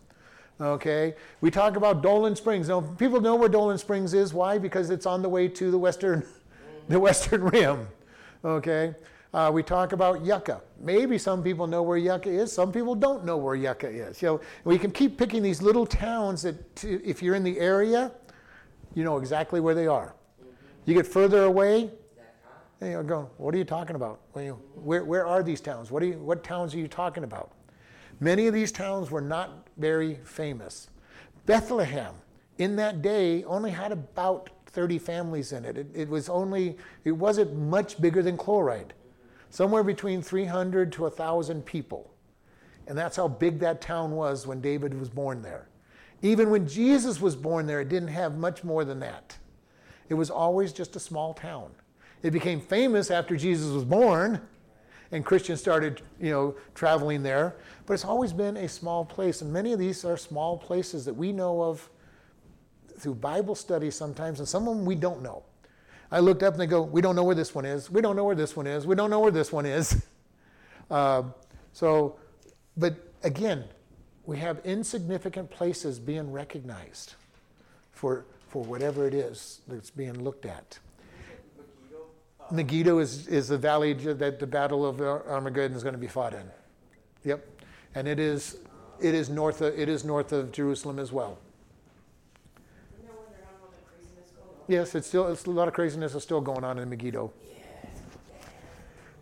Okay, 0.61 1.15
we 1.41 1.51
talk 1.51 1.77
about 1.77 2.03
Dolan 2.03 2.37
Springs. 2.37 2.69
Now, 2.69 2.83
people 2.83 3.21
know 3.21 3.35
where 3.35 3.49
Dolan 3.49 3.79
Springs 3.79 4.13
is. 4.13 4.35
Why? 4.35 4.59
Because 4.59 4.91
it's 4.91 5.07
on 5.07 5.23
the 5.23 5.29
way 5.29 5.49
to 5.49 5.71
the 5.71 5.79
western, 5.79 6.23
the 6.89 7.01
western 7.01 7.45
rim. 7.45 7.89
Okay, 8.45 8.95
uh, 9.33 9.51
we 9.53 9.63
talk 9.63 9.93
about 9.93 10.25
Yucca. 10.25 10.61
Maybe 10.81 11.17
some 11.19 11.43
people 11.43 11.67
know 11.67 11.83
where 11.83 11.99
Yucca 11.99 12.29
is. 12.29 12.53
Some 12.53 12.73
people 12.73 12.95
don't 12.95 13.25
know 13.25 13.37
where 13.37 13.55
Yucca 13.55 13.89
is. 13.89 14.21
You 14.21 14.29
know, 14.29 14.41
we 14.65 14.79
can 14.79 14.91
keep 14.91 15.17
picking 15.17 15.43
these 15.43 15.63
little 15.63 15.87
towns 15.87 16.43
that, 16.43 16.75
t- 16.75 16.99
if 17.05 17.23
you're 17.23 17.37
in 17.37 17.45
the 17.45 17.59
area, 17.61 18.11
you 18.95 19.05
know 19.05 19.19
exactly 19.19 19.61
where 19.61 19.75
they 19.75 19.87
are. 19.87 20.15
You 20.85 20.95
get 20.95 21.07
further 21.07 21.45
away, 21.45 21.91
and 22.81 22.91
you're 22.91 23.03
going, 23.05 23.27
what 23.37 23.55
are 23.55 23.59
you 23.59 23.65
talking 23.65 23.95
about? 23.95 24.21
Where, 24.33 25.05
where 25.05 25.27
are 25.27 25.43
these 25.43 25.61
towns? 25.61 25.91
What, 25.91 26.03
are 26.03 26.07
you, 26.07 26.19
what 26.19 26.43
towns 26.43 26.75
are 26.75 26.79
you 26.79 26.89
talking 26.89 27.25
about? 27.25 27.53
Many 28.19 28.47
of 28.49 28.55
these 28.55 28.73
towns 28.73 29.11
were 29.11 29.21
not 29.21 29.69
very 29.77 30.17
famous. 30.25 30.89
Bethlehem, 31.47 32.15
in 32.59 32.77
that 32.77 33.01
day, 33.01 33.45
only 33.45 33.71
had 33.71 33.93
about 33.93 34.51
30 34.67 34.99
families 34.99 35.53
in 35.53 35.65
it. 35.65 35.77
It, 35.77 35.87
it 35.95 36.09
was 36.09 36.29
only, 36.29 36.77
it 37.05 37.13
wasn't 37.13 37.55
much 37.57 38.01
bigger 38.01 38.23
than 38.23 38.37
Chloride. 38.37 38.95
Somewhere 39.51 39.83
between 39.83 40.23
300 40.23 40.93
to 40.93 41.03
1,000 41.03 41.67
people. 41.67 42.13
And 42.87 42.97
that's 42.97 43.17
how 43.17 43.29
big 43.29 43.59
that 43.61 43.81
town 43.81 44.13
was 44.13 44.47
when 44.47 44.61
David 44.61 44.99
was 44.99 45.09
born 45.09 45.43
there. 45.43 45.69
Even 46.23 46.51
when 46.51 46.67
Jesus 46.67 47.21
was 47.21 47.37
born 47.37 47.67
there, 47.67 47.81
it 47.81 47.89
didn't 47.89 48.09
have 48.09 48.37
much 48.37 48.65
more 48.65 48.85
than 48.85 49.01
that. 49.01 49.37
It 50.09 50.15
was 50.15 50.31
always 50.31 50.73
just 50.73 50.97
a 50.97 51.01
small 51.01 51.35
town. 51.35 51.71
It 52.23 52.33
became 52.33 52.61
famous 52.61 53.11
after 53.11 53.37
Jesus 53.37 53.71
was 53.71 53.85
born, 53.85 54.41
and 55.13 55.25
Christians 55.25 55.61
started, 55.61 56.03
you 56.21 56.31
know, 56.31 56.57
traveling 56.75 57.23
there. 57.23 57.57
But 57.87 57.95
it's 57.95 58.05
always 58.05 58.33
been 58.33 58.57
a 58.57 58.69
small 58.69 59.05
place, 59.05 59.41
and 59.41 59.53
many 59.53 59.73
of 59.73 59.79
these 59.79 60.05
are 60.05 60.17
small 60.17 60.59
places 60.59 61.05
that 61.07 61.15
we 61.15 61.33
know 61.33 61.63
of 61.63 61.89
through 62.99 63.15
Bible 63.15 63.55
study 63.55 63.91
sometimes, 63.91 64.41
and 64.41 64.49
some 64.49 64.69
of 64.69 64.77
them 64.77 64.85
we 64.85 64.95
don't 64.95 65.23
know. 65.23 65.43
I 66.11 66.21
looked 66.21 66.43
up 66.43 66.55
and 66.55 66.61
they 66.61 66.67
go, 66.67 66.83
"We 66.83 67.01
don't 67.01 67.17
know 67.17 67.25
where 67.25 67.35
this 67.35 67.55
one 67.55 67.65
is. 67.65 67.91
We 67.91 68.01
don't 68.01 68.17
know 68.17 68.25
where 68.25 68.35
this 68.35 68.57
one 68.57 68.67
is. 68.67 68.87
We 68.87 68.95
don't 68.95 69.11
know 69.11 69.21
where 69.21 69.31
this 69.31 69.53
one 69.53 69.67
is." 69.67 70.05
Uh, 70.91 71.25
so, 71.73 72.17
but 72.77 72.95
again, 73.23 73.65
we 74.27 74.39
have 74.39 74.61
insignificant 74.65 75.51
places 75.51 75.99
being 75.99 76.33
recognized 76.33 77.15
for 77.93 78.25
for 78.49 78.65
whatever 78.65 79.07
it 79.07 79.15
is 79.15 79.61
that's 79.69 79.91
being 79.91 80.25
looked 80.25 80.45
at. 80.45 80.79
Megiddo, 82.51 82.99
is, 82.99 83.29
is 83.29 83.49
the 83.49 83.59
valley 83.59 83.93
that 83.93 84.41
the 84.41 84.47
Battle 84.47 84.85
of 84.85 85.01
Armageddon 85.01 85.77
is 85.77 85.85
going 85.85 85.95
to 85.95 86.01
be 86.01 86.09
fought 86.09 86.35
in. 86.35 86.51
Yep, 87.25 87.47
and 87.95 88.09
it 88.09 88.19
is 88.19 88.59
it 89.01 89.15
is 89.15 89.31
north 89.31 89.61
of 89.61 89.79
it 89.79 89.89
is 89.89 90.05
north 90.05 90.33
of 90.33 90.53
Jerusalem 90.53 90.99
as 90.99 91.13
well. 91.13 91.39
Isn't 92.93 93.07
that 93.07 93.15
when 93.15 93.27
they're 93.31 93.45
having 93.45 93.61
all 93.63 93.71
that 93.71 93.87
craziness 93.87 94.31
going 94.31 94.51
on? 94.60 94.60
Yes, 94.71 94.95
it's 94.95 95.09
still 95.09 95.27
it's 95.27 95.47
a 95.47 95.51
lot 95.51 95.67
of 95.67 95.75
craziness 95.75 96.15
is 96.15 96.23
still 96.23 96.41
going 96.41 96.63
on 96.63 96.79
in 96.79 96.89
Megiddo. 96.89 97.33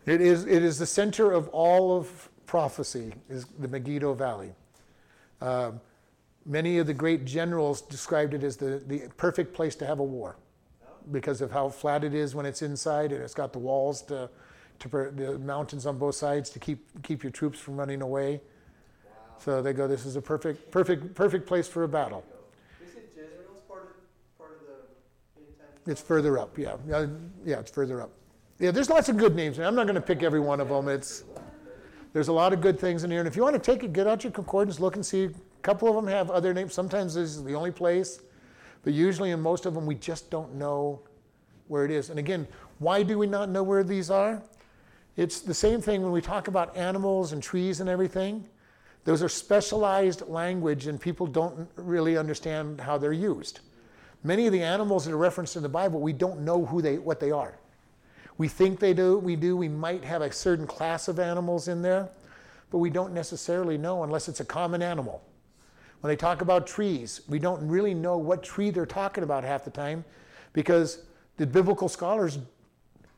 It 0.05 0.21
is 0.21 0.45
it 0.45 0.63
is 0.63 0.79
the 0.79 0.85
center 0.85 1.33
of 1.33 1.49
all 1.49 1.97
of 1.97 2.29
prophecy 2.45 3.15
is 3.31 3.47
the 3.59 3.67
Megiddo 3.67 4.13
Valley. 4.13 4.53
Um, 5.41 5.81
many 6.45 6.77
of 6.77 6.87
the 6.87 6.93
great 6.93 7.25
generals 7.25 7.81
described 7.81 8.35
it 8.35 8.43
as 8.43 8.59
the, 8.59 8.83
the 8.87 9.09
perfect 9.17 9.55
place 9.55 9.75
to 9.77 9.87
have 9.87 10.01
a 10.01 10.05
war 10.05 10.37
because 11.13 11.41
of 11.41 11.51
how 11.51 11.71
flat 11.71 12.05
it 12.05 12.13
is 12.13 12.35
when 12.35 12.45
it's 12.45 12.61
inside 12.61 13.13
and 13.13 13.23
it's 13.23 13.33
got 13.33 13.55
the 13.55 13.59
walls 13.59 14.03
to, 14.03 14.29
to 14.81 14.89
the 14.89 15.39
mountains 15.39 15.87
on 15.87 15.97
both 15.97 16.15
sides 16.15 16.51
to 16.51 16.59
keep 16.59 17.03
keep 17.03 17.23
your 17.23 17.33
troops 17.33 17.59
from 17.59 17.79
running 17.79 18.03
away. 18.03 18.43
So 19.39 19.63
they 19.63 19.73
go, 19.73 19.89
this 19.89 20.05
is 20.05 20.17
a 20.17 20.21
perfect 20.21 20.71
perfect 20.71 21.15
perfect 21.15 21.47
place 21.47 21.69
for 21.69 21.85
a 21.85 21.89
battle. 21.89 22.23
Isn't 22.83 23.05
Jezreel's 23.17 23.63
part 23.67 23.85
of, 23.85 24.39
part 24.39 24.61
of 24.61 24.67
the 24.67 25.41
end 25.41 25.59
time? 25.59 25.78
It's 25.89 26.03
further 26.03 26.39
up, 26.39 26.59
yeah. 26.59 26.77
yeah. 26.87 27.07
Yeah, 27.45 27.61
it's 27.61 27.71
further 27.71 28.03
up. 28.03 28.11
Yeah, 28.59 28.71
there's 28.73 28.91
lots 28.91 29.09
of 29.09 29.17
good 29.17 29.35
names. 29.35 29.59
I'm 29.59 29.75
not 29.75 29.85
going 29.85 29.95
to 29.95 30.01
pick 30.01 30.23
every 30.23 30.41
one 30.41 30.61
of 30.61 30.69
them. 30.69 30.87
It's 30.89 31.25
there's 32.13 32.29
a 32.29 32.33
lot 32.33 32.53
of 32.53 32.61
good 32.61 32.79
things 32.79 33.05
in 33.05 33.11
here. 33.11 33.21
And 33.21 33.29
if 33.29 33.37
you 33.37 33.43
want 33.43 33.55
to 33.55 33.61
take 33.61 33.85
it, 33.85 33.93
get 33.93 34.07
out 34.07 34.23
your 34.23 34.33
concordance, 34.33 34.81
look 34.81 34.97
and 34.97 35.05
see. 35.05 35.25
A 35.25 35.31
couple 35.63 35.89
of 35.89 35.95
them 35.95 36.07
have 36.07 36.31
other 36.31 36.53
names. 36.53 36.75
Sometimes 36.75 37.15
this 37.15 37.31
is 37.31 37.43
the 37.43 37.55
only 37.55 37.71
place, 37.71 38.21
but 38.83 38.93
usually 38.93 39.31
in 39.31 39.41
most 39.41 39.65
of 39.65 39.75
them 39.75 39.87
we 39.87 39.95
just 39.95 40.31
don't 40.31 40.55
know 40.55 41.01
where 41.69 41.85
it 41.85 41.91
is. 41.91 42.11
And 42.11 42.19
again, 42.19 42.47
why 42.79 43.03
do 43.03 43.19
we 43.19 43.27
not 43.27 43.49
know 43.49 43.63
where 43.63 43.83
these 43.83 44.11
are? 44.11 44.43
It's 45.17 45.41
the 45.41 45.55
same 45.55 45.81
thing 45.81 46.03
when 46.03 46.13
we 46.13 46.21
talk 46.21 46.49
about 46.49 46.77
animals 46.77 47.33
and 47.33 47.43
trees 47.43 47.81
and 47.81 47.89
everything. 47.89 48.47
Those 49.05 49.23
are 49.23 49.29
specialized 49.29 50.29
language, 50.29 50.87
and 50.87 51.01
people 51.01 51.27
don't 51.27 51.69
really 51.77 52.17
understand 52.19 52.81
how 52.81 52.99
they're 52.99 53.13
used. 53.13 53.61
Many 54.25 54.47
of 54.47 54.53
the 54.53 54.63
animals 54.63 55.05
that 55.05 55.13
are 55.13 55.19
referenced 55.19 55.57
in 55.57 55.63
the 55.63 55.69
Bible, 55.69 56.01
we 56.01 56.13
don't 56.13 56.41
know 56.41 56.65
who 56.65 56.83
they, 56.83 56.99
what 56.99 57.21
they 57.21 57.31
are. 57.31 57.59
We 58.37 58.49
think 58.49 58.79
they 58.79 58.95
do, 58.95 59.19
we 59.19 59.37
do. 59.37 59.57
We 59.57 59.69
might 59.69 60.05
have 60.05 60.23
a 60.23 60.31
certain 60.33 60.67
class 60.67 61.09
of 61.09 61.19
animals 61.19 61.69
in 61.69 61.83
there, 61.83 62.09
but 62.71 62.79
we 62.79 62.91
don't 62.91 63.13
necessarily 63.13 63.77
know 63.77 64.05
unless 64.05 64.29
it's 64.29 64.41
a 64.41 64.45
common 64.45 64.83
animal. 64.83 65.23
When 66.01 66.09
they 66.09 66.17
talk 66.17 66.41
about 66.41 66.67
trees, 66.67 67.23
we 67.29 67.41
don't 67.41 67.67
really 67.67 67.95
know 67.95 68.17
what 68.17 68.45
tree 68.45 68.71
they're 68.71 68.87
talking 68.87 69.25
about 69.25 69.43
half 69.43 69.65
the 69.65 69.71
time 69.71 70.05
because 70.53 71.03
the 71.37 71.47
biblical 71.47 71.89
scholars 71.89 72.39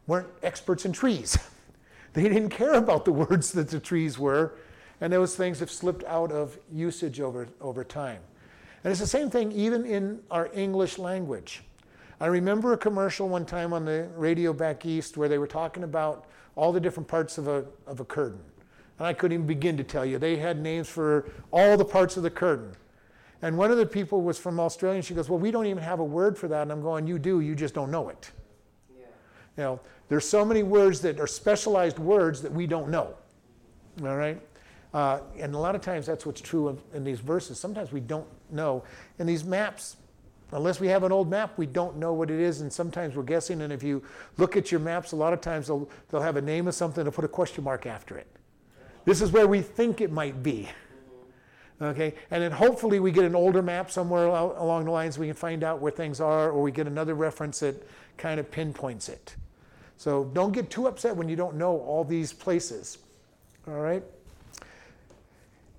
weren't 0.07 0.29
experts 0.43 0.87
in 0.87 0.93
trees. 0.93 1.37
they 2.15 2.23
didn't 2.23 2.51
care 2.51 2.75
about 2.75 3.05
the 3.05 3.13
words 3.13 3.53
that 3.53 3.69
the 3.69 3.81
trees 3.81 4.19
were, 4.19 4.55
and 5.03 5.13
those 5.13 5.37
things 5.37 5.61
have 5.61 5.71
slipped 5.71 6.05
out 6.05 6.33
of 6.33 6.59
usage 6.73 7.21
over, 7.21 7.49
over 7.61 7.85
time. 7.85 8.21
And 8.83 8.91
it's 8.91 9.01
the 9.01 9.07
same 9.07 9.31
thing 9.31 9.53
even 9.53 9.85
in 9.85 10.21
our 10.31 10.51
English 10.55 10.99
language. 10.99 11.63
I 12.21 12.27
remember 12.27 12.73
a 12.73 12.77
commercial 12.77 13.29
one 13.29 13.47
time 13.47 13.73
on 13.73 13.85
the 13.85 14.09
radio 14.15 14.53
back 14.53 14.85
east 14.85 15.17
where 15.17 15.29
they 15.29 15.39
were 15.39 15.47
talking 15.47 15.85
about 15.85 16.27
all 16.55 16.73
the 16.73 16.81
different 16.81 17.09
parts 17.09 17.39
of 17.39 17.49
a, 17.49 17.65
of 17.87 18.01
a 18.01 18.05
curtain. 18.05 18.41
And 18.99 19.07
I 19.07 19.15
couldn't 19.15 19.35
even 19.35 19.47
begin 19.47 19.77
to 19.79 19.85
tell 19.85 20.05
you. 20.05 20.19
They 20.19 20.37
had 20.37 20.61
names 20.61 20.89
for 20.89 21.31
all 21.51 21.77
the 21.79 21.85
parts 21.85 22.17
of 22.19 22.23
the 22.23 22.31
curtain. 22.31 22.73
And 23.43 23.57
one 23.57 23.71
of 23.71 23.79
the 23.79 23.87
people 23.87 24.21
was 24.21 24.39
from 24.39 24.61
Australia, 24.61 24.97
and 24.97 25.05
she 25.05 25.15
goes, 25.15 25.31
Well, 25.31 25.39
we 25.39 25.51
don't 25.51 25.65
even 25.65 25.83
have 25.83 26.01
a 26.01 26.05
word 26.05 26.37
for 26.37 26.49
that. 26.49 26.63
And 26.63 26.73
I'm 26.73 26.83
going, 26.83 27.07
You 27.07 27.19
do, 27.19 27.41
you 27.41 27.55
just 27.55 27.73
don't 27.73 27.91
know 27.91 28.11
it. 28.11 28.31
Yeah. 28.95 29.07
You 29.57 29.63
know, 29.63 29.81
there's 30.09 30.29
so 30.29 30.45
many 30.45 30.63
words 30.63 31.01
that 31.01 31.19
are 31.19 31.27
specialized 31.27 31.99
words 31.99 32.43
that 32.43 32.53
we 32.53 32.67
don't 32.67 32.91
know. 32.91 33.15
All 34.03 34.17
right? 34.17 34.39
Uh, 34.93 35.21
and 35.39 35.55
a 35.55 35.59
lot 35.59 35.75
of 35.75 35.81
times 35.81 36.05
that's 36.05 36.27
what's 36.27 36.41
true 36.43 36.69
of, 36.69 36.83
in 36.93 37.03
these 37.03 37.21
verses. 37.21 37.59
Sometimes 37.59 37.93
we 37.93 38.01
don't 38.01 38.27
know. 38.53 38.85
And 39.19 39.29
these 39.29 39.45
maps, 39.45 39.97
unless 40.53 40.81
we 40.81 40.89
have 40.89 41.03
an 41.03 41.13
old 41.13 41.31
map, 41.31 41.57
we 41.57 41.67
don't 41.67 41.97
know 41.97 42.13
what 42.13 42.31
it 42.31 42.41
is. 42.41 42.61
And 42.61 42.73
sometimes 42.73 43.17
we're 43.17 43.23
guessing. 43.23 43.63
And 43.63 43.73
if 43.73 43.83
you 43.83 44.03
look 44.37 44.57
at 44.57 44.71
your 44.71 44.81
maps, 44.81 45.13
a 45.13 45.17
lot 45.17 45.33
of 45.33 45.41
times 45.41 45.67
they'll, 45.67 45.89
they'll 46.09 46.23
have 46.23 46.37
a 46.37 46.43
name 46.43 46.69
of 46.69 46.75
something 46.75 47.05
and 47.05 47.15
put 47.15 47.25
a 47.25 47.29
question 47.29 47.65
mark 47.65 47.87
after 47.87 48.17
it. 48.17 48.27
This 49.05 49.21
is 49.21 49.33
where 49.33 49.47
we 49.47 49.63
think 49.63 50.01
it 50.01 50.13
might 50.13 50.43
be. 50.43 50.69
Okay, 51.83 52.15
and 52.31 52.43
then 52.43 52.53
hopefully 52.53 53.01
we 53.01 53.11
get 53.11 53.25
an 53.25 53.35
older 53.35 53.63
map 53.63 53.91
somewhere 53.91 54.27
along 54.27 54.85
the 54.85 54.91
lines 54.91 55.19
we 55.19 55.27
can 55.27 55.35
find 55.35 55.65
out 55.65 55.81
where 55.81 55.91
things 55.91 56.21
are, 56.21 56.51
or 56.51 56.61
we 56.61 56.71
get 56.71 56.87
another 56.87 57.15
reference 57.15 57.61
that 57.61 57.89
kind 58.19 58.39
of 58.39 58.51
pinpoints 58.51 59.09
it. 59.09 59.35
So 59.97 60.25
don't 60.35 60.53
get 60.53 60.69
too 60.69 60.89
upset 60.89 61.17
when 61.17 61.29
you 61.29 61.37
don't 61.37 61.57
know 61.57 61.79
all 61.79 62.05
these 62.05 62.35
places. 62.35 62.99
All 63.67 63.81
right? 63.81 64.03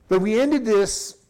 But 0.09 0.21
we 0.21 0.39
ended 0.39 0.65
this 0.65 1.20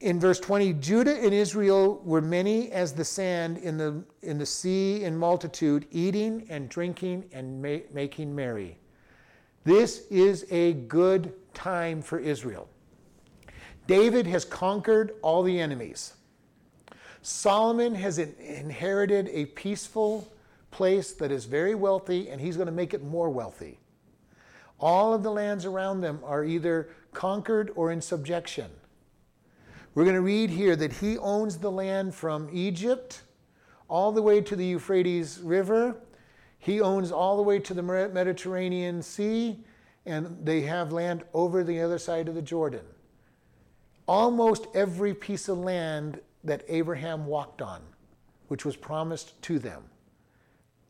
in 0.00 0.18
verse 0.18 0.40
20 0.40 0.72
Judah 0.74 1.16
and 1.22 1.34
Israel 1.34 2.00
were 2.04 2.22
many 2.22 2.72
as 2.72 2.92
the 2.92 3.04
sand 3.04 3.58
in 3.58 3.76
the, 3.76 4.02
in 4.22 4.38
the 4.38 4.46
sea 4.46 5.04
in 5.04 5.16
multitude, 5.16 5.86
eating 5.90 6.46
and 6.48 6.68
drinking 6.68 7.28
and 7.32 7.62
ma- 7.62 7.84
making 7.92 8.34
merry. 8.34 8.78
This 9.64 10.06
is 10.10 10.46
a 10.50 10.72
good 10.72 11.34
time 11.52 12.00
for 12.00 12.18
Israel. 12.18 12.68
David 13.86 14.26
has 14.26 14.44
conquered 14.44 15.12
all 15.22 15.42
the 15.42 15.60
enemies. 15.60 16.14
Solomon 17.22 17.94
has 17.94 18.18
in- 18.18 18.34
inherited 18.38 19.28
a 19.32 19.46
peaceful 19.46 20.32
place 20.70 21.12
that 21.12 21.30
is 21.30 21.44
very 21.44 21.74
wealthy, 21.74 22.30
and 22.30 22.40
he's 22.40 22.56
going 22.56 22.66
to 22.66 22.72
make 22.72 22.94
it 22.94 23.04
more 23.04 23.28
wealthy. 23.28 23.78
All 24.78 25.12
of 25.12 25.22
the 25.22 25.30
lands 25.30 25.66
around 25.66 26.00
them 26.00 26.20
are 26.24 26.42
either 26.42 26.88
conquered 27.12 27.70
or 27.74 27.92
in 27.92 28.00
subjection. 28.00 28.70
We're 30.00 30.06
going 30.06 30.16
to 30.16 30.22
read 30.22 30.48
here 30.48 30.76
that 30.76 30.94
he 30.94 31.18
owns 31.18 31.58
the 31.58 31.70
land 31.70 32.14
from 32.14 32.48
Egypt 32.54 33.20
all 33.86 34.12
the 34.12 34.22
way 34.22 34.40
to 34.40 34.56
the 34.56 34.64
Euphrates 34.64 35.40
River. 35.42 35.94
He 36.58 36.80
owns 36.80 37.12
all 37.12 37.36
the 37.36 37.42
way 37.42 37.58
to 37.58 37.74
the 37.74 37.82
Mediterranean 37.82 39.02
Sea, 39.02 39.62
and 40.06 40.38
they 40.42 40.62
have 40.62 40.90
land 40.90 41.24
over 41.34 41.62
the 41.62 41.82
other 41.82 41.98
side 41.98 42.30
of 42.30 42.34
the 42.34 42.40
Jordan. 42.40 42.86
Almost 44.08 44.68
every 44.72 45.12
piece 45.12 45.50
of 45.50 45.58
land 45.58 46.18
that 46.44 46.64
Abraham 46.68 47.26
walked 47.26 47.60
on, 47.60 47.82
which 48.48 48.64
was 48.64 48.76
promised 48.76 49.42
to 49.42 49.58
them, 49.58 49.82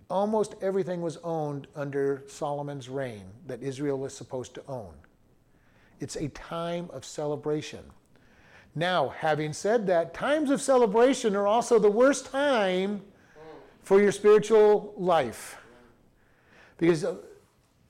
almost 0.09 0.55
everything 0.63 1.03
was 1.03 1.17
owned 1.25 1.67
under 1.75 2.23
Solomon's 2.29 2.89
reign 2.89 3.25
that 3.49 3.61
Israel 3.61 3.99
was 3.99 4.17
supposed 4.17 4.55
to 4.55 4.63
own. 4.69 4.95
It's 5.99 6.15
a 6.15 6.29
time 6.29 6.89
of 6.93 7.05
celebration. 7.05 7.83
Now, 8.75 9.09
having 9.09 9.53
said 9.53 9.87
that, 9.89 10.15
times 10.15 10.51
of 10.51 10.61
celebration 10.61 11.35
are 11.35 11.47
also 11.47 11.79
the 11.79 11.91
worst 11.91 12.27
time 12.27 13.03
for 13.83 14.01
your 14.01 14.13
spiritual 14.13 14.95
life. 14.97 15.59
Because 16.79 17.05
uh, 17.05 17.17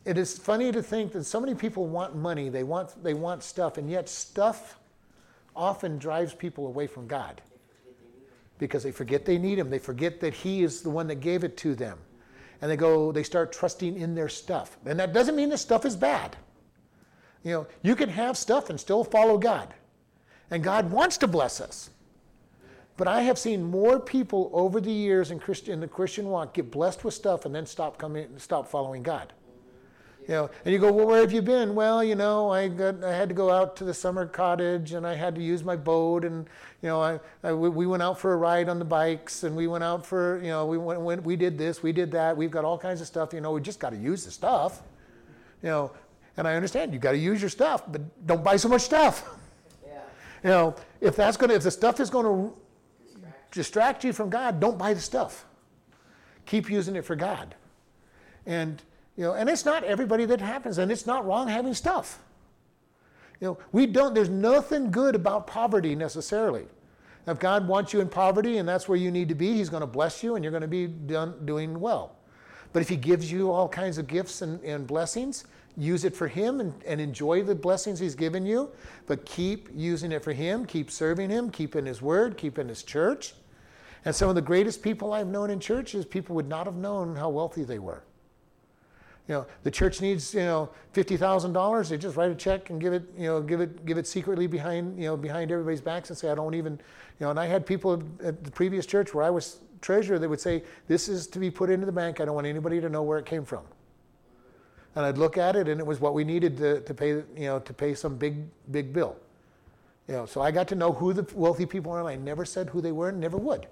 it 0.05 0.16
is 0.16 0.39
funny 0.39 0.72
to 0.72 0.83
think 0.83 1.12
that 1.12 1.24
so 1.24 1.41
many 1.41 1.55
people 1.55 1.87
want 1.87 2.16
money, 2.16 2.49
they 2.49 2.62
want, 2.62 3.03
they 3.03 3.14
want 3.14 3.43
stuff, 3.43 3.76
and 3.76 3.91
yet 3.91 4.09
stuff 4.09 4.78
often 5.55 5.99
drives 5.99 6.33
people 6.35 6.66
away 6.66 6.87
from 6.87 7.07
God 7.07 7.43
because 8.59 8.83
they 8.83 8.93
forget 8.93 9.24
they 9.24 9.39
need 9.39 9.59
Him. 9.59 9.70
They 9.70 9.78
forget 9.78 10.20
that 10.20 10.35
He 10.35 10.62
is 10.62 10.83
the 10.83 10.91
one 10.91 11.07
that 11.09 11.16
gave 11.16 11.45
it 11.45 11.57
to 11.59 11.74
them. 11.74 11.99
And 12.62 12.70
they 12.70 12.76
go, 12.76 13.11
they 13.11 13.22
start 13.22 13.53
trusting 13.53 13.99
in 13.99 14.14
their 14.14 14.28
stuff. 14.28 14.78
And 14.85 15.01
that 15.01 15.12
doesn't 15.12 15.35
mean 15.35 15.49
the 15.49 15.59
stuff 15.59 15.87
is 15.87 15.97
bad. 15.97 16.37
You 17.43 17.53
know, 17.53 17.66
you 17.83 17.97
can 17.97 18.11
have 18.11 18.37
stuff 18.37 18.68
and 18.68 18.78
still 18.78 19.03
follow 19.03 19.39
God. 19.39 19.72
And 20.51 20.62
God 20.62 20.90
wants 20.90 21.16
to 21.18 21.28
bless 21.28 21.61
us. 21.61 21.90
But 22.96 23.09
I 23.09 23.22
have 23.22 23.38
seen 23.38 23.62
more 23.62 23.98
people 23.98 24.51
over 24.53 24.80
the 24.80 24.92
years 24.92 25.30
in, 25.30 25.38
Christ, 25.38 25.68
in 25.68 25.80
the 25.80 25.88
Christian 25.88 26.28
walk 26.28 26.55
get 26.55 26.70
blessed 26.70 27.03
with 27.03 27.14
stuff 27.14 27.46
and 27.46 27.55
then 27.55 27.64
stop 27.64 27.96
coming, 27.96 28.28
stop 28.36 28.68
following 28.68 29.03
God. 29.03 29.32
You 30.28 30.34
know, 30.34 30.51
and 30.64 30.72
you 30.72 30.78
go, 30.78 30.92
well, 30.92 31.07
where 31.07 31.20
have 31.20 31.32
you 31.32 31.42
been? 31.42 31.74
Well, 31.74 32.05
you 32.05 32.14
know, 32.14 32.51
I 32.51 32.68
got, 32.68 33.03
I 33.03 33.12
had 33.12 33.28
to 33.30 33.34
go 33.34 33.51
out 33.51 33.74
to 33.76 33.84
the 33.84 33.94
summer 33.94 34.26
cottage, 34.26 34.92
and 34.92 35.07
I 35.07 35.14
had 35.14 35.34
to 35.34 35.42
use 35.42 35.64
my 35.64 35.76
boat, 35.76 36.24
and 36.24 36.46
you 36.82 36.88
know, 36.88 37.03
I, 37.03 37.18
I 37.42 37.53
we 37.53 37.86
went 37.86 38.03
out 38.03 38.20
for 38.20 38.32
a 38.32 38.36
ride 38.36 38.68
on 38.68 38.78
the 38.78 38.84
bikes, 38.84 39.44
and 39.44 39.57
we 39.57 39.66
went 39.66 39.82
out 39.82 40.05
for, 40.07 40.38
you 40.42 40.51
know, 40.51 40.66
we 40.66 40.78
went, 40.78 41.01
went 41.01 41.24
we 41.24 41.36
did 41.36 41.59
this, 41.59 41.82
we 41.82 41.90
did 41.90 42.12
that. 42.12 42.36
We've 42.36 42.51
got 42.51 42.64
all 42.64 42.78
kinds 42.78 43.01
of 43.01 43.07
stuff. 43.07 43.32
You 43.32 43.40
know, 43.40 43.53
we 43.53 43.61
just 43.61 43.80
got 43.80 43.90
to 43.90 43.96
use 43.96 44.24
the 44.24 44.30
stuff. 44.30 44.82
You 45.62 45.70
know, 45.70 45.92
and 46.36 46.46
I 46.46 46.55
understand 46.55 46.92
you 46.92 46.98
got 46.98 47.12
to 47.12 47.18
use 47.18 47.40
your 47.40 47.51
stuff, 47.51 47.82
but 47.90 48.03
don't 48.26 48.44
buy 48.44 48.57
so 48.57 48.68
much 48.68 48.82
stuff. 48.82 49.28
You 50.43 50.51
know, 50.51 50.76
if 51.01 51.16
that's 51.16 51.36
gonna, 51.36 51.55
if 51.55 51.62
the 51.62 51.70
stuff 51.70 52.01
is 52.01 52.11
going 52.11 52.24
to 52.24 52.57
distract 53.51 54.05
you 54.05 54.12
from 54.12 54.30
God, 54.30 54.61
don't 54.61 54.78
buy 54.78 54.95
the 54.95 55.01
stuff. 55.01 55.45
Keep 56.47 56.70
using 56.70 56.97
it 56.97 57.05
for 57.05 57.16
God. 57.16 57.55
And 58.47 58.82
you 59.16 59.24
know, 59.24 59.34
and 59.34 59.49
it's 59.51 59.64
not 59.64 59.84
everybody 59.84 60.24
that 60.26 60.41
happens, 60.41 60.78
and 60.78 60.91
it's 60.91 61.07
not 61.07 61.26
wrong 61.26 61.49
having 61.49 61.74
stuff. 61.74 62.20
You 63.41 63.49
know, 63.49 63.59
we 63.72 63.86
don't. 63.86 64.14
There's 64.14 64.30
nothing 64.30 64.91
good 64.91 65.14
about 65.14 65.47
poverty 65.47 65.95
necessarily. 65.95 66.66
If 67.26 67.38
God 67.38 67.68
wants 67.68 67.93
you 67.93 68.01
in 68.01 68.09
poverty 68.09 68.59
and 68.59 68.68
that's 68.68 68.88
where 68.88 68.97
you 68.97 69.11
need 69.11 69.28
to 69.28 69.34
be, 69.34 69.53
He's 69.53 69.68
going 69.68 69.82
to 69.82 69.86
bless 69.86 70.22
you, 70.22 70.36
and 70.36 70.45
you're 70.45 70.51
going 70.51 70.62
to 70.62 70.68
be 70.68 70.86
done, 70.86 71.34
doing 71.45 71.78
well. 71.78 72.16
But 72.72 72.80
if 72.80 72.88
He 72.88 72.97
gives 72.97 73.30
you 73.30 73.51
all 73.51 73.68
kinds 73.68 73.99
of 73.99 74.07
gifts 74.07 74.43
and, 74.43 74.62
and 74.62 74.86
blessings, 74.86 75.45
use 75.76 76.04
it 76.04 76.14
for 76.14 76.28
Him 76.28 76.60
and, 76.60 76.74
and 76.84 77.00
enjoy 77.00 77.42
the 77.42 77.54
blessings 77.54 77.98
He's 77.98 78.14
given 78.14 78.46
you. 78.46 78.70
But 79.06 79.24
keep 79.24 79.68
using 79.74 80.12
it 80.12 80.22
for 80.22 80.32
Him. 80.32 80.66
Keep 80.66 80.90
serving 80.90 81.30
Him. 81.30 81.50
Keep 81.50 81.76
in 81.76 81.86
His 81.86 82.02
Word. 82.02 82.36
Keep 82.36 82.58
in 82.58 82.68
His 82.68 82.82
church. 82.82 83.34
And 84.04 84.14
some 84.14 84.28
of 84.28 84.34
the 84.34 84.42
greatest 84.42 84.82
people 84.82 85.12
I've 85.12 85.26
known 85.26 85.50
in 85.50 85.60
churches, 85.60 86.04
people 86.04 86.34
would 86.36 86.48
not 86.48 86.66
have 86.66 86.76
known 86.76 87.16
how 87.16 87.28
wealthy 87.28 87.64
they 87.64 87.78
were. 87.78 88.02
You 89.28 89.36
know, 89.36 89.46
the 89.62 89.70
church 89.70 90.00
needs 90.00 90.34
you 90.34 90.40
know 90.40 90.70
fifty 90.92 91.16
thousand 91.16 91.52
dollars. 91.52 91.88
They 91.88 91.98
just 91.98 92.16
write 92.16 92.32
a 92.32 92.34
check 92.34 92.70
and 92.70 92.80
give 92.80 92.92
it 92.92 93.04
you 93.16 93.26
know 93.26 93.40
give 93.40 93.60
it 93.60 93.86
give 93.86 93.96
it 93.96 94.06
secretly 94.06 94.48
behind 94.48 94.98
you 94.98 95.04
know 95.04 95.16
behind 95.16 95.52
everybody's 95.52 95.80
backs 95.80 96.10
and 96.10 96.18
say 96.18 96.30
I 96.30 96.34
don't 96.34 96.54
even 96.54 96.72
you 96.72 96.80
know. 97.20 97.30
And 97.30 97.38
I 97.38 97.46
had 97.46 97.64
people 97.64 98.02
at 98.24 98.42
the 98.42 98.50
previous 98.50 98.86
church 98.86 99.14
where 99.14 99.24
I 99.24 99.30
was 99.30 99.58
treasurer 99.82 100.18
that 100.18 100.28
would 100.28 100.40
say 100.40 100.64
this 100.88 101.08
is 101.08 101.26
to 101.28 101.38
be 101.38 101.50
put 101.50 101.70
into 101.70 101.86
the 101.86 101.92
bank. 101.92 102.20
I 102.20 102.24
don't 102.24 102.34
want 102.34 102.46
anybody 102.46 102.80
to 102.80 102.88
know 102.88 103.02
where 103.02 103.18
it 103.18 103.26
came 103.26 103.44
from. 103.44 103.62
And 104.97 105.07
I'd 105.07 105.18
look 105.18 105.38
at 105.38 105.57
it 105.57 105.68
and 105.68 105.80
it 105.80 105.86
was 105.86 106.01
what 106.01 106.14
we 106.14 106.24
needed 106.24 106.57
to, 106.59 106.80
to 106.80 106.95
pay 106.95 107.09
you 107.09 107.24
know 107.36 107.61
to 107.61 107.72
pay 107.72 107.95
some 107.95 108.16
big 108.16 108.45
big 108.70 108.93
bill. 108.93 109.16
You 110.09 110.14
know, 110.14 110.26
so 110.26 110.41
I 110.41 110.51
got 110.51 110.66
to 110.68 110.74
know 110.74 110.93
who 110.93 111.12
the 111.12 111.26
wealthy 111.34 111.66
people 111.66 111.93
were, 111.93 112.01
And 112.01 112.09
I 112.09 112.16
never 112.16 112.45
said 112.45 112.68
who 112.68 112.80
they 112.80 112.91
were 112.91 113.11
and 113.11 113.20
never 113.20 113.36
would 113.36 113.68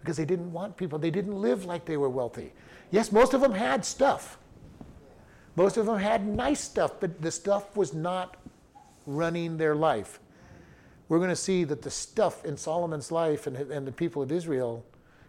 because 0.00 0.16
they 0.16 0.24
didn't 0.24 0.50
want 0.52 0.76
people. 0.76 0.98
They 0.98 1.10
didn't 1.10 1.40
live 1.40 1.66
like 1.66 1.84
they 1.84 1.96
were 1.96 2.08
wealthy. 2.08 2.52
Yes, 2.90 3.12
most 3.12 3.34
of 3.34 3.40
them 3.40 3.52
had 3.52 3.84
stuff. 3.84 4.38
Most 5.56 5.76
of 5.76 5.86
them 5.86 5.98
had 5.98 6.26
nice 6.26 6.60
stuff, 6.60 6.92
but 7.00 7.20
the 7.20 7.30
stuff 7.30 7.76
was 7.76 7.92
not 7.92 8.36
running 9.06 9.58
their 9.58 9.74
life. 9.74 10.20
We're 11.08 11.18
going 11.18 11.30
to 11.30 11.36
see 11.36 11.64
that 11.64 11.82
the 11.82 11.90
stuff 11.90 12.44
in 12.44 12.56
Solomon's 12.56 13.10
life 13.10 13.46
and, 13.46 13.56
and 13.56 13.86
the 13.86 13.92
people 13.92 14.22
of 14.22 14.32
Israel 14.32 14.84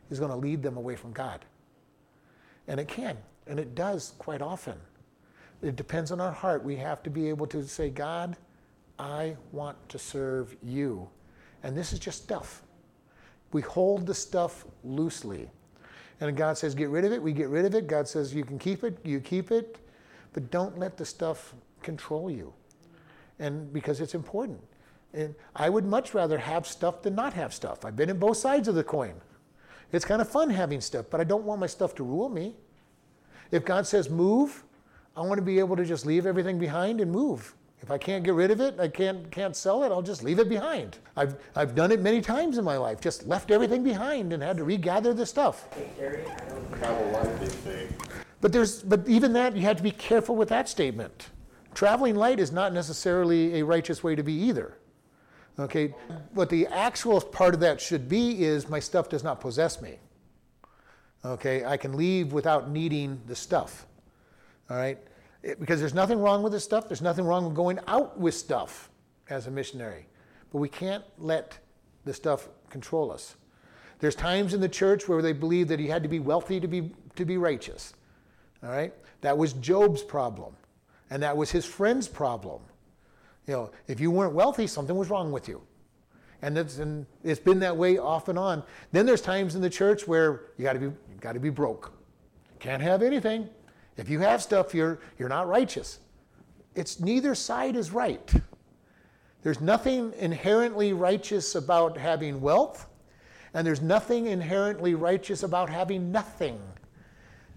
is 0.10 0.20
going 0.20 0.32
to 0.32 0.38
lead 0.38 0.62
them 0.62 0.78
away 0.78 0.96
from 0.96 1.12
God. 1.12 1.44
And 2.68 2.80
it 2.80 2.88
can, 2.88 3.18
and 3.48 3.60
it 3.60 3.74
does 3.74 4.14
quite 4.20 4.42
often. 4.42 4.78
It 5.62 5.76
depends 5.76 6.12
on 6.12 6.20
our 6.20 6.32
heart. 6.32 6.64
We 6.64 6.76
have 6.78 7.04
to 7.04 7.10
be 7.10 7.30
able 7.30 7.48
to 7.48 7.64
say, 7.68 7.90
God, 7.90 8.36
I 8.98 9.36
want 9.52 9.78
to 9.90 10.00
serve 10.00 10.56
you. 10.64 11.08
And 11.64 11.78
this 11.78 11.94
is 11.94 12.00
just 12.00 12.24
stuff. 12.24 12.64
We 13.52 13.62
hold 13.62 14.06
the 14.06 14.14
stuff 14.14 14.66
loosely. 14.84 15.50
And 16.20 16.36
God 16.38 16.58
says, 16.58 16.76
get 16.76 16.90
rid 16.90 17.06
of 17.06 17.12
it. 17.12 17.22
We 17.22 17.34
get 17.34 17.50
rid 17.50 17.66
of 17.66 17.76
it. 17.76 17.88
God 17.88 18.08
says, 18.08 18.34
you 18.34 18.44
can 18.44 18.60
keep 18.60 18.84
it. 18.84 18.98
You 19.04 19.20
keep 19.20 19.52
it. 19.52 19.78
But 20.34 20.50
don't 20.52 20.78
let 20.78 20.98
the 20.98 21.06
stuff 21.06 21.54
control 21.82 22.30
you. 22.30 22.54
And 23.40 23.72
because 23.74 24.02
it's 24.02 24.16
important. 24.16 24.62
And 25.14 25.36
I 25.56 25.70
would 25.70 25.86
much 25.86 26.14
rather 26.14 26.38
have 26.38 26.66
stuff 26.66 27.02
than 27.02 27.16
not 27.16 27.34
have 27.34 27.54
stuff. 27.54 27.84
I've 27.84 27.96
been 27.96 28.10
in 28.10 28.18
both 28.18 28.38
sides 28.38 28.68
of 28.68 28.76
the 28.76 28.84
coin. 28.84 29.16
It's 29.92 30.06
kind 30.06 30.22
of 30.22 30.30
fun 30.30 30.50
having 30.50 30.80
stuff, 30.80 31.08
but 31.10 31.20
I 31.20 31.26
don't 31.26 31.44
want 31.44 31.60
my 31.60 31.68
stuff 31.68 31.96
to 31.96 32.04
rule 32.04 32.30
me. 32.30 32.56
If 33.52 33.66
God 33.66 33.86
says 33.86 34.10
move, 34.10 34.64
I 35.16 35.22
want 35.22 35.38
to 35.38 35.42
be 35.42 35.60
able 35.60 35.76
to 35.76 35.86
just 35.86 36.06
leave 36.06 36.26
everything 36.26 36.58
behind 36.58 37.02
and 37.02 37.12
move 37.12 37.54
If 37.82 37.90
I 37.90 37.98
can't 37.98 38.24
get 38.24 38.36
rid 38.36 38.52
of 38.52 38.62
it, 38.62 38.80
I 38.80 38.88
can't 38.88 39.32
can't 39.32 39.56
sell 39.56 39.84
it, 39.84 39.92
I'll 39.92 40.04
just 40.04 40.24
leave 40.24 40.40
it 40.40 40.48
behind. 40.48 41.00
I've 41.18 41.36
I've 41.56 41.74
done 41.76 41.92
it 41.92 42.02
many 42.02 42.22
times 42.22 42.58
in 42.58 42.64
my 42.64 42.78
life, 42.78 43.02
just 43.02 43.28
left 43.28 43.50
everything 43.52 43.84
behind 43.84 44.34
and 44.34 44.44
had 44.44 44.58
to 44.58 44.64
regather 44.64 45.14
the 45.14 45.26
stuff. 45.26 45.68
But 48.40 48.52
there's 48.54 48.84
but 48.84 49.08
even 49.08 49.34
that 49.34 49.56
you 49.56 49.64
have 49.64 49.78
to 49.78 49.84
be 49.84 49.92
careful 49.92 50.36
with 50.36 50.50
that 50.50 50.70
statement. 50.70 51.30
Traveling 51.74 52.16
light 52.16 52.40
is 52.40 52.52
not 52.52 52.74
necessarily 52.74 53.60
a 53.60 53.66
righteous 53.66 54.04
way 54.04 54.16
to 54.16 54.24
be 54.24 54.34
either. 54.34 54.78
Okay, 55.60 55.94
what 56.34 56.50
the 56.50 56.68
actual 56.68 57.20
part 57.20 57.54
of 57.54 57.60
that 57.62 57.82
should 57.82 58.08
be 58.08 58.44
is 58.44 58.70
my 58.70 58.80
stuff 58.80 59.10
does 59.10 59.24
not 59.24 59.42
possess 59.42 59.82
me. 59.82 59.98
Okay, 61.26 61.66
I 61.66 61.78
can 61.78 61.94
leave 61.94 62.34
without 62.34 62.70
needing 62.70 63.22
the 63.28 63.36
stuff. 63.36 63.86
All 64.72 64.78
right, 64.78 64.98
It- 65.44 65.60
because 65.60 65.82
there's 65.82 65.94
nothing 65.94 66.22
wrong 66.22 66.44
with 66.44 66.54
the 66.54 66.60
stuff. 66.62 66.88
There's 66.88 67.02
nothing 67.02 67.26
wrong 67.26 67.44
with 67.44 67.56
going 67.56 67.78
out 67.88 68.18
with 68.18 68.36
stuff 68.36 68.90
as 69.30 69.46
a 69.48 69.52
missionary, 69.52 70.08
but 70.50 70.60
we 70.60 70.70
can't 70.70 71.04
let 71.18 71.58
the 72.06 72.14
stuff 72.14 72.48
control 72.70 73.12
us. 73.12 73.36
There's 74.00 74.16
times 74.16 74.54
in 74.54 74.62
the 74.62 74.70
church 74.70 75.10
where 75.10 75.22
they 75.22 75.34
believe 75.34 75.68
that 75.68 75.80
he 75.80 75.88
had 75.88 76.04
to 76.04 76.10
be 76.10 76.20
wealthy 76.20 76.62
to 76.62 76.70
be 76.70 76.96
to 77.16 77.26
be 77.26 77.38
righteous. 77.38 77.94
All 78.64 78.70
right, 78.70 78.94
that 79.20 79.38
was 79.38 79.52
Job's 79.54 80.04
problem, 80.04 80.56
and 81.10 81.22
that 81.22 81.36
was 81.36 81.52
his 81.52 81.66
friend's 81.66 82.08
problem. 82.08 82.62
You 83.48 83.54
know, 83.54 83.72
if 83.88 84.00
you 84.00 84.10
weren't 84.10 84.34
wealthy, 84.34 84.68
something 84.68 84.96
was 84.96 85.10
wrong 85.10 85.34
with 85.34 85.50
you. 85.50 85.62
And 86.44 86.58
it's, 86.58 86.78
and 86.78 87.06
it's 87.24 87.42
been 87.42 87.60
that 87.60 87.76
way 87.76 87.98
off 87.98 88.30
and 88.30 88.40
on. 88.40 88.64
Then 88.94 89.06
there's 89.06 89.22
times 89.22 89.56
in 89.56 89.62
the 89.62 89.70
church 89.70 90.08
where 90.08 90.44
you 90.58 90.64
got 90.64 90.74
to 90.74 90.80
be 90.80 90.86
you 90.86 91.18
got 91.20 91.34
to 91.34 91.42
be 91.42 91.50
broke. 91.50 91.92
Can't 92.60 92.82
have 92.82 93.02
anything. 93.02 93.50
If 93.98 94.10
you 94.10 94.20
have 94.20 94.42
stuff, 94.42 94.74
you're 94.74 95.00
you're 95.18 95.30
not 95.30 95.48
righteous. 95.48 96.00
It's 96.76 97.00
neither 97.00 97.36
side 97.36 97.76
is 97.76 97.92
right. 97.92 98.34
There's 99.44 99.60
nothing 99.60 100.14
inherently 100.18 100.94
righteous 100.94 101.56
about 101.56 101.98
having 101.98 102.42
wealth, 102.42 102.88
and 103.54 103.66
there's 103.66 103.82
nothing 103.82 104.28
inherently 104.28 104.94
righteous 104.96 105.44
about 105.44 105.70
having 105.70 106.12
nothing. 106.12 106.60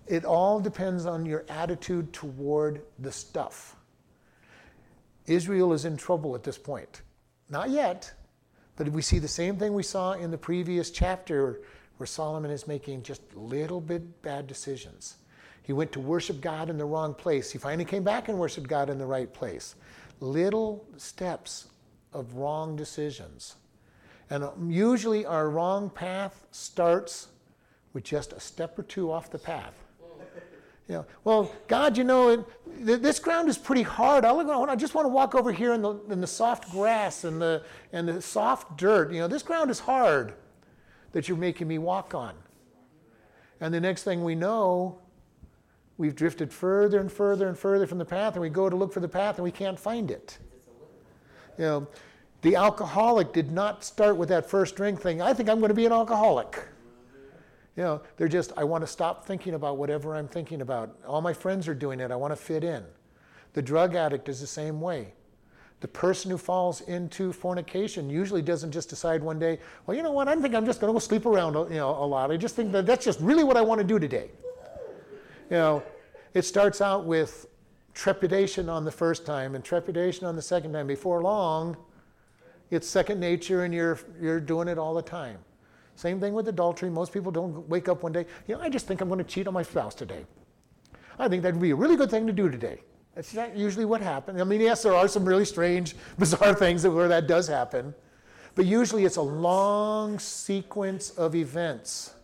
It 0.06 0.24
all 0.24 0.60
depends 0.60 1.06
on 1.06 1.24
your 1.24 1.44
attitude 1.48 2.12
toward 2.12 2.82
the 2.98 3.12
stuff. 3.12 3.76
Israel 5.26 5.72
is 5.72 5.84
in 5.84 5.96
trouble 5.96 6.34
at 6.34 6.42
this 6.42 6.58
point. 6.58 7.02
Not 7.48 7.70
yet, 7.70 8.12
but 8.76 8.88
we 8.88 9.02
see 9.02 9.18
the 9.18 9.28
same 9.28 9.56
thing 9.56 9.72
we 9.72 9.82
saw 9.82 10.12
in 10.12 10.30
the 10.30 10.38
previous 10.38 10.90
chapter 10.90 11.62
where 11.96 12.06
Solomon 12.06 12.50
is 12.50 12.66
making 12.66 13.02
just 13.02 13.22
little 13.34 13.80
bit 13.80 14.22
bad 14.22 14.46
decisions. 14.46 15.16
He 15.64 15.72
went 15.72 15.92
to 15.92 16.00
worship 16.00 16.40
God 16.40 16.68
in 16.68 16.76
the 16.76 16.84
wrong 16.84 17.14
place. 17.14 17.50
He 17.50 17.58
finally 17.58 17.86
came 17.86 18.04
back 18.04 18.28
and 18.28 18.38
worshiped 18.38 18.68
God 18.68 18.90
in 18.90 18.98
the 18.98 19.06
right 19.06 19.32
place. 19.32 19.74
Little 20.20 20.86
steps 20.98 21.68
of 22.12 22.34
wrong 22.34 22.76
decisions. 22.76 23.56
And 24.28 24.44
usually 24.68 25.24
our 25.24 25.48
wrong 25.48 25.88
path 25.88 26.46
starts 26.50 27.28
with 27.94 28.04
just 28.04 28.34
a 28.34 28.40
step 28.40 28.78
or 28.78 28.82
two 28.82 29.10
off 29.10 29.30
the 29.30 29.38
path. 29.38 29.74
You 30.86 30.96
know, 30.96 31.06
well, 31.24 31.50
God, 31.66 31.96
you 31.96 32.04
know, 32.04 32.44
this 32.66 33.18
ground 33.18 33.48
is 33.48 33.56
pretty 33.56 33.82
hard. 33.82 34.26
I, 34.26 34.32
look, 34.32 34.46
I 34.68 34.76
just 34.76 34.94
want 34.94 35.06
to 35.06 35.08
walk 35.08 35.34
over 35.34 35.50
here 35.50 35.72
in 35.72 35.80
the, 35.80 35.94
in 36.10 36.20
the 36.20 36.26
soft 36.26 36.70
grass 36.70 37.24
and 37.24 37.40
the, 37.40 37.64
and 37.94 38.06
the 38.06 38.20
soft 38.20 38.76
dirt. 38.76 39.10
You 39.10 39.20
know, 39.20 39.28
this 39.28 39.42
ground 39.42 39.70
is 39.70 39.80
hard 39.80 40.34
that 41.12 41.26
you're 41.26 41.38
making 41.38 41.68
me 41.68 41.78
walk 41.78 42.14
on. 42.14 42.34
And 43.62 43.72
the 43.72 43.80
next 43.80 44.02
thing 44.02 44.24
we 44.24 44.34
know, 44.34 44.98
we've 45.98 46.14
drifted 46.14 46.52
further 46.52 47.00
and 47.00 47.10
further 47.10 47.48
and 47.48 47.58
further 47.58 47.86
from 47.86 47.98
the 47.98 48.04
path, 48.04 48.34
and 48.34 48.42
we 48.42 48.48
go 48.48 48.68
to 48.68 48.76
look 48.76 48.92
for 48.92 49.00
the 49.00 49.08
path 49.08 49.36
and 49.36 49.44
we 49.44 49.50
can't 49.50 49.78
find 49.78 50.10
it. 50.10 50.38
You 51.58 51.64
know, 51.64 51.88
the 52.42 52.56
alcoholic 52.56 53.32
did 53.32 53.52
not 53.52 53.84
start 53.84 54.16
with 54.16 54.28
that 54.28 54.48
first 54.48 54.76
drink 54.76 55.00
thing. 55.00 55.22
I 55.22 55.32
think 55.32 55.48
I'm 55.48 55.60
going 55.60 55.70
to 55.70 55.74
be 55.74 55.86
an 55.86 55.92
alcoholic. 55.92 56.58
You 57.76 57.82
know, 57.82 58.02
they're 58.16 58.28
just, 58.28 58.52
I 58.56 58.64
want 58.64 58.82
to 58.82 58.86
stop 58.86 59.26
thinking 59.26 59.54
about 59.54 59.78
whatever 59.78 60.14
I'm 60.14 60.28
thinking 60.28 60.60
about. 60.60 60.96
All 61.06 61.20
my 61.20 61.32
friends 61.32 61.66
are 61.66 61.74
doing 61.74 62.00
it. 62.00 62.10
I 62.10 62.16
want 62.16 62.32
to 62.32 62.36
fit 62.36 62.62
in. 62.62 62.84
The 63.54 63.62
drug 63.62 63.94
addict 63.94 64.28
is 64.28 64.40
the 64.40 64.46
same 64.46 64.80
way. 64.80 65.14
The 65.80 65.88
person 65.88 66.30
who 66.30 66.38
falls 66.38 66.80
into 66.82 67.32
fornication 67.32 68.08
usually 68.08 68.42
doesn't 68.42 68.72
just 68.72 68.88
decide 68.88 69.22
one 69.22 69.38
day, 69.38 69.58
well, 69.86 69.96
you 69.96 70.02
know 70.02 70.12
what, 70.12 70.28
I 70.28 70.36
think 70.36 70.54
I'm 70.54 70.66
just 70.66 70.80
going 70.80 70.88
to 70.88 70.94
go 70.94 70.98
sleep 70.98 71.26
around 71.26 71.54
you 71.70 71.76
know, 71.76 71.90
a 71.90 72.06
lot. 72.06 72.30
I 72.30 72.36
just 72.36 72.56
think 72.56 72.72
that 72.72 72.86
that's 72.86 73.04
just 73.04 73.20
really 73.20 73.44
what 73.44 73.56
I 73.56 73.60
want 73.60 73.80
to 73.80 73.86
do 73.86 73.98
today. 73.98 74.30
You 75.50 75.56
know, 75.56 75.82
it 76.32 76.42
starts 76.42 76.80
out 76.80 77.04
with 77.04 77.46
trepidation 77.92 78.68
on 78.68 78.84
the 78.84 78.90
first 78.90 79.24
time 79.24 79.54
and 79.54 79.64
trepidation 79.64 80.26
on 80.26 80.36
the 80.36 80.42
second 80.42 80.72
time. 80.72 80.86
Before 80.86 81.22
long, 81.22 81.76
it's 82.70 82.88
second 82.88 83.20
nature 83.20 83.64
and 83.64 83.72
you're, 83.72 83.98
you're 84.20 84.40
doing 84.40 84.68
it 84.68 84.78
all 84.78 84.94
the 84.94 85.02
time. 85.02 85.38
Same 85.96 86.18
thing 86.18 86.32
with 86.32 86.48
adultery. 86.48 86.90
Most 86.90 87.12
people 87.12 87.30
don't 87.30 87.68
wake 87.68 87.88
up 87.88 88.02
one 88.02 88.12
day, 88.12 88.26
you 88.48 88.56
know, 88.56 88.60
I 88.60 88.68
just 88.68 88.86
think 88.86 89.00
I'm 89.00 89.08
going 89.08 89.18
to 89.18 89.24
cheat 89.24 89.46
on 89.46 89.54
my 89.54 89.62
spouse 89.62 89.94
today. 89.94 90.26
I 91.18 91.28
think 91.28 91.42
that'd 91.42 91.60
be 91.60 91.70
a 91.70 91.76
really 91.76 91.96
good 91.96 92.10
thing 92.10 92.26
to 92.26 92.32
do 92.32 92.50
today. 92.50 92.80
That's 93.14 93.32
not 93.32 93.56
usually 93.56 93.84
what 93.84 94.00
happens. 94.00 94.40
I 94.40 94.44
mean, 94.44 94.60
yes, 94.60 94.82
there 94.82 94.94
are 94.94 95.06
some 95.06 95.24
really 95.24 95.44
strange, 95.44 95.94
bizarre 96.18 96.54
things 96.54 96.86
where 96.86 97.06
that 97.06 97.28
does 97.28 97.46
happen, 97.46 97.94
but 98.56 98.66
usually 98.66 99.04
it's 99.04 99.16
a 99.16 99.22
long 99.22 100.18
sequence 100.18 101.10
of 101.10 101.36
events 101.36 102.14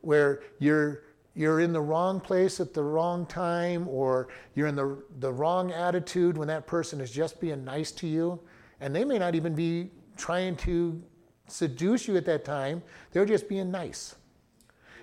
where 0.00 0.40
you're 0.58 1.02
you're 1.38 1.60
in 1.60 1.72
the 1.72 1.80
wrong 1.80 2.18
place 2.18 2.58
at 2.58 2.74
the 2.74 2.82
wrong 2.82 3.24
time, 3.24 3.86
or 3.86 4.26
you're 4.56 4.66
in 4.66 4.74
the, 4.74 5.00
the 5.20 5.32
wrong 5.32 5.70
attitude 5.70 6.36
when 6.36 6.48
that 6.48 6.66
person 6.66 7.00
is 7.00 7.12
just 7.12 7.40
being 7.40 7.64
nice 7.64 7.92
to 7.92 8.08
you, 8.08 8.40
and 8.80 8.92
they 8.92 9.04
may 9.04 9.20
not 9.20 9.36
even 9.36 9.54
be 9.54 9.88
trying 10.16 10.56
to 10.56 11.00
seduce 11.46 12.08
you 12.08 12.16
at 12.16 12.24
that 12.24 12.44
time, 12.44 12.82
they're 13.12 13.24
just 13.24 13.48
being 13.48 13.70
nice. 13.70 14.16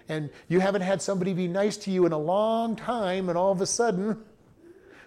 And 0.10 0.30
you 0.50 0.60
haven't 0.60 0.82
had 0.82 1.02
somebody 1.02 1.32
be 1.34 1.48
nice 1.48 1.78
to 1.78 1.90
you 1.90 2.06
in 2.06 2.12
a 2.12 2.18
long 2.18 2.76
time, 2.76 3.30
and 3.30 3.38
all 3.38 3.54
of 3.54 3.62
a 3.62 3.66
sudden, 3.66 4.22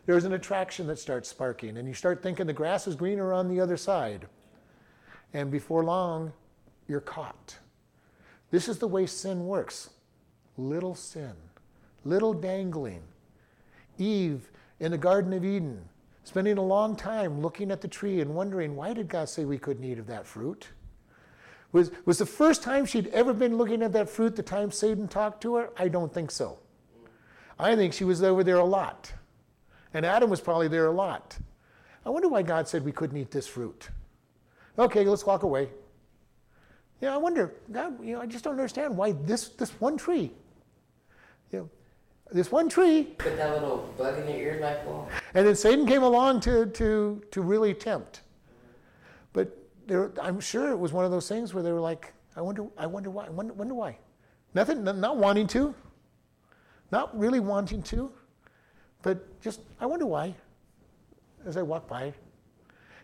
there's 0.06 0.24
an 0.24 0.32
attraction 0.32 0.86
that 0.86 0.98
starts 0.98 1.28
sparking, 1.28 1.76
and 1.76 1.86
you 1.86 1.92
start 1.92 2.22
thinking 2.22 2.46
the 2.46 2.54
grass 2.54 2.86
is 2.86 2.96
greener 2.96 3.34
on 3.34 3.48
the 3.48 3.60
other 3.60 3.76
side. 3.76 4.28
And 5.34 5.50
before 5.50 5.84
long, 5.84 6.32
you're 6.86 7.02
caught. 7.02 7.58
This 8.50 8.66
is 8.66 8.78
the 8.78 8.88
way 8.88 9.04
sin 9.04 9.44
works 9.44 9.90
little 10.58 10.94
sin, 10.94 11.32
little 12.04 12.34
dangling. 12.34 13.02
Eve 13.96 14.50
in 14.80 14.90
the 14.90 14.98
Garden 14.98 15.32
of 15.32 15.44
Eden, 15.44 15.88
spending 16.24 16.58
a 16.58 16.62
long 16.62 16.94
time 16.94 17.40
looking 17.40 17.70
at 17.70 17.80
the 17.80 17.88
tree 17.88 18.20
and 18.20 18.34
wondering, 18.34 18.76
why 18.76 18.92
did 18.92 19.08
God 19.08 19.28
say 19.28 19.44
we 19.44 19.58
couldn't 19.58 19.84
eat 19.84 19.98
of 19.98 20.06
that 20.06 20.26
fruit? 20.26 20.68
Was, 21.72 21.90
was 22.04 22.18
the 22.18 22.26
first 22.26 22.62
time 22.62 22.86
she'd 22.86 23.08
ever 23.08 23.34
been 23.34 23.56
looking 23.56 23.82
at 23.82 23.92
that 23.92 24.08
fruit 24.08 24.36
the 24.36 24.42
time 24.42 24.70
Satan 24.70 25.06
talked 25.06 25.42
to 25.42 25.56
her? 25.56 25.70
I 25.76 25.88
don't 25.88 26.12
think 26.12 26.30
so. 26.30 26.58
I 27.58 27.74
think 27.76 27.92
she 27.92 28.04
was 28.04 28.22
over 28.22 28.44
there 28.44 28.58
a 28.58 28.64
lot. 28.64 29.12
And 29.92 30.06
Adam 30.06 30.30
was 30.30 30.40
probably 30.40 30.68
there 30.68 30.86
a 30.86 30.92
lot. 30.92 31.36
I 32.06 32.10
wonder 32.10 32.28
why 32.28 32.42
God 32.42 32.68
said 32.68 32.84
we 32.84 32.92
couldn't 32.92 33.16
eat 33.16 33.30
this 33.30 33.46
fruit. 33.46 33.90
Okay, 34.78 35.04
let's 35.04 35.26
walk 35.26 35.42
away. 35.42 35.68
Yeah, 37.00 37.14
I 37.14 37.16
wonder, 37.16 37.54
God, 37.70 38.02
you 38.04 38.14
know, 38.14 38.22
I 38.22 38.26
just 38.26 38.44
don't 38.44 38.52
understand 38.52 38.96
why 38.96 39.12
this, 39.12 39.48
this 39.48 39.70
one 39.80 39.96
tree. 39.96 40.32
You 41.50 41.58
know, 41.58 41.70
this 42.30 42.52
one 42.52 42.68
tree. 42.68 43.04
Put 43.18 43.36
that 43.36 43.52
little 43.52 43.92
bug 43.96 44.18
in 44.18 44.28
your 44.28 44.38
ear 44.38 44.58
like, 44.60 44.84
well, 44.86 45.08
And 45.34 45.46
then 45.46 45.54
Satan 45.54 45.86
came 45.86 46.02
along 46.02 46.40
to, 46.40 46.66
to, 46.66 47.22
to 47.30 47.42
really 47.42 47.74
tempt. 47.74 48.22
But 49.32 49.56
there, 49.86 50.12
I'm 50.20 50.40
sure 50.40 50.70
it 50.70 50.78
was 50.78 50.92
one 50.92 51.04
of 51.04 51.10
those 51.10 51.28
things 51.28 51.54
where 51.54 51.62
they 51.62 51.72
were 51.72 51.80
like, 51.80 52.12
I 52.36 52.40
wonder, 52.40 52.66
I 52.76 52.86
wonder 52.86 53.10
why, 53.10 53.26
I 53.26 53.30
wonder, 53.30 53.52
wonder 53.54 53.74
why. 53.74 53.98
Nothing, 54.54 54.84
not 54.84 55.16
wanting 55.16 55.46
to, 55.48 55.74
not 56.90 57.18
really 57.18 57.40
wanting 57.40 57.82
to, 57.84 58.12
but 59.02 59.40
just, 59.40 59.60
I 59.80 59.86
wonder 59.86 60.06
why, 60.06 60.34
as 61.46 61.56
I 61.56 61.62
walk 61.62 61.88
by. 61.88 62.12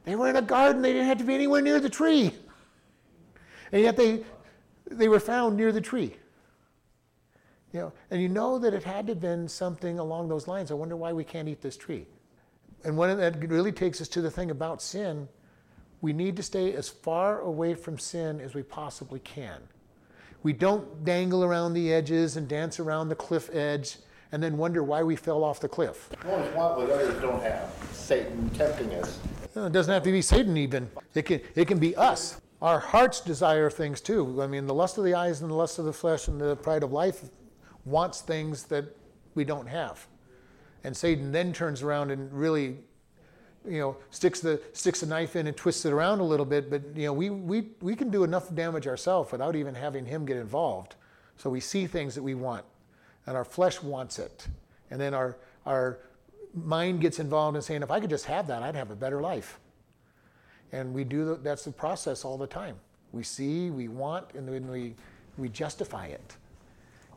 They 0.04 0.16
were 0.16 0.28
in 0.28 0.36
a 0.36 0.42
garden, 0.42 0.82
they 0.82 0.92
didn't 0.92 1.08
have 1.08 1.18
to 1.18 1.24
be 1.24 1.34
anywhere 1.34 1.62
near 1.62 1.80
the 1.80 1.88
tree. 1.88 2.32
And 3.72 3.82
yet 3.82 3.96
they, 3.96 4.22
they 4.90 5.08
were 5.08 5.20
found 5.20 5.56
near 5.56 5.72
the 5.72 5.80
tree. 5.80 6.16
You 7.74 7.80
know, 7.80 7.92
and 8.12 8.22
you 8.22 8.28
know 8.28 8.56
that 8.60 8.72
it 8.72 8.84
had 8.84 9.08
to 9.08 9.14
have 9.14 9.20
been 9.20 9.48
something 9.48 9.98
along 9.98 10.28
those 10.28 10.46
lines. 10.46 10.70
I 10.70 10.74
wonder 10.74 10.94
why 10.94 11.12
we 11.12 11.24
can't 11.24 11.48
eat 11.48 11.60
this 11.60 11.76
tree. 11.76 12.06
And 12.84 12.96
when 12.96 13.16
that 13.18 13.50
really 13.50 13.72
takes 13.72 14.00
us 14.00 14.06
to 14.08 14.22
the 14.22 14.30
thing 14.30 14.52
about 14.52 14.80
sin, 14.80 15.28
we 16.00 16.12
need 16.12 16.36
to 16.36 16.42
stay 16.44 16.72
as 16.74 16.88
far 16.88 17.40
away 17.40 17.74
from 17.74 17.98
sin 17.98 18.40
as 18.40 18.54
we 18.54 18.62
possibly 18.62 19.18
can. 19.18 19.60
We 20.44 20.52
don't 20.52 21.04
dangle 21.04 21.42
around 21.42 21.74
the 21.74 21.92
edges 21.92 22.36
and 22.36 22.46
dance 22.46 22.78
around 22.78 23.08
the 23.08 23.16
cliff 23.16 23.50
edge 23.52 23.96
and 24.30 24.40
then 24.40 24.56
wonder 24.56 24.84
why 24.84 25.02
we 25.02 25.16
fell 25.16 25.42
off 25.42 25.58
the 25.58 25.68
cliff. 25.68 26.10
We 26.24 26.30
always 26.30 26.54
want 26.54 26.78
what 26.78 26.90
others 26.90 27.20
don't 27.20 27.42
have. 27.42 27.72
Satan 27.90 28.50
tempting 28.50 28.94
us. 28.94 29.18
No, 29.56 29.66
It 29.66 29.72
doesn't 29.72 29.92
have 29.92 30.04
to 30.04 30.12
be 30.12 30.22
Satan 30.22 30.56
even. 30.56 30.88
It 31.14 31.22
can, 31.22 31.40
it 31.56 31.66
can 31.66 31.78
be 31.78 31.96
us. 31.96 32.40
Our 32.62 32.78
hearts 32.78 33.20
desire 33.20 33.68
things 33.68 34.00
too. 34.00 34.40
I 34.40 34.46
mean, 34.46 34.66
the 34.66 34.74
lust 34.74 34.96
of 34.96 35.04
the 35.04 35.14
eyes 35.14 35.40
and 35.40 35.50
the 35.50 35.54
lust 35.56 35.80
of 35.80 35.86
the 35.86 35.92
flesh 35.92 36.28
and 36.28 36.40
the 36.40 36.54
pride 36.54 36.84
of 36.84 36.92
life 36.92 37.24
wants 37.84 38.20
things 38.20 38.64
that 38.64 38.84
we 39.34 39.44
don't 39.44 39.66
have. 39.66 40.06
And 40.84 40.96
Satan 40.96 41.32
then 41.32 41.52
turns 41.52 41.82
around 41.82 42.10
and 42.10 42.32
really 42.32 42.76
you 43.66 43.78
know, 43.78 43.96
sticks 44.10 44.40
the 44.40 44.60
sticks 44.72 45.00
the 45.00 45.06
knife 45.06 45.36
in 45.36 45.46
and 45.46 45.56
twists 45.56 45.84
it 45.84 45.92
around 45.92 46.20
a 46.20 46.24
little 46.24 46.46
bit. 46.46 46.70
But 46.70 46.82
you 46.94 47.06
know, 47.06 47.12
we 47.12 47.30
we 47.30 47.68
we 47.80 47.96
can 47.96 48.10
do 48.10 48.24
enough 48.24 48.54
damage 48.54 48.86
ourselves 48.86 49.32
without 49.32 49.56
even 49.56 49.74
having 49.74 50.04
him 50.04 50.26
get 50.26 50.36
involved. 50.36 50.96
So 51.36 51.50
we 51.50 51.60
see 51.60 51.86
things 51.86 52.14
that 52.14 52.22
we 52.22 52.34
want, 52.34 52.64
and 53.26 53.36
our 53.36 53.44
flesh 53.44 53.82
wants 53.82 54.18
it, 54.18 54.48
and 54.90 55.00
then 55.00 55.14
our 55.14 55.36
our 55.66 55.98
mind 56.54 57.00
gets 57.00 57.18
involved 57.18 57.56
in 57.56 57.62
saying, 57.62 57.82
if 57.82 57.90
I 57.90 57.98
could 57.98 58.10
just 58.10 58.26
have 58.26 58.46
that, 58.46 58.62
I'd 58.62 58.76
have 58.76 58.90
a 58.90 58.96
better 58.96 59.20
life. 59.20 59.58
And 60.70 60.94
we 60.94 61.02
do 61.02 61.24
the, 61.24 61.34
that's 61.36 61.64
the 61.64 61.72
process 61.72 62.24
all 62.24 62.38
the 62.38 62.46
time. 62.46 62.76
We 63.12 63.22
see, 63.22 63.70
we 63.70 63.88
want, 63.88 64.34
and 64.34 64.46
then 64.46 64.68
we 64.68 64.94
we 65.38 65.48
justify 65.48 66.06
it. 66.06 66.36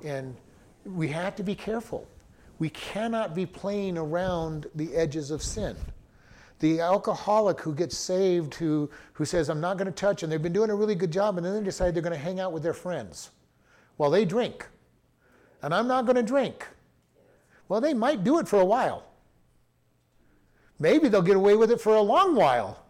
And 0.03 0.35
we 0.87 1.07
have 1.09 1.35
to 1.35 1.43
be 1.43 1.55
careful. 1.55 2.07
We 2.59 2.69
cannot 2.69 3.35
be 3.35 3.45
playing 3.45 3.97
around 3.97 4.67
the 4.75 4.95
edges 4.95 5.31
of 5.31 5.43
sin. 5.43 5.75
The 6.59 6.79
alcoholic 6.79 7.59
who 7.61 7.75
gets 7.75 7.95
saved, 7.95 8.55
who, 8.55 8.89
who 9.13 9.25
says, 9.25 9.49
I'm 9.49 9.61
not 9.61 9.77
going 9.77 9.85
to 9.85 9.91
touch, 9.91 10.23
and 10.23 10.31
they've 10.31 10.41
been 10.41 10.53
doing 10.53 10.71
a 10.71 10.75
really 10.75 10.95
good 10.95 11.11
job, 11.11 11.37
and 11.37 11.45
then 11.45 11.53
they 11.53 11.63
decide 11.63 11.93
they're 11.93 12.01
going 12.01 12.17
to 12.17 12.23
hang 12.23 12.39
out 12.39 12.51
with 12.51 12.63
their 12.63 12.73
friends 12.73 13.29
while 13.97 14.09
they 14.09 14.25
drink. 14.25 14.65
And 15.61 15.73
I'm 15.73 15.87
not 15.87 16.05
going 16.05 16.15
to 16.15 16.23
drink. 16.23 16.65
Well, 17.69 17.81
they 17.81 17.93
might 17.93 18.23
do 18.23 18.39
it 18.39 18.47
for 18.47 18.59
a 18.59 18.65
while. 18.65 19.03
Maybe 20.79 21.09
they'll 21.09 21.21
get 21.21 21.35
away 21.35 21.55
with 21.55 21.71
it 21.71 21.81
for 21.81 21.95
a 21.95 22.01
long 22.01 22.35
while. 22.35 22.83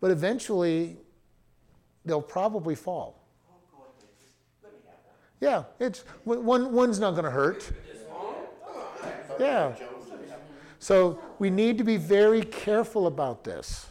But 0.00 0.10
eventually, 0.10 0.98
they'll 2.04 2.22
probably 2.22 2.74
fall. 2.74 3.25
Yeah, 5.40 5.64
it's 5.78 6.04
one, 6.24 6.72
one's 6.72 6.98
not 6.98 7.12
going 7.12 7.24
to 7.24 7.30
hurt. 7.30 7.70
Yeah. 9.38 9.74
So 10.78 11.18
we 11.38 11.50
need 11.50 11.78
to 11.78 11.84
be 11.84 11.96
very 11.96 12.42
careful 12.42 13.06
about 13.06 13.44
this. 13.44 13.86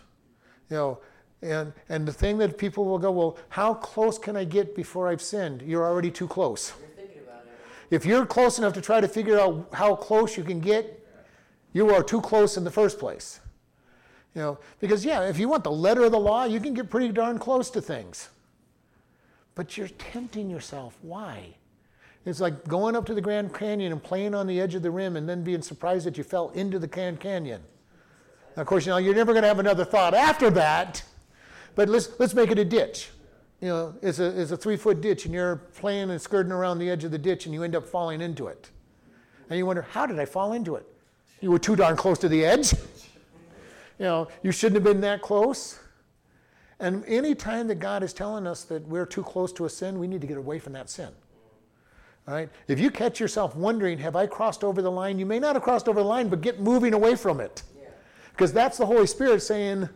You 0.70 0.78
know, 0.78 1.00
and, 1.42 1.74
and 1.90 2.08
the 2.08 2.14
thing 2.14 2.38
that 2.40 2.58
people 2.58 2.86
will 2.86 2.98
go, 2.98 3.12
well, 3.12 3.38
how 3.50 3.74
close 3.76 4.18
can 4.18 4.36
I 4.36 4.44
get 4.44 4.76
before 4.76 5.08
I've 5.08 5.22
sinned? 5.22 5.62
You're 5.62 5.86
already 5.86 6.10
too 6.10 6.28
close. 6.28 6.74
You're 6.80 6.90
thinking 6.90 7.22
about 7.22 7.44
it. 7.46 7.96
If 7.96 8.06
you're 8.06 8.26
close 8.26 8.58
enough 8.58 8.74
to 8.74 8.82
try 8.82 9.00
to 9.02 9.08
figure 9.08 9.40
out 9.40 9.68
how 9.74 9.96
close 9.96 10.38
you 10.38 10.44
can 10.44 10.60
get, 10.60 11.06
you 11.74 11.94
are 11.94 12.02
too 12.02 12.22
close 12.22 12.58
in 12.58 12.64
the 12.64 12.72
first 12.72 12.98
place. 12.98 13.42
You 14.34 14.42
know, 14.42 14.60
because 14.80 15.06
yeah, 15.06 15.28
if 15.30 15.38
you 15.38 15.48
want 15.48 15.64
the 15.64 15.72
letter 15.72 16.04
of 16.04 16.12
the 16.12 16.20
law, 16.20 16.46
you 16.46 16.60
can 16.60 16.74
get 16.74 16.90
pretty 16.90 17.12
darn 17.12 17.38
close 17.38 17.70
to 17.72 17.82
things. 17.82 18.30
But 19.56 19.78
you're 19.78 19.88
tempting 19.88 20.50
yourself. 20.50 20.98
Why? 21.02 21.56
It's 22.26 22.42
like 22.42 22.68
going 22.68 22.96
up 22.96 23.06
to 23.06 23.14
the 23.14 23.22
Grand 23.22 23.54
Canyon 23.54 23.92
and 23.92 24.04
playing 24.04 24.34
on 24.34 24.48
the 24.48 24.60
edge 24.60 24.76
of 24.76 24.82
the 24.82 24.92
rim 24.92 25.16
and 25.16 25.30
then 25.30 25.44
being 25.44 25.62
surprised 25.62 26.06
that 26.06 26.18
you 26.18 26.24
fell 26.24 26.50
into 26.50 26.80
the 26.80 26.88
Grand 26.88 27.20
Canyon. 27.20 27.62
Now, 28.56 28.62
of 28.62 28.68
course, 28.68 28.86
you 28.86 28.92
know, 28.92 28.98
you're 28.98 29.16
never 29.16 29.32
going 29.32 29.44
to 29.44 29.48
have 29.48 29.60
another 29.60 29.86
thought 29.86 30.14
after 30.14 30.50
that, 30.52 31.04
but 31.76 31.88
let's, 31.88 32.10
let's 32.20 32.34
make 32.34 32.50
it 32.50 32.58
a 32.58 32.66
ditch. 32.66 33.12
You 33.62 33.68
know, 33.68 33.96
it's 34.02 34.20
a, 34.20 34.42
it's 34.42 34.52
a 34.52 34.58
three 34.58 34.76
foot 34.76 35.02
ditch 35.02 35.26
and 35.26 35.34
you're 35.34 35.58
playing 35.58 36.10
and 36.10 36.22
skirting 36.22 36.52
around 36.52 36.80
the 36.80 36.90
edge 36.90 37.04
of 37.04 37.12
the 37.12 37.18
ditch 37.18 37.46
and 37.46 37.54
you 37.54 37.64
end 37.64 37.76
up 37.76 37.88
falling 37.88 38.22
into 38.22 38.48
it. 38.48 38.70
And 39.50 39.58
you 39.60 39.66
wonder, 39.66 39.84
how 39.84 40.06
did 40.06 40.20
I 40.20 40.26
fall 40.26 40.54
into 40.54 40.76
it? 40.76 40.86
You 41.42 41.52
were 41.52 41.60
too 41.60 41.76
darn 41.76 41.96
close 41.96 42.18
to 42.20 42.30
the 42.30 42.44
edge. 42.44 42.74
you 42.74 44.06
know, 44.06 44.28
you 44.42 44.52
shouldn't 44.52 44.76
have 44.76 44.84
been 44.84 45.02
that 45.02 45.22
close. 45.22 45.80
And 46.80 47.04
any 47.08 47.36
time 47.36 47.68
that 47.68 47.80
God 47.80 48.04
is 48.04 48.14
telling 48.14 48.46
us 48.46 48.64
that 48.66 48.88
we're 48.88 49.06
too 49.06 49.24
close 49.24 49.54
to 49.54 49.66
a 49.66 49.70
sin, 49.70 49.98
we 49.98 50.08
need 50.08 50.22
to 50.22 50.28
get 50.28 50.38
away 50.38 50.60
from 50.60 50.74
that 50.74 50.90
sin. 50.90 51.10
All 52.28 52.34
right? 52.34 52.50
If 52.68 52.80
you 52.80 52.92
catch 52.92 53.20
yourself 53.20 53.56
wondering, 53.56 53.98
have 54.00 54.16
I 54.16 54.28
crossed 54.28 54.64
over 54.64 54.82
the 54.82 54.92
line? 54.92 55.20
You 55.20 55.26
may 55.26 55.40
not 55.40 55.56
have 55.56 55.64
crossed 55.64 55.88
over 55.88 56.02
the 56.02 56.08
line, 56.08 56.28
but 56.28 56.42
get 56.42 56.60
moving 56.60 56.94
away 56.94 57.16
from 57.16 57.40
it. 57.40 57.64
Because 58.32 58.52
that's 58.52 58.78
the 58.78 58.86
Holy 58.86 59.08
Spirit 59.08 59.42
saying, 59.42 59.88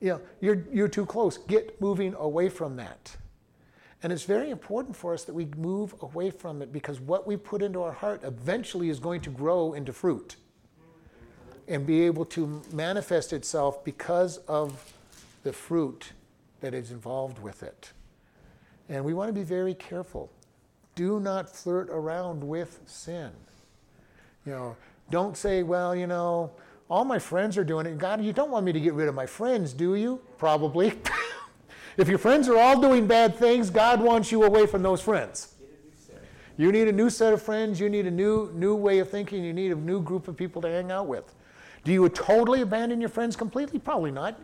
you 0.00 0.10
know, 0.10 0.20
you're, 0.40 0.64
you're 0.70 0.88
too 0.88 1.06
close. 1.06 1.38
Get 1.38 1.80
moving 1.80 2.14
away 2.14 2.50
from 2.50 2.76
that. 2.76 3.16
And 4.02 4.12
it's 4.12 4.24
very 4.24 4.50
important 4.50 4.94
for 4.94 5.14
us 5.14 5.24
that 5.24 5.32
we 5.32 5.46
move 5.56 5.94
away 6.02 6.30
from 6.30 6.60
it 6.60 6.70
because 6.70 7.00
what 7.00 7.26
we 7.26 7.38
put 7.38 7.62
into 7.62 7.82
our 7.82 7.92
heart 7.92 8.22
eventually 8.22 8.90
is 8.90 9.00
going 9.00 9.22
to 9.22 9.30
grow 9.30 9.72
into 9.72 9.94
fruit 9.94 10.36
and 11.66 11.86
be 11.86 12.02
able 12.02 12.26
to 12.26 12.60
manifest 12.70 13.32
itself 13.32 13.82
because 13.82 14.36
of 14.46 14.92
the 15.44 15.52
fruit 15.52 16.12
that 16.60 16.74
is 16.74 16.90
involved 16.90 17.38
with 17.38 17.62
it. 17.62 17.92
And 18.88 19.04
we 19.04 19.14
want 19.14 19.28
to 19.28 19.32
be 19.32 19.44
very 19.44 19.74
careful. 19.74 20.30
Do 20.94 21.20
not 21.20 21.48
flirt 21.48 21.88
around 21.90 22.42
with 22.42 22.80
sin. 22.86 23.30
You 24.44 24.52
know, 24.52 24.76
don't 25.10 25.36
say, 25.36 25.62
well, 25.62 25.94
you 25.94 26.06
know, 26.06 26.50
all 26.90 27.04
my 27.04 27.18
friends 27.18 27.56
are 27.56 27.64
doing 27.64 27.86
it. 27.86 27.98
God, 27.98 28.22
you 28.22 28.32
don't 28.32 28.50
want 28.50 28.66
me 28.66 28.72
to 28.72 28.80
get 28.80 28.94
rid 28.94 29.08
of 29.08 29.14
my 29.14 29.26
friends, 29.26 29.72
do 29.72 29.94
you? 29.94 30.20
Probably. 30.38 30.92
if 31.96 32.08
your 32.08 32.18
friends 32.18 32.48
are 32.48 32.58
all 32.58 32.80
doing 32.80 33.06
bad 33.06 33.36
things, 33.36 33.70
God 33.70 34.00
wants 34.00 34.30
you 34.30 34.42
away 34.42 34.66
from 34.66 34.82
those 34.82 35.00
friends. 35.00 35.54
You 36.56 36.70
need 36.70 36.86
a 36.86 36.92
new 36.92 37.10
set 37.10 37.32
of 37.32 37.42
friends. 37.42 37.80
You 37.80 37.88
need 37.88 38.06
a 38.06 38.10
new, 38.10 38.50
new 38.54 38.76
way 38.76 39.00
of 39.00 39.10
thinking. 39.10 39.44
You 39.44 39.52
need 39.52 39.72
a 39.72 39.74
new 39.74 40.00
group 40.00 40.28
of 40.28 40.36
people 40.36 40.62
to 40.62 40.68
hang 40.68 40.92
out 40.92 41.08
with. 41.08 41.34
Do 41.82 41.92
you 41.92 42.08
totally 42.08 42.60
abandon 42.60 43.00
your 43.00 43.10
friends 43.10 43.34
completely? 43.34 43.78
Probably 43.78 44.12
not. 44.12 44.38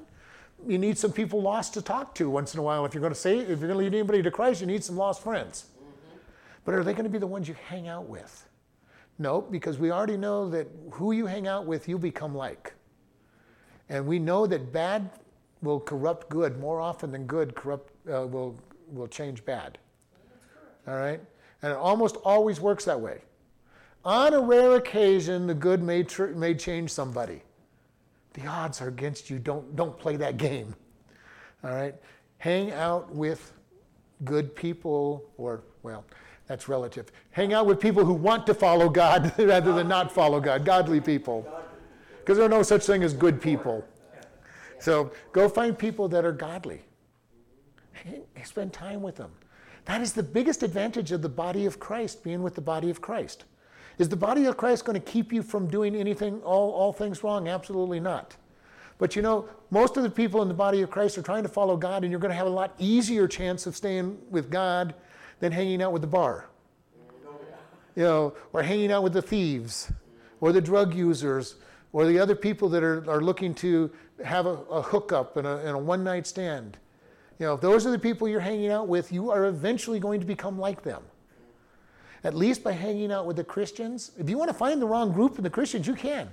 You 0.66 0.78
need 0.78 0.98
some 0.98 1.12
people 1.12 1.40
lost 1.40 1.74
to 1.74 1.82
talk 1.82 2.14
to 2.16 2.28
once 2.28 2.54
in 2.54 2.60
a 2.60 2.62
while. 2.62 2.84
If 2.84 2.94
you're 2.94 3.00
going 3.00 3.14
to 3.14 3.18
say, 3.18 3.38
if 3.38 3.48
you're 3.48 3.68
going 3.68 3.70
to 3.70 3.76
lead 3.76 3.94
anybody 3.94 4.22
to 4.22 4.30
Christ, 4.30 4.60
you 4.60 4.66
need 4.66 4.84
some 4.84 4.96
lost 4.96 5.22
friends. 5.22 5.66
But 6.64 6.74
are 6.74 6.84
they 6.84 6.92
going 6.92 7.04
to 7.04 7.10
be 7.10 7.18
the 7.18 7.26
ones 7.26 7.48
you 7.48 7.54
hang 7.68 7.88
out 7.88 8.06
with? 8.06 8.46
No, 9.18 9.40
because 9.40 9.78
we 9.78 9.90
already 9.90 10.16
know 10.16 10.48
that 10.50 10.66
who 10.92 11.12
you 11.12 11.26
hang 11.26 11.46
out 11.46 11.66
with, 11.66 11.88
you 11.88 11.98
become 11.98 12.34
like. 12.34 12.74
And 13.88 14.06
we 14.06 14.18
know 14.18 14.46
that 14.46 14.72
bad 14.72 15.10
will 15.62 15.80
corrupt 15.80 16.28
good 16.28 16.58
more 16.58 16.80
often 16.80 17.10
than 17.10 17.26
good 17.26 17.54
corrupt 17.54 17.92
uh, 18.08 18.26
will 18.26 18.58
will 18.90 19.08
change 19.08 19.44
bad. 19.44 19.78
All 20.86 20.96
right, 20.96 21.20
and 21.62 21.72
it 21.72 21.76
almost 21.76 22.16
always 22.24 22.60
works 22.60 22.84
that 22.86 23.00
way. 23.00 23.20
On 24.04 24.32
a 24.32 24.40
rare 24.40 24.76
occasion, 24.76 25.46
the 25.46 25.54
good 25.54 25.82
may 25.82 26.02
tr- 26.02 26.28
may 26.28 26.54
change 26.54 26.90
somebody. 26.90 27.42
The 28.34 28.46
odds 28.46 28.80
are 28.80 28.88
against 28.88 29.30
you. 29.30 29.38
Don't 29.38 29.74
don't 29.76 29.98
play 29.98 30.16
that 30.16 30.36
game. 30.36 30.74
All 31.64 31.72
right, 31.72 31.94
hang 32.38 32.72
out 32.72 33.14
with 33.14 33.52
good 34.24 34.54
people, 34.54 35.24
or 35.36 35.62
well, 35.82 36.04
that's 36.46 36.68
relative. 36.68 37.10
Hang 37.30 37.52
out 37.52 37.66
with 37.66 37.80
people 37.80 38.04
who 38.04 38.14
want 38.14 38.46
to 38.46 38.54
follow 38.54 38.88
God 38.88 39.32
rather 39.38 39.72
than 39.72 39.88
not 39.88 40.12
follow 40.12 40.40
God, 40.40 40.64
godly 40.64 41.00
people. 41.00 41.46
Because 42.18 42.36
there 42.36 42.46
are 42.46 42.50
no 42.50 42.62
such 42.62 42.84
thing 42.84 43.02
as 43.02 43.14
good 43.14 43.40
people. 43.40 43.84
So 44.78 45.12
go 45.32 45.48
find 45.48 45.78
people 45.78 46.08
that 46.08 46.24
are 46.24 46.32
godly. 46.32 46.82
Spend 48.44 48.72
time 48.72 49.02
with 49.02 49.16
them. 49.16 49.30
That 49.84 50.00
is 50.00 50.12
the 50.12 50.22
biggest 50.22 50.62
advantage 50.62 51.12
of 51.12 51.22
the 51.22 51.28
body 51.28 51.66
of 51.66 51.78
Christ, 51.78 52.22
being 52.24 52.42
with 52.42 52.54
the 52.54 52.60
body 52.60 52.90
of 52.90 53.00
Christ. 53.00 53.44
Is 54.00 54.08
the 54.08 54.16
body 54.16 54.46
of 54.46 54.56
Christ 54.56 54.86
going 54.86 54.98
to 54.98 55.12
keep 55.12 55.30
you 55.30 55.42
from 55.42 55.66
doing 55.66 55.94
anything, 55.94 56.40
all, 56.40 56.70
all 56.70 56.90
things 56.90 57.22
wrong? 57.22 57.48
Absolutely 57.48 58.00
not. 58.00 58.34
But 58.96 59.14
you 59.14 59.20
know, 59.20 59.46
most 59.70 59.98
of 59.98 60.02
the 60.02 60.08
people 60.08 60.40
in 60.40 60.48
the 60.48 60.54
body 60.54 60.80
of 60.80 60.90
Christ 60.90 61.18
are 61.18 61.22
trying 61.22 61.42
to 61.42 61.50
follow 61.50 61.76
God, 61.76 62.02
and 62.02 62.10
you're 62.10 62.18
going 62.18 62.30
to 62.30 62.36
have 62.36 62.46
a 62.46 62.50
lot 62.50 62.74
easier 62.78 63.28
chance 63.28 63.66
of 63.66 63.76
staying 63.76 64.18
with 64.30 64.50
God 64.50 64.94
than 65.40 65.52
hanging 65.52 65.82
out 65.82 65.92
with 65.92 66.00
the 66.00 66.08
bar. 66.08 66.48
You 67.94 68.04
know, 68.04 68.34
or 68.54 68.62
hanging 68.62 68.90
out 68.90 69.02
with 69.02 69.12
the 69.12 69.20
thieves, 69.20 69.92
or 70.40 70.50
the 70.52 70.62
drug 70.62 70.94
users, 70.94 71.56
or 71.92 72.06
the 72.06 72.18
other 72.18 72.34
people 72.34 72.70
that 72.70 72.82
are, 72.82 73.04
are 73.06 73.20
looking 73.20 73.54
to 73.56 73.90
have 74.24 74.46
a, 74.46 74.56
a 74.70 74.80
hookup 74.80 75.36
and 75.36 75.46
a, 75.46 75.58
and 75.58 75.76
a 75.76 75.78
one 75.78 76.02
night 76.02 76.26
stand. 76.26 76.78
You 77.38 77.44
know, 77.44 77.54
if 77.54 77.60
those 77.60 77.86
are 77.86 77.90
the 77.90 77.98
people 77.98 78.26
you're 78.28 78.40
hanging 78.40 78.70
out 78.70 78.88
with, 78.88 79.12
you 79.12 79.30
are 79.30 79.44
eventually 79.44 80.00
going 80.00 80.20
to 80.20 80.26
become 80.26 80.58
like 80.58 80.82
them. 80.82 81.02
At 82.22 82.34
least 82.34 82.62
by 82.62 82.72
hanging 82.72 83.12
out 83.12 83.26
with 83.26 83.36
the 83.36 83.44
Christians. 83.44 84.12
If 84.18 84.28
you 84.28 84.36
want 84.36 84.50
to 84.50 84.54
find 84.54 84.80
the 84.80 84.86
wrong 84.86 85.12
group 85.12 85.38
in 85.38 85.44
the 85.44 85.50
Christians, 85.50 85.86
you 85.86 85.94
can. 85.94 86.30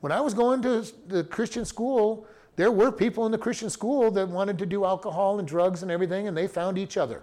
When 0.00 0.12
I 0.12 0.20
was 0.20 0.34
going 0.34 0.62
to 0.62 0.86
the 1.08 1.24
Christian 1.24 1.64
school, 1.64 2.26
there 2.56 2.70
were 2.70 2.92
people 2.92 3.26
in 3.26 3.32
the 3.32 3.38
Christian 3.38 3.70
school 3.70 4.10
that 4.12 4.28
wanted 4.28 4.58
to 4.58 4.66
do 4.66 4.84
alcohol 4.84 5.38
and 5.38 5.48
drugs 5.48 5.82
and 5.82 5.90
everything, 5.90 6.28
and 6.28 6.36
they 6.36 6.46
found 6.46 6.78
each 6.78 6.96
other. 6.96 7.22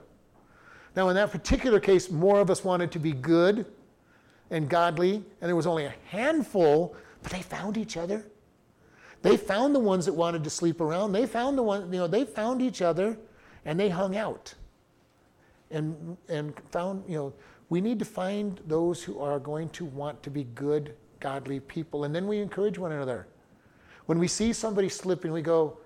Now, 0.96 1.10
in 1.10 1.16
that 1.16 1.32
particular 1.32 1.80
case, 1.80 2.10
more 2.10 2.40
of 2.40 2.50
us 2.50 2.64
wanted 2.64 2.92
to 2.92 3.00
be 3.00 3.14
good 3.14 3.66
and 4.50 4.70
godly, 4.70 5.16
and 5.16 5.48
there 5.48 5.56
was 5.56 5.68
only 5.68 5.86
a 5.86 5.94
handful, 6.10 6.96
but 7.22 7.32
they 7.32 7.42
found 7.42 7.78
each 7.78 7.98
other. 7.98 8.26
They 9.22 9.38
found 9.38 9.76
the 9.76 9.80
ones 9.80 10.06
that 10.06 10.14
wanted 10.14 10.44
to 10.44 10.50
sleep 10.50 10.80
around. 10.80 11.12
They 11.12 11.26
found 11.26 11.58
the 11.58 11.64
one, 11.64 11.92
you 11.92 12.00
know, 12.00 12.08
they 12.08 12.24
found 12.24 12.62
each 12.62 12.82
other 12.82 13.18
and 13.66 13.80
they 13.80 13.90
hung 13.90 14.16
out. 14.16 14.54
And 15.70 16.18
and 16.30 16.54
found, 16.72 17.04
you 17.10 17.18
know, 17.18 17.34
we 17.70 17.82
need 17.82 18.00
to 18.00 18.06
find 18.06 18.60
those 18.68 19.04
who 19.04 19.20
are 19.20 19.40
going 19.40 19.70
to 19.70 19.86
want 19.86 20.24
to 20.24 20.30
be 20.30 20.46
good, 20.56 20.96
godly 21.20 21.60
people. 21.60 22.06
And 22.06 22.16
then 22.16 22.28
we 22.28 22.40
encourage 22.40 22.80
one 22.80 22.92
another. 22.92 23.28
When 24.06 24.20
we 24.20 24.28
see 24.28 24.54
somebody 24.54 24.88
slipping, 24.88 25.34
we 25.34 25.42
go, 25.42 25.78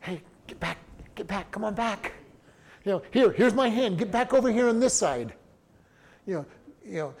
hey, 0.00 0.22
get 0.46 0.60
back, 0.60 0.78
get 1.14 1.26
back, 1.26 1.50
come 1.50 1.64
on 1.64 1.74
back. 1.74 2.12
You 2.84 2.92
know, 2.92 3.02
here, 3.10 3.32
here's 3.32 3.54
my 3.54 3.68
hand. 3.68 3.98
Get 3.98 4.10
back 4.10 4.34
over 4.34 4.50
here 4.50 4.68
on 4.68 4.80
this 4.80 4.94
side. 4.94 5.32
You 6.26 6.34
know, 6.34 6.46
you 6.84 6.96
know, 6.96 7.14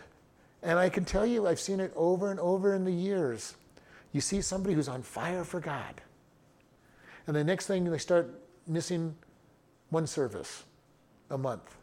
and 0.62 0.78
I 0.78 0.90
can 0.90 1.04
tell 1.04 1.24
you, 1.24 1.46
I've 1.46 1.60
seen 1.60 1.80
it 1.80 1.92
over 1.96 2.30
and 2.30 2.38
over 2.40 2.74
in 2.74 2.84
the 2.84 2.92
years. 2.92 3.56
you 4.12 4.20
see 4.20 4.42
somebody 4.42 4.74
who's 4.74 4.88
on 4.88 5.02
fire 5.02 5.44
for 5.44 5.60
God. 5.60 6.00
And 7.26 7.36
the 7.36 7.44
next 7.44 7.66
thing 7.66 7.84
they 7.84 7.98
start 7.98 8.28
missing 8.66 9.14
one 9.90 10.06
service 10.06 10.64
a 11.30 11.38
month. 11.38 11.76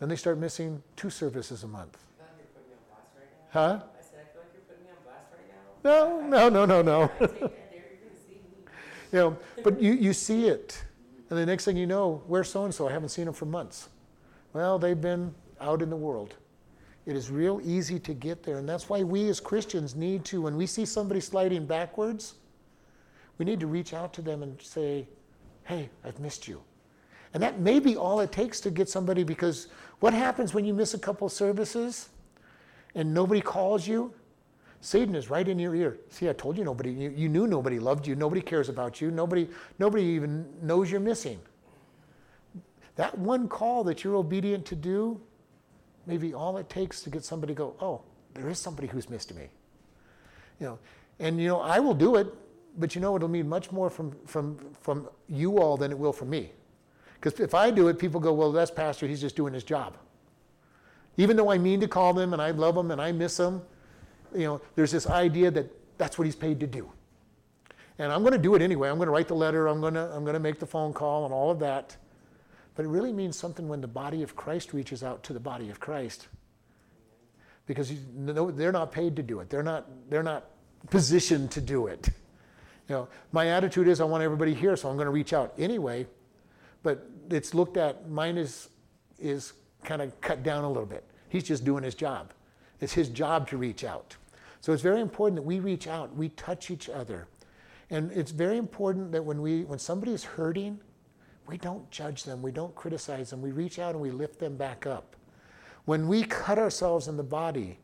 Then 0.00 0.08
they 0.08 0.16
start 0.16 0.38
missing 0.38 0.82
two 0.96 1.10
services 1.10 1.64
a 1.64 1.68
month. 1.68 1.98
I 2.20 2.24
feel 2.24 2.36
like 2.36 2.38
you're 2.38 2.48
putting 2.54 2.70
me 2.70 2.76
on 2.76 2.84
blast 2.88 3.14
right 3.16 3.30
now. 3.32 3.60
Huh? 3.60 3.84
I 3.98 4.02
said, 4.02 4.20
I 4.20 4.32
feel 4.32 4.42
like 4.42 4.52
you're 4.54 4.62
putting 4.62 4.84
me 4.84 4.90
on 4.90 5.02
blast 5.04 5.26
right 5.32 5.48
now. 5.48 6.48
No, 6.48 6.48
no, 6.48 6.64
no, 6.66 6.82
no, 6.82 6.82
no. 6.82 7.08
Take 7.18 7.40
that, 7.40 7.40
Derek. 7.40 8.00
You're 8.00 8.08
gonna 8.08 8.20
see 8.26 8.34
me. 8.34 8.72
You 9.12 9.18
know, 9.18 9.38
but 9.64 9.80
you, 9.80 9.92
you 9.92 10.12
see 10.12 10.46
it. 10.46 10.82
And 11.30 11.38
the 11.38 11.46
next 11.46 11.64
thing 11.64 11.76
you 11.76 11.86
know, 11.86 12.22
where's 12.26 12.48
so 12.48 12.64
and 12.64 12.74
so? 12.74 12.88
I 12.88 12.92
haven't 12.92 13.10
seen 13.10 13.26
them 13.26 13.34
for 13.34 13.44
months. 13.44 13.88
Well, 14.52 14.78
they've 14.78 15.00
been 15.00 15.34
out 15.60 15.82
in 15.82 15.90
the 15.90 15.96
world. 15.96 16.36
It 17.04 17.16
is 17.16 17.30
real 17.30 17.60
easy 17.64 17.98
to 18.00 18.14
get 18.14 18.42
there. 18.42 18.58
And 18.58 18.68
that's 18.68 18.88
why 18.88 19.02
we 19.02 19.28
as 19.28 19.40
Christians 19.40 19.94
need 19.94 20.24
to, 20.26 20.42
when 20.42 20.56
we 20.56 20.66
see 20.66 20.84
somebody 20.84 21.20
sliding 21.20 21.66
backwards, 21.66 22.34
we 23.38 23.44
need 23.44 23.60
to 23.60 23.66
reach 23.66 23.94
out 23.94 24.12
to 24.14 24.22
them 24.22 24.42
and 24.42 24.60
say, 24.60 25.08
hey, 25.64 25.88
I've 26.04 26.18
missed 26.20 26.46
you. 26.48 26.60
And 27.34 27.42
that 27.42 27.60
may 27.60 27.78
be 27.78 27.96
all 27.96 28.20
it 28.20 28.32
takes 28.32 28.60
to 28.60 28.70
get 28.70 28.88
somebody 28.88 29.22
because 29.22 29.68
what 30.00 30.14
happens 30.14 30.54
when 30.54 30.64
you 30.64 30.74
miss 30.74 30.94
a 30.94 30.98
couple 30.98 31.28
services 31.28 32.08
and 32.94 33.12
nobody 33.12 33.40
calls 33.40 33.86
you? 33.86 34.12
Satan 34.80 35.14
is 35.14 35.28
right 35.28 35.46
in 35.46 35.58
your 35.58 35.74
ear. 35.74 35.98
See, 36.08 36.28
I 36.28 36.32
told 36.32 36.56
you 36.56 36.64
nobody, 36.64 36.92
you, 36.92 37.10
you 37.10 37.28
knew 37.28 37.46
nobody 37.46 37.78
loved 37.78 38.06
you, 38.06 38.14
nobody 38.14 38.40
cares 38.40 38.68
about 38.68 39.00
you, 39.00 39.10
nobody, 39.10 39.48
nobody 39.78 40.04
even 40.04 40.46
knows 40.62 40.90
you're 40.90 41.00
missing. 41.00 41.40
That 42.94 43.16
one 43.18 43.48
call 43.48 43.84
that 43.84 44.04
you're 44.04 44.16
obedient 44.16 44.66
to 44.66 44.76
do 44.76 45.20
may 46.06 46.16
be 46.16 46.32
all 46.32 46.56
it 46.58 46.68
takes 46.68 47.02
to 47.02 47.10
get 47.10 47.24
somebody 47.24 47.54
to 47.54 47.58
go, 47.58 47.74
oh, 47.80 48.02
there 48.34 48.48
is 48.48 48.58
somebody 48.58 48.86
who's 48.86 49.10
missed 49.10 49.34
me. 49.34 49.48
You 50.60 50.66
know, 50.66 50.78
and 51.18 51.40
you 51.40 51.48
know, 51.48 51.60
I 51.60 51.80
will 51.80 51.94
do 51.94 52.16
it, 52.16 52.32
but 52.76 52.94
you 52.94 53.00
know, 53.00 53.16
it'll 53.16 53.28
mean 53.28 53.48
much 53.48 53.72
more 53.72 53.90
from, 53.90 54.16
from, 54.26 54.58
from 54.80 55.08
you 55.28 55.58
all 55.58 55.76
than 55.76 55.90
it 55.90 55.98
will 55.98 56.12
from 56.12 56.30
me. 56.30 56.52
Because 57.20 57.40
if 57.40 57.54
I 57.54 57.70
do 57.70 57.88
it, 57.88 57.98
people 57.98 58.20
go, 58.20 58.32
well, 58.32 58.52
that's 58.52 58.70
Pastor, 58.70 59.06
he's 59.06 59.20
just 59.20 59.36
doing 59.36 59.52
his 59.52 59.64
job. 59.64 59.96
Even 61.16 61.36
though 61.36 61.50
I 61.50 61.58
mean 61.58 61.80
to 61.80 61.88
call 61.88 62.14
them 62.14 62.32
and 62.32 62.40
I 62.40 62.52
love 62.52 62.76
them 62.76 62.90
and 62.90 63.00
I 63.00 63.10
miss 63.10 63.36
them, 63.36 63.62
you 64.34 64.44
know, 64.44 64.60
there's 64.76 64.92
this 64.92 65.06
idea 65.06 65.50
that 65.50 65.98
that's 65.98 66.16
what 66.16 66.26
he's 66.26 66.36
paid 66.36 66.60
to 66.60 66.66
do. 66.66 66.90
And 67.98 68.12
I'm 68.12 68.20
going 68.22 68.32
to 68.32 68.38
do 68.38 68.54
it 68.54 68.62
anyway. 68.62 68.88
I'm 68.88 68.96
going 68.96 69.08
to 69.08 69.12
write 69.12 69.26
the 69.26 69.34
letter. 69.34 69.66
I'm 69.66 69.80
going 69.80 69.94
to, 69.94 70.12
I'm 70.14 70.22
going 70.22 70.34
to 70.34 70.40
make 70.40 70.60
the 70.60 70.66
phone 70.66 70.92
call 70.92 71.24
and 71.24 71.34
all 71.34 71.50
of 71.50 71.58
that. 71.58 71.96
But 72.76 72.84
it 72.84 72.88
really 72.88 73.12
means 73.12 73.36
something 73.36 73.66
when 73.66 73.80
the 73.80 73.88
body 73.88 74.22
of 74.22 74.36
Christ 74.36 74.72
reaches 74.72 75.02
out 75.02 75.24
to 75.24 75.32
the 75.32 75.40
body 75.40 75.68
of 75.70 75.80
Christ. 75.80 76.28
Because 77.66 77.90
you 77.90 77.98
they're 78.52 78.70
not 78.70 78.92
paid 78.92 79.16
to 79.16 79.22
do 79.24 79.40
it. 79.40 79.50
They're 79.50 79.64
not, 79.64 79.86
they're 80.08 80.22
not 80.22 80.44
positioned 80.88 81.50
to 81.50 81.60
do 81.60 81.88
it. 81.88 82.08
You 82.88 82.94
know, 82.94 83.08
my 83.32 83.48
attitude 83.48 83.88
is 83.88 84.00
I 84.00 84.04
want 84.04 84.22
everybody 84.22 84.54
here, 84.54 84.76
so 84.76 84.88
I'm 84.88 84.96
going 84.96 85.06
to 85.06 85.12
reach 85.12 85.32
out 85.32 85.52
anyway. 85.58 86.06
But 86.82 87.08
it's 87.30 87.54
looked 87.54 87.76
at, 87.76 88.08
mine 88.08 88.38
is, 88.38 88.68
is 89.18 89.52
kind 89.84 90.02
of 90.02 90.18
cut 90.20 90.42
down 90.42 90.64
a 90.64 90.68
little 90.68 90.86
bit. 90.86 91.04
He's 91.28 91.44
just 91.44 91.64
doing 91.64 91.82
his 91.84 91.94
job. 91.94 92.32
It's 92.80 92.92
his 92.92 93.08
job 93.08 93.48
to 93.48 93.56
reach 93.56 93.84
out. 93.84 94.16
So 94.60 94.72
it's 94.72 94.82
very 94.82 95.00
important 95.00 95.36
that 95.36 95.42
we 95.42 95.60
reach 95.60 95.86
out, 95.86 96.14
we 96.14 96.30
touch 96.30 96.70
each 96.70 96.88
other. 96.88 97.28
And 97.90 98.12
it's 98.12 98.30
very 98.30 98.58
important 98.58 99.12
that 99.12 99.24
when 99.24 99.40
we 99.40 99.64
when 99.64 99.78
somebody 99.78 100.12
is 100.12 100.24
hurting, 100.24 100.80
we 101.46 101.56
don't 101.56 101.90
judge 101.90 102.24
them, 102.24 102.42
we 102.42 102.50
don't 102.50 102.74
criticize 102.74 103.30
them, 103.30 103.40
we 103.40 103.50
reach 103.50 103.78
out 103.78 103.92
and 103.92 104.02
we 104.02 104.10
lift 104.10 104.38
them 104.38 104.56
back 104.56 104.86
up. 104.86 105.16
When 105.86 106.06
we 106.06 106.22
cut 106.24 106.58
ourselves 106.58 107.08
in 107.08 107.16
the 107.16 107.22
body, 107.22 107.78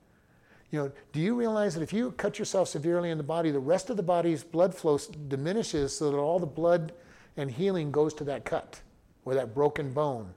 you 0.71 0.79
know, 0.79 0.93
do 1.13 1.21
you 1.21 1.35
realize 1.35 1.75
that 1.75 1.83
if 1.83 1.93
you 1.93 2.11
cut 2.13 2.39
yourself 2.39 2.69
severely 2.69 3.11
in 3.11 3.17
the 3.17 3.25
body, 3.25 3.51
the 3.51 3.59
rest 3.59 3.89
of 3.89 3.97
the 3.97 4.03
body's 4.03 4.43
blood 4.43 4.75
flow 4.75 4.99
diminishes 5.29 5.97
so 5.97 6.11
that 6.11 6.17
all 6.17 6.39
the 6.39 6.47
blood 6.47 6.93
and 7.37 7.51
healing 7.51 7.91
goes 7.91 8.15
to 8.15 8.25
that 8.25 8.45
cut 8.45 8.81
or 9.25 9.35
that 9.35 9.55
broken 9.55 9.93
bone. 9.93 10.33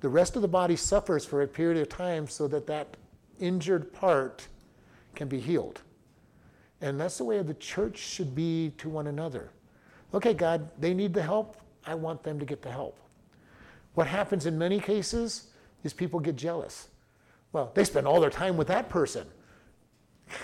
The 0.00 0.08
rest 0.08 0.36
of 0.36 0.42
the 0.42 0.48
body 0.48 0.76
suffers 0.76 1.24
for 1.24 1.42
a 1.42 1.46
period 1.46 1.80
of 1.80 1.88
time 1.88 2.28
so 2.28 2.46
that 2.48 2.66
that 2.66 2.96
injured 3.40 3.92
part 3.92 4.46
can 5.14 5.28
be 5.28 5.40
healed. 5.40 5.82
And 6.80 7.00
that's 7.00 7.18
the 7.18 7.24
way 7.24 7.42
the 7.42 7.54
church 7.54 7.98
should 7.98 8.34
be 8.34 8.72
to 8.78 8.88
one 8.88 9.08
another. 9.08 9.50
Okay, 10.14 10.32
God, 10.34 10.68
they 10.78 10.94
need 10.94 11.12
the 11.12 11.22
help. 11.22 11.56
I 11.84 11.94
want 11.94 12.22
them 12.22 12.38
to 12.38 12.44
get 12.44 12.62
the 12.62 12.70
help. 12.70 12.98
What 13.94 14.06
happens 14.06 14.46
in 14.46 14.56
many 14.56 14.78
cases 14.78 15.48
is 15.82 15.92
people 15.92 16.20
get 16.20 16.36
jealous. 16.36 16.88
Well, 17.52 17.72
they 17.74 17.84
spend 17.84 18.06
all 18.06 18.20
their 18.20 18.30
time 18.30 18.56
with 18.56 18.68
that 18.68 18.88
person. 18.88 19.26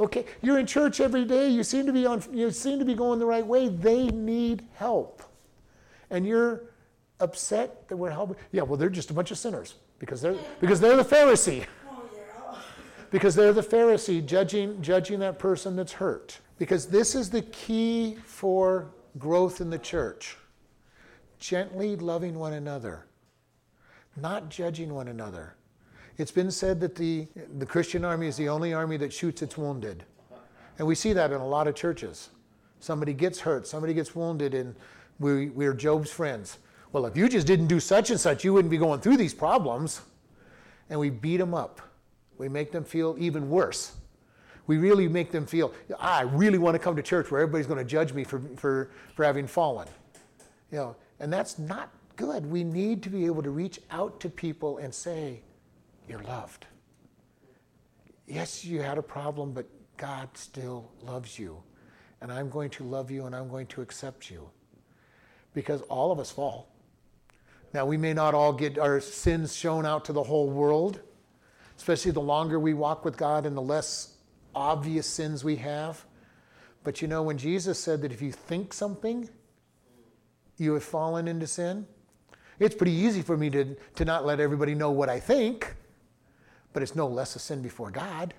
Okay, 0.00 0.26
you're 0.42 0.60
in 0.60 0.66
church 0.66 1.00
every 1.00 1.24
day. 1.24 1.48
You 1.48 1.64
seem 1.64 1.84
to 1.86 1.92
be 1.92 2.06
on 2.06 2.22
you 2.32 2.52
seem 2.52 2.78
to 2.78 2.84
be 2.84 2.94
going 2.94 3.18
the 3.18 3.26
right 3.26 3.44
way. 3.44 3.66
They 3.66 4.06
need 4.06 4.64
help. 4.74 5.24
And 6.10 6.26
you're 6.26 6.62
upset 7.20 7.88
that 7.88 7.96
we're 7.96 8.10
helping. 8.10 8.36
Yeah, 8.52 8.62
well, 8.62 8.76
they're 8.76 8.90
just 8.90 9.10
a 9.10 9.14
bunch 9.14 9.30
of 9.30 9.38
sinners 9.38 9.74
because 9.98 10.20
they're 10.20 10.36
because 10.60 10.80
they're 10.80 10.96
the 10.96 11.04
Pharisee. 11.04 11.64
Because 13.10 13.34
they're 13.34 13.54
the 13.54 13.62
Pharisee 13.62 14.24
judging 14.24 14.80
judging 14.82 15.20
that 15.20 15.38
person 15.38 15.76
that's 15.76 15.92
hurt. 15.92 16.38
Because 16.58 16.86
this 16.86 17.14
is 17.14 17.30
the 17.30 17.42
key 17.42 18.18
for 18.24 18.88
growth 19.18 19.60
in 19.60 19.70
the 19.70 19.78
church. 19.78 20.36
Gently 21.38 21.96
loving 21.96 22.38
one 22.38 22.54
another, 22.54 23.06
not 24.16 24.48
judging 24.48 24.92
one 24.92 25.08
another. 25.08 25.54
It's 26.16 26.32
been 26.32 26.50
said 26.50 26.80
that 26.80 26.96
the, 26.96 27.28
the 27.58 27.64
Christian 27.64 28.04
army 28.04 28.26
is 28.26 28.36
the 28.36 28.48
only 28.48 28.74
army 28.74 28.96
that 28.96 29.12
shoots 29.12 29.40
its 29.40 29.56
wounded. 29.56 30.02
And 30.78 30.86
we 30.86 30.96
see 30.96 31.12
that 31.12 31.30
in 31.30 31.40
a 31.40 31.46
lot 31.46 31.68
of 31.68 31.76
churches. 31.76 32.30
Somebody 32.80 33.12
gets 33.12 33.38
hurt, 33.38 33.68
somebody 33.68 33.94
gets 33.94 34.16
wounded, 34.16 34.52
and 34.54 34.74
we, 35.18 35.48
we're 35.50 35.74
Job's 35.74 36.10
friends. 36.10 36.58
Well, 36.92 37.06
if 37.06 37.16
you 37.16 37.28
just 37.28 37.46
didn't 37.46 37.66
do 37.66 37.80
such 37.80 38.10
and 38.10 38.18
such, 38.18 38.44
you 38.44 38.52
wouldn't 38.52 38.70
be 38.70 38.78
going 38.78 39.00
through 39.00 39.16
these 39.16 39.34
problems. 39.34 40.00
And 40.90 40.98
we 40.98 41.10
beat 41.10 41.36
them 41.36 41.54
up. 41.54 41.80
We 42.38 42.48
make 42.48 42.72
them 42.72 42.84
feel 42.84 43.16
even 43.18 43.50
worse. 43.50 43.96
We 44.66 44.78
really 44.78 45.08
make 45.08 45.30
them 45.30 45.46
feel, 45.46 45.72
I 45.98 46.22
really 46.22 46.58
want 46.58 46.74
to 46.74 46.78
come 46.78 46.94
to 46.96 47.02
church 47.02 47.30
where 47.30 47.40
everybody's 47.40 47.66
going 47.66 47.78
to 47.78 47.84
judge 47.84 48.12
me 48.12 48.24
for, 48.24 48.40
for, 48.56 48.90
for 49.14 49.24
having 49.24 49.46
fallen. 49.46 49.88
You 50.70 50.78
know, 50.78 50.96
and 51.20 51.32
that's 51.32 51.58
not 51.58 51.90
good. 52.16 52.46
We 52.46 52.64
need 52.64 53.02
to 53.04 53.10
be 53.10 53.26
able 53.26 53.42
to 53.42 53.50
reach 53.50 53.80
out 53.90 54.20
to 54.20 54.28
people 54.28 54.78
and 54.78 54.94
say, 54.94 55.40
You're 56.08 56.22
loved. 56.22 56.66
Yes, 58.26 58.64
you 58.64 58.82
had 58.82 58.98
a 58.98 59.02
problem, 59.02 59.52
but 59.52 59.66
God 59.96 60.28
still 60.34 60.90
loves 61.02 61.38
you. 61.38 61.62
And 62.20 62.30
I'm 62.30 62.50
going 62.50 62.70
to 62.70 62.84
love 62.84 63.10
you 63.10 63.24
and 63.26 63.34
I'm 63.34 63.48
going 63.48 63.66
to 63.68 63.80
accept 63.80 64.30
you. 64.30 64.50
Because 65.58 65.82
all 65.88 66.12
of 66.12 66.20
us 66.20 66.30
fall. 66.30 66.68
Now, 67.74 67.84
we 67.84 67.96
may 67.96 68.12
not 68.12 68.32
all 68.32 68.52
get 68.52 68.78
our 68.78 69.00
sins 69.00 69.56
shown 69.56 69.84
out 69.84 70.04
to 70.04 70.12
the 70.12 70.22
whole 70.22 70.48
world, 70.48 71.00
especially 71.76 72.12
the 72.12 72.20
longer 72.20 72.60
we 72.60 72.74
walk 72.74 73.04
with 73.04 73.16
God 73.16 73.44
and 73.44 73.56
the 73.56 73.60
less 73.60 74.14
obvious 74.54 75.04
sins 75.04 75.42
we 75.42 75.56
have. 75.56 76.04
But 76.84 77.02
you 77.02 77.08
know, 77.08 77.24
when 77.24 77.38
Jesus 77.38 77.76
said 77.76 78.02
that 78.02 78.12
if 78.12 78.22
you 78.22 78.30
think 78.30 78.72
something, 78.72 79.28
you 80.58 80.74
have 80.74 80.84
fallen 80.84 81.26
into 81.26 81.48
sin, 81.48 81.88
it's 82.60 82.76
pretty 82.76 82.92
easy 82.92 83.22
for 83.22 83.36
me 83.36 83.50
to, 83.50 83.74
to 83.96 84.04
not 84.04 84.24
let 84.24 84.38
everybody 84.38 84.76
know 84.76 84.92
what 84.92 85.08
I 85.08 85.18
think, 85.18 85.74
but 86.72 86.84
it's 86.84 86.94
no 86.94 87.08
less 87.08 87.34
a 87.34 87.40
sin 87.40 87.62
before 87.62 87.90
God. 87.90 88.32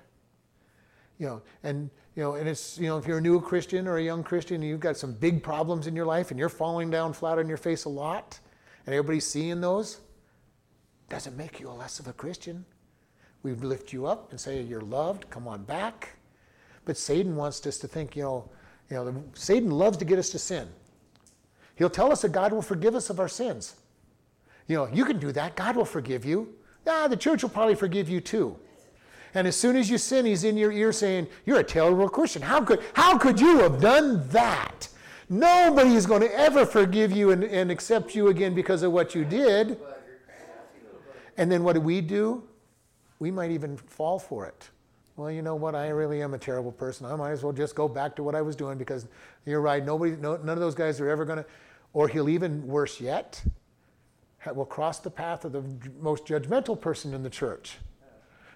You 1.18 1.28
know, 1.28 1.42
and 1.64 1.90
you 2.20 2.26
know, 2.26 2.34
and 2.34 2.50
it's 2.50 2.78
you 2.78 2.88
know, 2.88 2.98
if 2.98 3.08
you're 3.08 3.20
a 3.20 3.22
new 3.22 3.40
Christian 3.40 3.88
or 3.88 3.96
a 3.96 4.04
young 4.04 4.24
Christian, 4.24 4.56
and 4.56 4.66
you've 4.66 4.82
got 4.82 4.98
some 4.98 5.14
big 5.14 5.42
problems 5.42 5.88
in 5.88 5.96
your 5.96 6.06
life, 6.06 6.32
and 6.32 6.38
you're 6.38 6.50
falling 6.50 6.90
down 6.90 7.14
flat 7.14 7.40
on 7.40 7.48
your 7.48 7.56
face 7.56 7.86
a 7.86 7.90
lot, 7.90 8.38
and 8.86 8.94
everybody's 8.94 9.26
seeing 9.26 9.62
those, 9.62 10.02
doesn't 11.08 11.38
make 11.38 11.62
you 11.62 11.70
a 11.70 11.72
less 11.72 11.98
of 11.98 12.10
a 12.10 12.12
Christian. 12.12 12.66
We 13.42 13.54
lift 13.54 13.94
you 13.94 14.06
up 14.06 14.32
and 14.32 14.40
say 14.40 14.62
you're 14.62 14.82
loved. 14.82 15.30
Come 15.30 15.48
on 15.48 15.64
back. 15.64 16.10
But 16.84 16.98
Satan 16.98 17.38
wants 17.38 17.66
us 17.66 17.78
to 17.78 17.88
think, 17.88 18.18
you 18.18 18.24
know, 18.24 18.50
you 18.90 18.98
know, 18.98 19.24
Satan 19.34 19.72
loves 19.72 19.96
to 19.96 20.04
get 20.04 20.20
us 20.20 20.30
to 20.32 20.40
sin. 20.40 20.68
He'll 21.76 21.90
tell 21.90 22.12
us 22.12 22.24
that 22.24 22.34
God 22.34 22.52
will 22.52 22.62
forgive 22.62 22.96
us 22.96 23.10
of 23.10 23.22
our 23.22 23.30
sins. 23.30 23.76
You 24.68 24.76
know, 24.76 24.90
you 24.92 25.06
can 25.06 25.20
do 25.20 25.32
that. 25.32 25.56
God 25.56 25.78
will 25.78 25.86
forgive 25.86 26.26
you. 26.26 26.54
Ah, 26.86 27.08
the 27.08 27.16
church 27.16 27.44
will 27.44 27.50
probably 27.50 27.76
forgive 27.76 28.10
you 28.10 28.20
too. 28.20 28.60
And 29.34 29.48
as 29.48 29.56
soon 29.56 29.76
as 29.76 29.90
you 29.90 29.98
sin, 29.98 30.26
he's 30.26 30.44
in 30.44 30.58
your 30.58 30.72
ear 30.72 30.92
saying, 30.92 31.28
You're 31.46 31.60
a 31.60 31.64
terrible 31.64 32.10
Christian. 32.10 32.42
How 32.42 32.62
could, 32.62 32.82
how 32.94 33.18
could 33.18 33.40
you 33.40 33.60
have 33.60 33.80
done 33.80 34.28
that? 34.30 34.88
Nobody 35.30 35.94
is 35.94 36.08
going 36.08 36.22
to 36.22 36.34
ever 36.34 36.66
forgive 36.66 37.12
you 37.12 37.30
and, 37.32 37.44
and 37.44 37.70
accept 37.70 38.16
you 38.16 38.30
again 38.30 38.56
because 38.56 38.82
of 38.82 38.92
what 38.92 39.14
you 39.14 39.24
did. 39.24 39.80
And 41.38 41.52
then 41.52 41.64
what 41.64 41.74
do 41.74 41.82
we 41.82 42.02
do? 42.02 42.44
We 43.20 43.30
might 43.30 43.52
even 43.52 43.78
fall 43.78 44.18
for 44.18 44.48
it. 44.48 44.70
Well, 45.16 45.30
you 45.30 45.42
know 45.42 45.56
what? 45.56 45.76
I 45.76 45.90
really 45.90 46.22
am 46.24 46.34
a 46.34 46.38
terrible 46.38 46.72
person. 46.72 47.06
I 47.06 47.16
might 47.16 47.32
as 47.32 47.44
well 47.44 47.54
just 47.54 47.76
go 47.76 47.88
back 47.88 48.16
to 48.16 48.24
what 48.24 48.34
I 48.36 48.42
was 48.42 48.56
doing 48.56 48.78
because 48.78 49.08
you're 49.46 49.62
right. 49.62 49.86
Nobody, 49.86 50.16
no, 50.16 50.38
none 50.38 50.50
of 50.50 50.60
those 50.60 50.76
guys 50.76 51.00
are 51.00 51.10
ever 51.10 51.26
going 51.26 51.40
to, 51.40 51.46
or 51.94 52.08
he'll 52.08 52.30
even 52.30 52.66
worse 52.66 53.00
yet, 53.00 53.44
will 54.56 54.66
cross 54.66 55.00
the 55.00 55.12
path 55.12 55.46
of 55.46 55.52
the 55.52 55.64
most 56.00 56.26
judgmental 56.26 56.80
person 56.80 57.14
in 57.14 57.22
the 57.22 57.30
church 57.30 57.78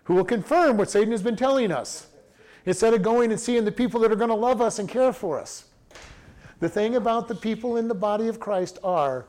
who 0.04 0.16
will 0.16 0.26
confirm 0.26 0.78
what 0.78 0.89
Satan 0.89 1.12
has 1.12 1.24
been 1.24 1.36
telling 1.36 1.72
us. 1.72 2.08
instead 2.66 2.93
of 2.93 3.01
going 3.01 3.30
and 3.32 3.39
seeing 3.39 3.66
the 3.66 3.72
people 3.72 3.99
that 3.99 4.12
are 4.12 4.16
going 4.16 4.30
to 4.30 4.36
love 4.36 4.62
us 4.62 4.80
and 4.80 4.88
care 4.88 5.12
for 5.12 5.38
us. 5.38 5.66
The 6.60 6.70
thing 6.70 6.95
about 6.95 7.28
the 7.28 7.36
people 7.36 7.76
in 7.76 7.89
the 7.89 7.93
body 7.93 8.30
of 8.30 8.39
Christ 8.39 8.80
are 8.84 9.26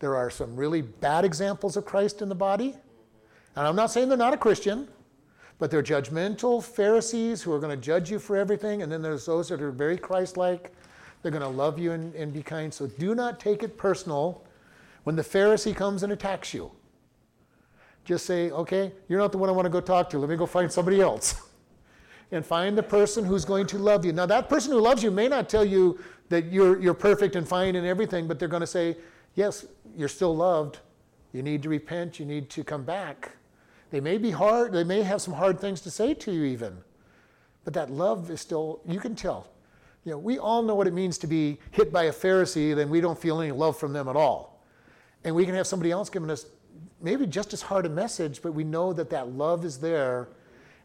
there 0.00 0.16
are 0.16 0.28
some 0.28 0.54
really 0.54 0.82
bad 0.82 1.24
examples 1.24 1.78
of 1.78 1.86
Christ 1.86 2.20
in 2.20 2.28
the 2.28 2.34
body. 2.34 2.74
And 3.56 3.66
I'm 3.66 3.76
not 3.76 3.90
saying 3.90 4.08
they're 4.08 4.18
not 4.18 4.34
a 4.34 4.38
Christian, 4.38 4.88
but 5.58 5.70
they're 5.70 5.82
judgmental 5.82 6.62
Pharisees 6.62 7.40
who 7.40 7.52
are 7.52 7.58
going 7.58 7.74
to 7.74 7.82
judge 7.82 8.10
you 8.10 8.18
for 8.18 8.36
everything. 8.36 8.82
And 8.82 8.92
then 8.92 9.00
there's 9.00 9.24
those 9.24 9.48
that 9.48 9.62
are 9.62 9.70
very 9.70 9.96
Christ 9.96 10.36
like. 10.36 10.74
They're 11.22 11.30
going 11.32 11.40
to 11.40 11.48
love 11.48 11.78
you 11.78 11.92
and, 11.92 12.14
and 12.14 12.34
be 12.34 12.42
kind. 12.42 12.74
So 12.74 12.86
do 12.86 13.14
not 13.14 13.40
take 13.40 13.62
it 13.62 13.78
personal 13.78 14.44
when 15.04 15.16
the 15.16 15.22
Pharisee 15.22 15.74
comes 15.74 16.02
and 16.02 16.12
attacks 16.12 16.52
you. 16.52 16.70
Just 18.04 18.26
say, 18.26 18.50
okay, 18.50 18.92
you're 19.08 19.18
not 19.18 19.32
the 19.32 19.38
one 19.38 19.48
I 19.48 19.52
want 19.52 19.66
to 19.66 19.70
go 19.70 19.80
talk 19.80 20.10
to. 20.10 20.18
Let 20.18 20.28
me 20.28 20.36
go 20.36 20.46
find 20.46 20.70
somebody 20.70 21.00
else. 21.00 21.34
and 22.30 22.44
find 22.44 22.76
the 22.76 22.82
person 22.82 23.24
who's 23.24 23.44
going 23.44 23.66
to 23.68 23.78
love 23.78 24.04
you. 24.04 24.12
Now, 24.12 24.26
that 24.26 24.48
person 24.48 24.72
who 24.72 24.80
loves 24.80 25.02
you 25.02 25.10
may 25.10 25.28
not 25.28 25.48
tell 25.48 25.64
you 25.64 25.98
that 26.28 26.46
you're, 26.46 26.80
you're 26.80 26.94
perfect 26.94 27.36
and 27.36 27.46
fine 27.46 27.76
and 27.76 27.86
everything, 27.86 28.26
but 28.26 28.38
they're 28.38 28.48
going 28.48 28.60
to 28.60 28.66
say, 28.66 28.96
yes, 29.34 29.66
you're 29.96 30.08
still 30.08 30.34
loved. 30.34 30.78
You 31.32 31.42
need 31.42 31.62
to 31.62 31.68
repent. 31.68 32.18
You 32.18 32.26
need 32.26 32.50
to 32.50 32.64
come 32.64 32.84
back. 32.84 33.32
They 33.90 34.00
may 34.00 34.18
be 34.18 34.30
hard. 34.30 34.72
They 34.72 34.84
may 34.84 35.02
have 35.02 35.20
some 35.20 35.34
hard 35.34 35.60
things 35.60 35.80
to 35.82 35.90
say 35.90 36.14
to 36.14 36.32
you, 36.32 36.44
even. 36.44 36.78
But 37.64 37.74
that 37.74 37.90
love 37.90 38.30
is 38.30 38.40
still, 38.40 38.80
you 38.86 38.98
can 38.98 39.14
tell. 39.14 39.48
You 40.04 40.12
know, 40.12 40.18
we 40.18 40.38
all 40.38 40.62
know 40.62 40.74
what 40.74 40.86
it 40.86 40.92
means 40.92 41.16
to 41.18 41.26
be 41.26 41.58
hit 41.70 41.92
by 41.92 42.04
a 42.04 42.12
Pharisee, 42.12 42.74
then 42.74 42.90
we 42.90 43.00
don't 43.00 43.18
feel 43.18 43.40
any 43.40 43.52
love 43.52 43.78
from 43.78 43.92
them 43.92 44.08
at 44.08 44.16
all. 44.16 44.62
And 45.24 45.34
we 45.34 45.46
can 45.46 45.54
have 45.54 45.66
somebody 45.66 45.90
else 45.90 46.10
giving 46.10 46.30
us 46.30 46.46
maybe 47.00 47.26
just 47.26 47.52
as 47.52 47.62
hard 47.62 47.86
a 47.86 47.88
message, 47.88 48.42
but 48.42 48.52
we 48.52 48.64
know 48.64 48.92
that 48.92 49.10
that 49.10 49.28
love 49.28 49.64
is 49.64 49.78
there 49.78 50.28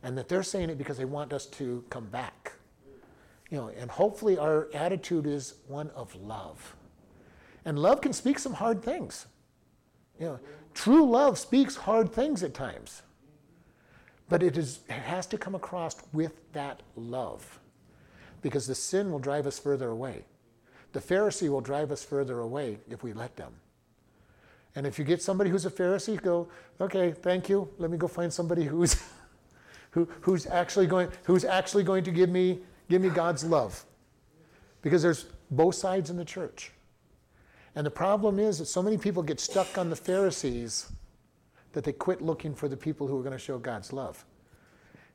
and 0.03 0.17
that 0.17 0.27
they're 0.27 0.43
saying 0.43 0.69
it 0.69 0.77
because 0.77 0.97
they 0.97 1.05
want 1.05 1.33
us 1.33 1.45
to 1.45 1.83
come 1.89 2.05
back. 2.05 2.53
You 3.49 3.57
know, 3.57 3.71
and 3.77 3.89
hopefully 3.89 4.37
our 4.37 4.69
attitude 4.73 5.25
is 5.25 5.55
one 5.67 5.89
of 5.91 6.15
love. 6.15 6.75
And 7.65 7.79
love 7.79 8.01
can 8.01 8.13
speak 8.13 8.39
some 8.39 8.53
hard 8.53 8.83
things. 8.83 9.25
You 10.19 10.25
know, 10.25 10.39
true 10.73 11.09
love 11.09 11.37
speaks 11.37 11.75
hard 11.75 12.11
things 12.11 12.43
at 12.43 12.53
times. 12.53 13.01
But 14.29 14.43
it, 14.43 14.57
is, 14.57 14.81
it 14.87 14.93
has 14.93 15.25
to 15.27 15.37
come 15.37 15.55
across 15.55 15.95
with 16.13 16.33
that 16.53 16.83
love. 16.95 17.59
Because 18.41 18.67
the 18.67 18.75
sin 18.75 19.11
will 19.11 19.19
drive 19.19 19.47
us 19.47 19.57
further 19.57 19.89
away. 19.89 20.25
The 20.93 20.99
Pharisee 20.99 21.49
will 21.49 21.61
drive 21.61 21.91
us 21.91 22.03
further 22.03 22.39
away 22.39 22.77
if 22.89 23.03
we 23.03 23.13
let 23.13 23.35
them. 23.35 23.53
And 24.75 24.85
if 24.85 24.99
you 24.99 25.05
get 25.05 25.21
somebody 25.21 25.49
who's 25.49 25.65
a 25.65 25.71
Pharisee, 25.71 26.21
go, 26.21 26.47
okay, 26.79 27.11
thank 27.11 27.49
you. 27.49 27.69
Let 27.77 27.89
me 27.89 27.97
go 27.97 28.07
find 28.07 28.31
somebody 28.31 28.65
who's, 28.65 29.01
who, 29.91 30.07
who's, 30.21 30.45
actually 30.45 30.87
going, 30.87 31.09
who's 31.23 31.43
actually 31.43 31.83
going 31.83 32.03
to 32.03 32.11
give 32.11 32.29
me, 32.29 32.59
give 32.89 33.01
me 33.01 33.09
God's 33.09 33.43
love. 33.43 33.83
Because 34.81 35.01
there's 35.01 35.25
both 35.51 35.75
sides 35.75 36.09
in 36.09 36.17
the 36.17 36.25
church. 36.25 36.71
And 37.75 37.85
the 37.85 37.91
problem 37.91 38.39
is 38.39 38.59
that 38.59 38.65
so 38.65 38.81
many 38.81 38.97
people 38.97 39.23
get 39.23 39.39
stuck 39.39 39.77
on 39.77 39.89
the 39.89 39.95
Pharisees 39.95 40.91
that 41.73 41.83
they 41.83 41.91
quit 41.91 42.21
looking 42.21 42.55
for 42.55 42.67
the 42.67 42.77
people 42.77 43.07
who 43.07 43.17
are 43.19 43.23
going 43.23 43.33
to 43.33 43.37
show 43.37 43.57
God's 43.57 43.93
love. 43.93 44.25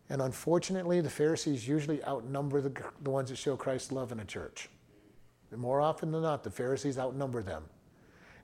And 0.08 0.20
unfortunately, 0.20 1.00
the 1.00 1.10
Pharisees 1.10 1.66
usually 1.66 2.04
outnumber 2.04 2.60
the, 2.60 2.72
the 3.02 3.10
ones 3.10 3.30
that 3.30 3.36
show 3.36 3.56
Christ's 3.56 3.90
love 3.90 4.12
in 4.12 4.20
a 4.20 4.24
church. 4.24 4.68
And 5.50 5.60
more 5.60 5.80
often 5.80 6.10
than 6.10 6.22
not, 6.22 6.44
the 6.44 6.50
Pharisees 6.50 6.98
outnumber 6.98 7.42
them. 7.42 7.64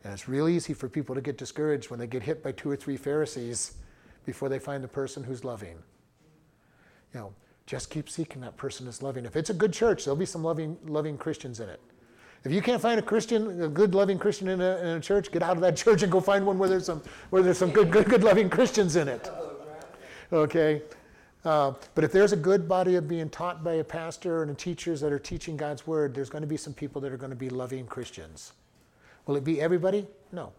And 0.05 0.13
it's 0.13 0.29
real 0.29 0.49
easy 0.49 0.73
for 0.73 0.89
people 0.89 1.15
to 1.15 1.21
get 1.21 1.37
discouraged 1.37 1.91
when 1.91 1.99
they 1.99 2.07
get 2.07 2.23
hit 2.23 2.43
by 2.43 2.53
two 2.53 2.71
or 2.71 2.77
three 2.77 2.97
Pharisees 2.97 3.75
before 4.25 4.49
they 4.49 4.59
find 4.59 4.83
the 4.83 4.89
person 4.89 5.23
who's 5.23 5.45
loving. 5.45 5.77
You 7.15 7.21
know, 7.21 7.35
just 7.67 7.91
keep 7.91 8.09
seeking 8.09 8.41
that 8.41 8.57
person 8.57 8.87
that's 8.87 9.03
loving. 9.03 9.25
If 9.25 9.37
it's 9.37 9.51
a 9.51 9.55
good 9.55 9.73
church, 9.73 10.05
there'll 10.05 10.17
be 10.17 10.27
some 10.27 10.43
loving, 10.43 10.79
loving 10.87 11.19
Christians 11.19 11.61
in 11.61 11.69
it. 11.69 11.81
If 12.45 12.53
you 12.53 12.63
can't 12.63 12.81
find 12.81 12.99
a 12.99 13.03
Christian, 13.03 13.63
a 13.63 13.69
good 13.69 13.95
loving 13.95 14.19
Christian 14.19 14.49
in 14.49 14.63
a, 14.63 14.79
in 14.79 14.87
a 14.87 15.01
church, 15.01 15.31
get 15.31 15.43
out 15.43 15.57
of 15.57 15.61
that 15.61 15.77
church 15.85 16.03
and 16.03 16.11
go 16.11 16.21
find 16.21 16.47
one 16.47 16.59
where 16.59 16.69
there's 16.69 16.87
some, 16.87 17.03
where 17.29 17.43
there's 17.43 17.59
some 17.59 17.71
good, 17.71 17.91
good, 17.91 18.07
good 18.07 18.25
loving 18.25 18.49
Christians 18.49 18.97
in 18.97 19.09
it. 19.09 19.31
Okay? 20.33 20.83
Uh, 21.45 21.73
but 21.95 22.05
if 22.05 22.13
there's 22.13 22.33
a 22.33 22.37
good 22.37 22.69
body 22.69 22.97
of 22.97 23.09
being 23.09 23.29
taught 23.29 23.63
by 23.65 23.75
a 23.75 23.85
pastor 23.85 24.43
and 24.43 24.57
teachers 24.59 25.01
that 25.01 25.13
are 25.13 25.19
teaching 25.19 25.57
God's 25.57 25.87
word, 25.87 26.15
there's 26.15 26.31
going 26.31 26.43
to 26.43 26.49
be 26.49 26.57
some 26.57 26.73
people 26.75 27.01
that 27.03 27.13
are 27.13 27.17
going 27.17 27.31
to 27.31 27.37
be 27.37 27.51
loving 27.51 27.87
Christians. 27.87 28.53
Will 29.31 29.37
it 29.37 29.45
be 29.45 29.61
everybody? 29.61 30.09
No. 30.33 30.53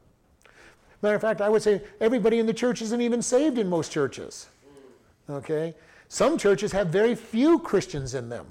Matter 1.02 1.16
of 1.16 1.22
fact, 1.22 1.42
I 1.42 1.50
would 1.50 1.62
say 1.62 1.82
everybody 2.00 2.40
in 2.40 2.46
the 2.46 2.54
church 2.54 2.82
isn't 2.82 3.02
even 3.02 3.22
saved 3.22 3.58
in 3.58 3.68
most 3.68 3.92
churches. 3.92 4.48
Okay? 5.30 5.76
Some 6.08 6.38
churches 6.38 6.72
have 6.72 6.88
very 6.88 7.14
few 7.14 7.60
Christians 7.60 8.16
in 8.16 8.30
them 8.30 8.46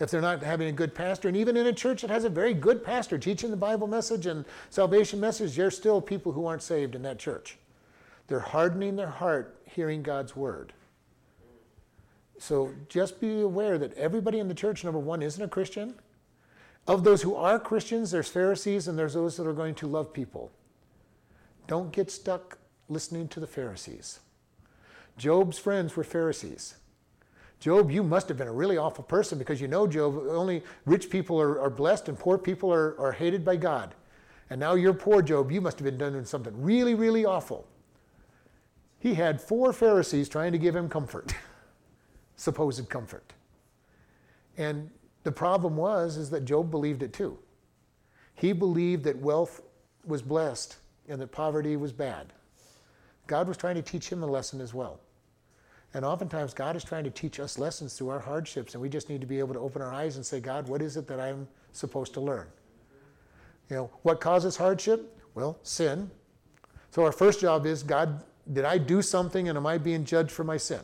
if 0.00 0.10
they're 0.10 0.20
not 0.20 0.42
having 0.42 0.66
a 0.66 0.72
good 0.72 0.96
pastor. 0.96 1.28
And 1.28 1.36
even 1.36 1.56
in 1.56 1.68
a 1.68 1.72
church 1.72 2.00
that 2.02 2.10
has 2.10 2.24
a 2.24 2.28
very 2.28 2.54
good 2.54 2.82
pastor 2.84 3.18
teaching 3.18 3.52
the 3.52 3.56
Bible 3.56 3.86
message 3.86 4.26
and 4.26 4.44
salvation 4.70 5.20
message, 5.20 5.54
there's 5.54 5.76
still 5.76 6.00
people 6.00 6.32
who 6.32 6.44
aren't 6.44 6.62
saved 6.62 6.96
in 6.96 7.02
that 7.02 7.20
church. 7.20 7.56
They're 8.26 8.40
hardening 8.40 8.96
their 8.96 9.10
heart 9.10 9.60
hearing 9.64 10.02
God's 10.02 10.34
word. 10.34 10.72
So 12.40 12.72
just 12.88 13.20
be 13.20 13.42
aware 13.42 13.78
that 13.78 13.94
everybody 13.94 14.40
in 14.40 14.48
the 14.48 14.54
church, 14.54 14.82
number 14.82 14.98
one, 14.98 15.22
isn't 15.22 15.40
a 15.40 15.46
Christian. 15.46 15.94
Of 16.86 17.02
those 17.02 17.22
who 17.22 17.34
are 17.34 17.58
Christians, 17.58 18.10
there's 18.10 18.28
Pharisees 18.28 18.86
and 18.86 18.98
there's 18.98 19.14
those 19.14 19.36
that 19.36 19.46
are 19.46 19.52
going 19.52 19.74
to 19.76 19.86
love 19.86 20.12
people. 20.12 20.50
Don't 21.66 21.90
get 21.90 22.10
stuck 22.10 22.58
listening 22.88 23.26
to 23.28 23.40
the 23.40 23.46
Pharisees. 23.46 24.20
Job's 25.18 25.58
friends 25.58 25.96
were 25.96 26.04
Pharisees. 26.04 26.76
Job, 27.58 27.90
you 27.90 28.02
must 28.02 28.28
have 28.28 28.36
been 28.36 28.48
a 28.48 28.52
really 28.52 28.76
awful 28.76 29.02
person 29.02 29.38
because 29.38 29.60
you 29.60 29.66
know, 29.66 29.86
Job, 29.86 30.16
only 30.28 30.62
rich 30.84 31.10
people 31.10 31.40
are, 31.40 31.58
are 31.60 31.70
blessed 31.70 32.08
and 32.08 32.18
poor 32.18 32.38
people 32.38 32.72
are, 32.72 32.98
are 33.00 33.12
hated 33.12 33.44
by 33.44 33.56
God. 33.56 33.94
And 34.50 34.60
now 34.60 34.74
you're 34.74 34.94
poor, 34.94 35.22
Job. 35.22 35.50
You 35.50 35.60
must 35.60 35.78
have 35.78 35.84
been 35.84 35.98
doing 35.98 36.24
something 36.24 36.52
really, 36.62 36.94
really 36.94 37.24
awful. 37.24 37.66
He 38.98 39.14
had 39.14 39.40
four 39.40 39.72
Pharisees 39.72 40.28
trying 40.28 40.52
to 40.52 40.58
give 40.58 40.76
him 40.76 40.88
comfort, 40.88 41.34
supposed 42.36 42.88
comfort. 42.88 43.32
And 44.56 44.90
the 45.26 45.32
problem 45.32 45.76
was 45.76 46.16
is 46.16 46.30
that 46.30 46.44
Job 46.44 46.70
believed 46.70 47.02
it 47.02 47.12
too. 47.12 47.36
He 48.36 48.52
believed 48.52 49.02
that 49.04 49.18
wealth 49.18 49.60
was 50.04 50.22
blessed 50.22 50.76
and 51.08 51.20
that 51.20 51.32
poverty 51.32 51.76
was 51.76 51.92
bad. 51.92 52.32
God 53.26 53.48
was 53.48 53.56
trying 53.56 53.74
to 53.74 53.82
teach 53.82 54.08
him 54.08 54.22
a 54.22 54.26
lesson 54.26 54.60
as 54.60 54.72
well. 54.72 55.00
And 55.94 56.04
oftentimes, 56.04 56.54
God 56.54 56.76
is 56.76 56.84
trying 56.84 57.02
to 57.02 57.10
teach 57.10 57.40
us 57.40 57.58
lessons 57.58 57.94
through 57.94 58.10
our 58.10 58.20
hardships, 58.20 58.74
and 58.74 58.80
we 58.80 58.88
just 58.88 59.08
need 59.08 59.20
to 59.20 59.26
be 59.26 59.40
able 59.40 59.52
to 59.54 59.58
open 59.58 59.82
our 59.82 59.92
eyes 59.92 60.14
and 60.14 60.24
say, 60.24 60.38
God, 60.38 60.68
what 60.68 60.80
is 60.80 60.96
it 60.96 61.08
that 61.08 61.18
I'm 61.18 61.48
supposed 61.72 62.14
to 62.14 62.20
learn? 62.20 62.46
You 63.68 63.76
know, 63.76 63.90
what 64.02 64.20
causes 64.20 64.56
hardship? 64.56 65.18
Well, 65.34 65.58
sin. 65.64 66.08
So 66.92 67.02
our 67.04 67.10
first 67.10 67.40
job 67.40 67.66
is, 67.66 67.82
God, 67.82 68.22
did 68.52 68.64
I 68.64 68.78
do 68.78 69.02
something 69.02 69.48
and 69.48 69.58
am 69.58 69.66
I 69.66 69.76
being 69.76 70.04
judged 70.04 70.30
for 70.30 70.44
my 70.44 70.56
sin? 70.56 70.82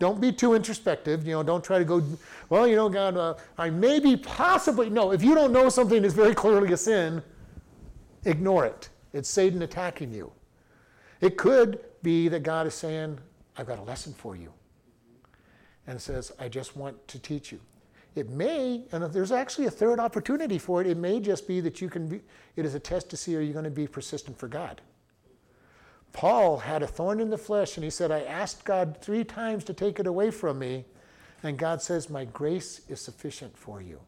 Don't 0.00 0.18
be 0.18 0.32
too 0.32 0.54
introspective. 0.54 1.26
You 1.26 1.34
know, 1.34 1.42
don't 1.42 1.62
try 1.62 1.78
to 1.78 1.84
go, 1.84 2.02
well, 2.48 2.66
you 2.66 2.74
know, 2.74 2.88
God, 2.88 3.16
uh, 3.18 3.34
I 3.58 3.68
may 3.68 4.00
be 4.00 4.16
possibly. 4.16 4.88
No, 4.88 5.12
if 5.12 5.22
you 5.22 5.34
don't 5.34 5.52
know 5.52 5.68
something 5.68 6.04
is 6.04 6.14
very 6.14 6.34
clearly 6.34 6.72
a 6.72 6.76
sin, 6.76 7.22
ignore 8.24 8.64
it. 8.64 8.88
It's 9.12 9.28
Satan 9.28 9.60
attacking 9.60 10.12
you. 10.12 10.32
It 11.20 11.36
could 11.36 11.80
be 12.02 12.28
that 12.28 12.42
God 12.42 12.66
is 12.66 12.74
saying, 12.74 13.18
I've 13.58 13.66
got 13.66 13.78
a 13.78 13.82
lesson 13.82 14.14
for 14.14 14.34
you. 14.34 14.50
And 15.86 16.00
says, 16.00 16.32
I 16.38 16.48
just 16.48 16.76
want 16.76 17.06
to 17.08 17.18
teach 17.18 17.52
you. 17.52 17.60
It 18.14 18.30
may, 18.30 18.84
and 18.92 19.04
if 19.04 19.12
there's 19.12 19.32
actually 19.32 19.66
a 19.66 19.70
third 19.70 20.00
opportunity 20.00 20.56
for 20.56 20.80
it, 20.80 20.86
it 20.86 20.96
may 20.96 21.20
just 21.20 21.46
be 21.46 21.60
that 21.60 21.82
you 21.82 21.90
can 21.90 22.08
be, 22.08 22.22
it 22.56 22.64
is 22.64 22.74
a 22.74 22.80
test 22.80 23.10
to 23.10 23.18
see 23.18 23.36
are 23.36 23.40
you 23.40 23.52
going 23.52 23.64
to 23.64 23.70
be 23.70 23.86
persistent 23.86 24.38
for 24.38 24.48
God. 24.48 24.80
Paul 26.12 26.58
had 26.58 26.82
a 26.82 26.86
thorn 26.86 27.20
in 27.20 27.30
the 27.30 27.38
flesh, 27.38 27.76
and 27.76 27.84
he 27.84 27.90
said, 27.90 28.10
I 28.10 28.22
asked 28.22 28.64
God 28.64 28.98
three 29.00 29.24
times 29.24 29.64
to 29.64 29.72
take 29.72 30.00
it 30.00 30.06
away 30.06 30.30
from 30.30 30.58
me, 30.58 30.84
and 31.42 31.56
God 31.56 31.80
says, 31.80 32.10
My 32.10 32.24
grace 32.24 32.82
is 32.88 33.00
sufficient 33.00 33.56
for 33.56 33.80
you. 33.80 34.00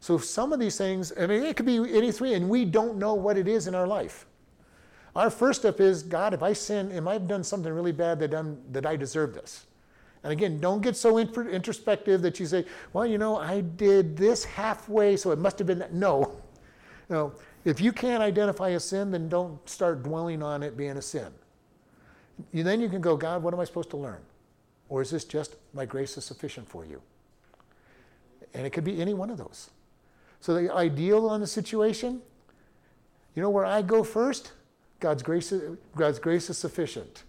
So, 0.00 0.18
some 0.18 0.52
of 0.52 0.60
these 0.60 0.78
things, 0.78 1.12
I 1.18 1.26
mean, 1.26 1.42
it 1.42 1.56
could 1.56 1.66
be 1.66 1.76
any 1.76 2.12
three, 2.12 2.34
and 2.34 2.48
we 2.48 2.64
don't 2.64 2.98
know 2.98 3.14
what 3.14 3.36
it 3.36 3.48
is 3.48 3.66
in 3.66 3.74
our 3.74 3.86
life. 3.86 4.26
Our 5.16 5.30
first 5.30 5.62
step 5.62 5.80
is 5.80 6.04
God, 6.04 6.32
if 6.32 6.42
I 6.42 6.52
sin, 6.52 6.92
am 6.92 7.08
I 7.08 7.18
done 7.18 7.42
something 7.42 7.72
really 7.72 7.92
bad 7.92 8.20
that, 8.20 8.32
I'm, 8.32 8.58
that 8.70 8.86
I 8.86 8.94
deserve 8.94 9.34
this? 9.34 9.66
And 10.22 10.32
again, 10.32 10.60
don't 10.60 10.80
get 10.80 10.96
so 10.96 11.18
introspective 11.18 12.22
that 12.22 12.38
you 12.38 12.46
say, 12.46 12.64
well, 12.92 13.06
you 13.06 13.18
know, 13.18 13.36
I 13.36 13.60
did 13.60 14.16
this 14.16 14.44
halfway, 14.44 15.16
so 15.16 15.30
it 15.30 15.38
must 15.38 15.58
have 15.58 15.66
been 15.66 15.78
that. 15.80 15.92
No. 15.92 16.36
No. 17.10 17.32
If 17.68 17.82
you 17.82 17.92
can't 17.92 18.22
identify 18.22 18.70
a 18.70 18.80
sin, 18.80 19.10
then 19.10 19.28
don't 19.28 19.68
start 19.68 20.02
dwelling 20.02 20.42
on 20.42 20.62
it 20.62 20.74
being 20.74 20.96
a 20.96 21.02
sin. 21.02 21.30
You, 22.50 22.62
then 22.62 22.80
you 22.80 22.88
can 22.88 23.02
go, 23.02 23.14
God, 23.14 23.42
what 23.42 23.52
am 23.52 23.60
I 23.60 23.64
supposed 23.64 23.90
to 23.90 23.98
learn? 23.98 24.22
Or 24.88 25.02
is 25.02 25.10
this 25.10 25.26
just 25.26 25.56
my 25.74 25.84
grace 25.84 26.16
is 26.16 26.24
sufficient 26.24 26.66
for 26.66 26.86
you? 26.86 27.02
And 28.54 28.66
it 28.66 28.70
could 28.70 28.84
be 28.84 29.02
any 29.02 29.12
one 29.12 29.28
of 29.28 29.36
those. 29.36 29.68
So 30.40 30.54
the 30.54 30.72
ideal 30.74 31.28
on 31.28 31.40
the 31.40 31.46
situation, 31.46 32.22
you 33.34 33.42
know 33.42 33.50
where 33.50 33.66
I 33.66 33.82
go 33.82 34.02
first? 34.02 34.52
God's 34.98 35.22
grace, 35.22 35.52
God's 35.94 36.18
grace 36.18 36.48
is 36.48 36.56
sufficient. 36.56 37.24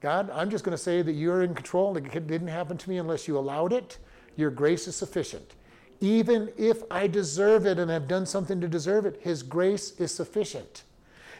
God, 0.00 0.30
I'm 0.30 0.50
just 0.50 0.64
going 0.64 0.76
to 0.76 0.82
say 0.82 1.00
that 1.00 1.12
you're 1.12 1.42
in 1.42 1.54
control. 1.54 1.96
It 1.96 2.10
didn't 2.26 2.48
happen 2.48 2.76
to 2.76 2.90
me 2.90 2.98
unless 2.98 3.28
you 3.28 3.38
allowed 3.38 3.72
it. 3.72 3.98
Your 4.36 4.50
grace 4.50 4.88
is 4.88 4.96
sufficient. 4.96 5.54
Even 6.02 6.52
if 6.58 6.82
I 6.90 7.06
deserve 7.06 7.64
it 7.64 7.78
and 7.78 7.88
have 7.88 8.08
done 8.08 8.26
something 8.26 8.60
to 8.60 8.66
deserve 8.66 9.06
it, 9.06 9.20
His 9.22 9.44
grace 9.44 9.92
is 10.00 10.12
sufficient. 10.12 10.82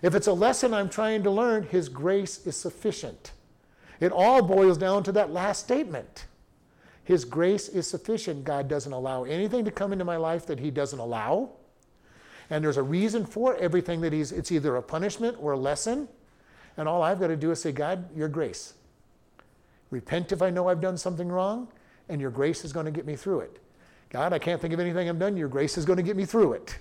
If 0.03 0.15
it's 0.15 0.29
a 0.29 0.33
lesson 0.33 0.73
I'm 0.73 0.89
trying 0.89 1.25
to 1.25 1.31
learn, 1.33 1.65
His 1.65 1.89
grace 1.89 2.47
is 2.47 2.57
sufficient. 2.57 3.33
It 3.99 4.13
all 4.13 4.41
boils 4.41 4.79
down 4.79 5.03
to 5.03 5.13
that 5.13 5.33
last 5.33 5.65
statement. 5.65 6.27
His 7.03 7.25
grace 7.25 7.69
is 7.69 7.89
sufficient. 7.89 8.45
God 8.45 8.69
doesn't 8.69 8.93
allow 8.93 9.25
anything 9.25 9.65
to 9.65 9.73
come 9.73 9.93
into 9.93 10.05
my 10.05 10.17
life 10.17 10.47
that 10.47 10.61
He 10.61 10.71
doesn't 10.71 11.01
allow. 11.01 11.51
And 12.49 12.63
there's 12.63 12.77
a 12.77 12.85
reason 12.85 13.27
for 13.27 13.57
everything 13.57 14.01
that 14.03 14.13
He's, 14.13 14.31
it's 14.31 14.53
either 14.53 14.77
a 14.77 14.83
punishment 14.83 15.39
or 15.41 15.53
a 15.53 15.59
lesson. 15.59 16.09
And 16.77 16.89
all 16.89 17.03
I've 17.03 17.19
got 17.19 17.29
to 17.29 17.37
do 17.37 17.51
is 17.51 17.61
say, 17.61 17.73
God, 17.73 18.17
your 18.17 18.29
grace. 18.29 18.75
Repent 19.91 20.31
if 20.31 20.41
I 20.41 20.51
know 20.51 20.69
I've 20.69 20.81
done 20.81 20.97
something 20.97 21.29
wrong, 21.29 21.67
and 22.09 22.21
your 22.21 22.31
grace 22.31 22.65
is 22.65 22.73
going 22.73 22.87
to 22.87 22.93
get 22.93 23.07
me 23.07 23.17
through 23.17 23.41
it. 23.41 23.59
God, 24.13 24.35
I 24.35 24.39
can't 24.39 24.61
think 24.61 24.75
of 24.75 24.79
anything 24.79 25.09
I've 25.09 25.19
done. 25.19 25.39
Your 25.39 25.49
grace 25.49 25.79
is 25.79 25.87
going 25.87 25.97
to 25.97 26.03
get 26.03 26.19
me 26.19 26.27
through 26.27 26.53
it. 26.53 26.79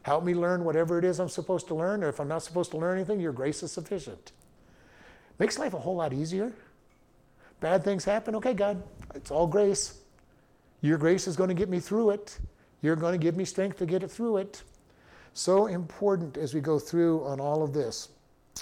Help 0.00 0.24
me 0.24 0.32
learn 0.32 0.64
whatever 0.64 0.98
it 0.98 1.04
is 1.04 1.20
I'm 1.20 1.28
supposed 1.28 1.68
to 1.68 1.74
learn, 1.74 2.02
or 2.02 2.08
if 2.08 2.18
I'm 2.18 2.26
not 2.26 2.42
supposed 2.42 2.70
to 2.70 2.78
learn 2.78 2.96
anything, 2.96 3.20
your 3.20 3.32
grace 3.32 3.62
is 3.62 3.70
sufficient. 3.70 4.32
Makes 5.38 5.58
life 5.58 5.74
a 5.74 5.78
whole 5.78 5.96
lot 5.96 6.14
easier. 6.14 6.54
Bad 7.60 7.84
things 7.84 8.02
happen. 8.02 8.34
Okay, 8.36 8.54
God, 8.54 8.82
it's 9.14 9.30
all 9.30 9.46
grace. 9.46 9.98
Your 10.80 10.96
grace 10.96 11.28
is 11.28 11.36
going 11.36 11.48
to 11.48 11.54
get 11.54 11.68
me 11.68 11.80
through 11.80 12.10
it. 12.10 12.38
You're 12.80 12.96
going 12.96 13.12
to 13.12 13.18
give 13.18 13.36
me 13.36 13.44
strength 13.44 13.76
to 13.76 13.84
get 13.84 14.02
it 14.02 14.10
through 14.10 14.38
it. 14.38 14.62
So 15.34 15.66
important 15.66 16.38
as 16.38 16.54
we 16.54 16.62
go 16.62 16.78
through 16.78 17.22
on 17.26 17.40
all 17.40 17.62
of 17.62 17.74
this. 17.74 18.08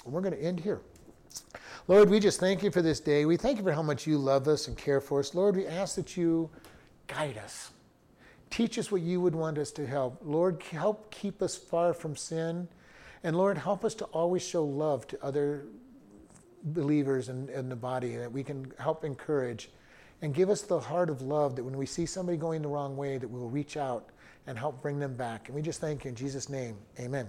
We're 0.03 0.19
going 0.19 0.33
to 0.33 0.43
end 0.43 0.59
here. 0.59 0.81
Lord, 1.87 2.09
we 2.09 2.19
just 2.19 2.41
thank 2.41 2.63
you 2.63 2.69
for 2.69 2.81
this 2.81 2.99
day. 2.99 3.23
We 3.23 3.37
thank 3.37 3.59
you 3.59 3.63
for 3.63 3.71
how 3.71 3.81
much 3.81 4.05
you 4.05 4.17
love 4.17 4.49
us 4.49 4.67
and 4.67 4.77
care 4.77 4.99
for 4.99 5.21
us. 5.21 5.33
Lord, 5.33 5.55
we 5.55 5.65
ask 5.65 5.95
that 5.95 6.17
you 6.17 6.49
guide 7.07 7.37
us. 7.37 7.71
Teach 8.49 8.79
us 8.79 8.91
what 8.91 9.01
you 9.01 9.21
would 9.21 9.35
want 9.35 9.57
us 9.57 9.71
to 9.71 9.85
help. 9.85 10.19
Lord, 10.23 10.61
help 10.71 11.11
keep 11.11 11.41
us 11.41 11.55
far 11.55 11.93
from 11.93 12.15
sin. 12.15 12.67
And 13.23 13.35
Lord, 13.35 13.57
help 13.57 13.85
us 13.85 13.93
to 13.95 14.05
always 14.05 14.41
show 14.41 14.63
love 14.63 15.05
to 15.07 15.23
other 15.23 15.65
believers 16.63 17.29
in, 17.29 17.49
in 17.49 17.69
the 17.69 17.75
body 17.75 18.15
that 18.15 18.31
we 18.31 18.43
can 18.43 18.71
help 18.79 19.03
encourage. 19.03 19.69
And 20.21 20.33
give 20.33 20.49
us 20.49 20.61
the 20.63 20.79
heart 20.79 21.09
of 21.09 21.21
love 21.21 21.55
that 21.55 21.63
when 21.63 21.77
we 21.77 21.85
see 21.85 22.05
somebody 22.05 22.37
going 22.37 22.61
the 22.61 22.67
wrong 22.67 22.97
way, 22.97 23.17
that 23.17 23.27
we'll 23.27 23.49
reach 23.49 23.77
out 23.77 24.09
and 24.47 24.57
help 24.57 24.81
bring 24.81 24.99
them 24.99 25.15
back. 25.15 25.47
And 25.47 25.55
we 25.55 25.61
just 25.61 25.79
thank 25.79 26.03
you 26.03 26.09
in 26.09 26.15
Jesus' 26.15 26.49
name. 26.49 26.77
Amen. 26.99 27.27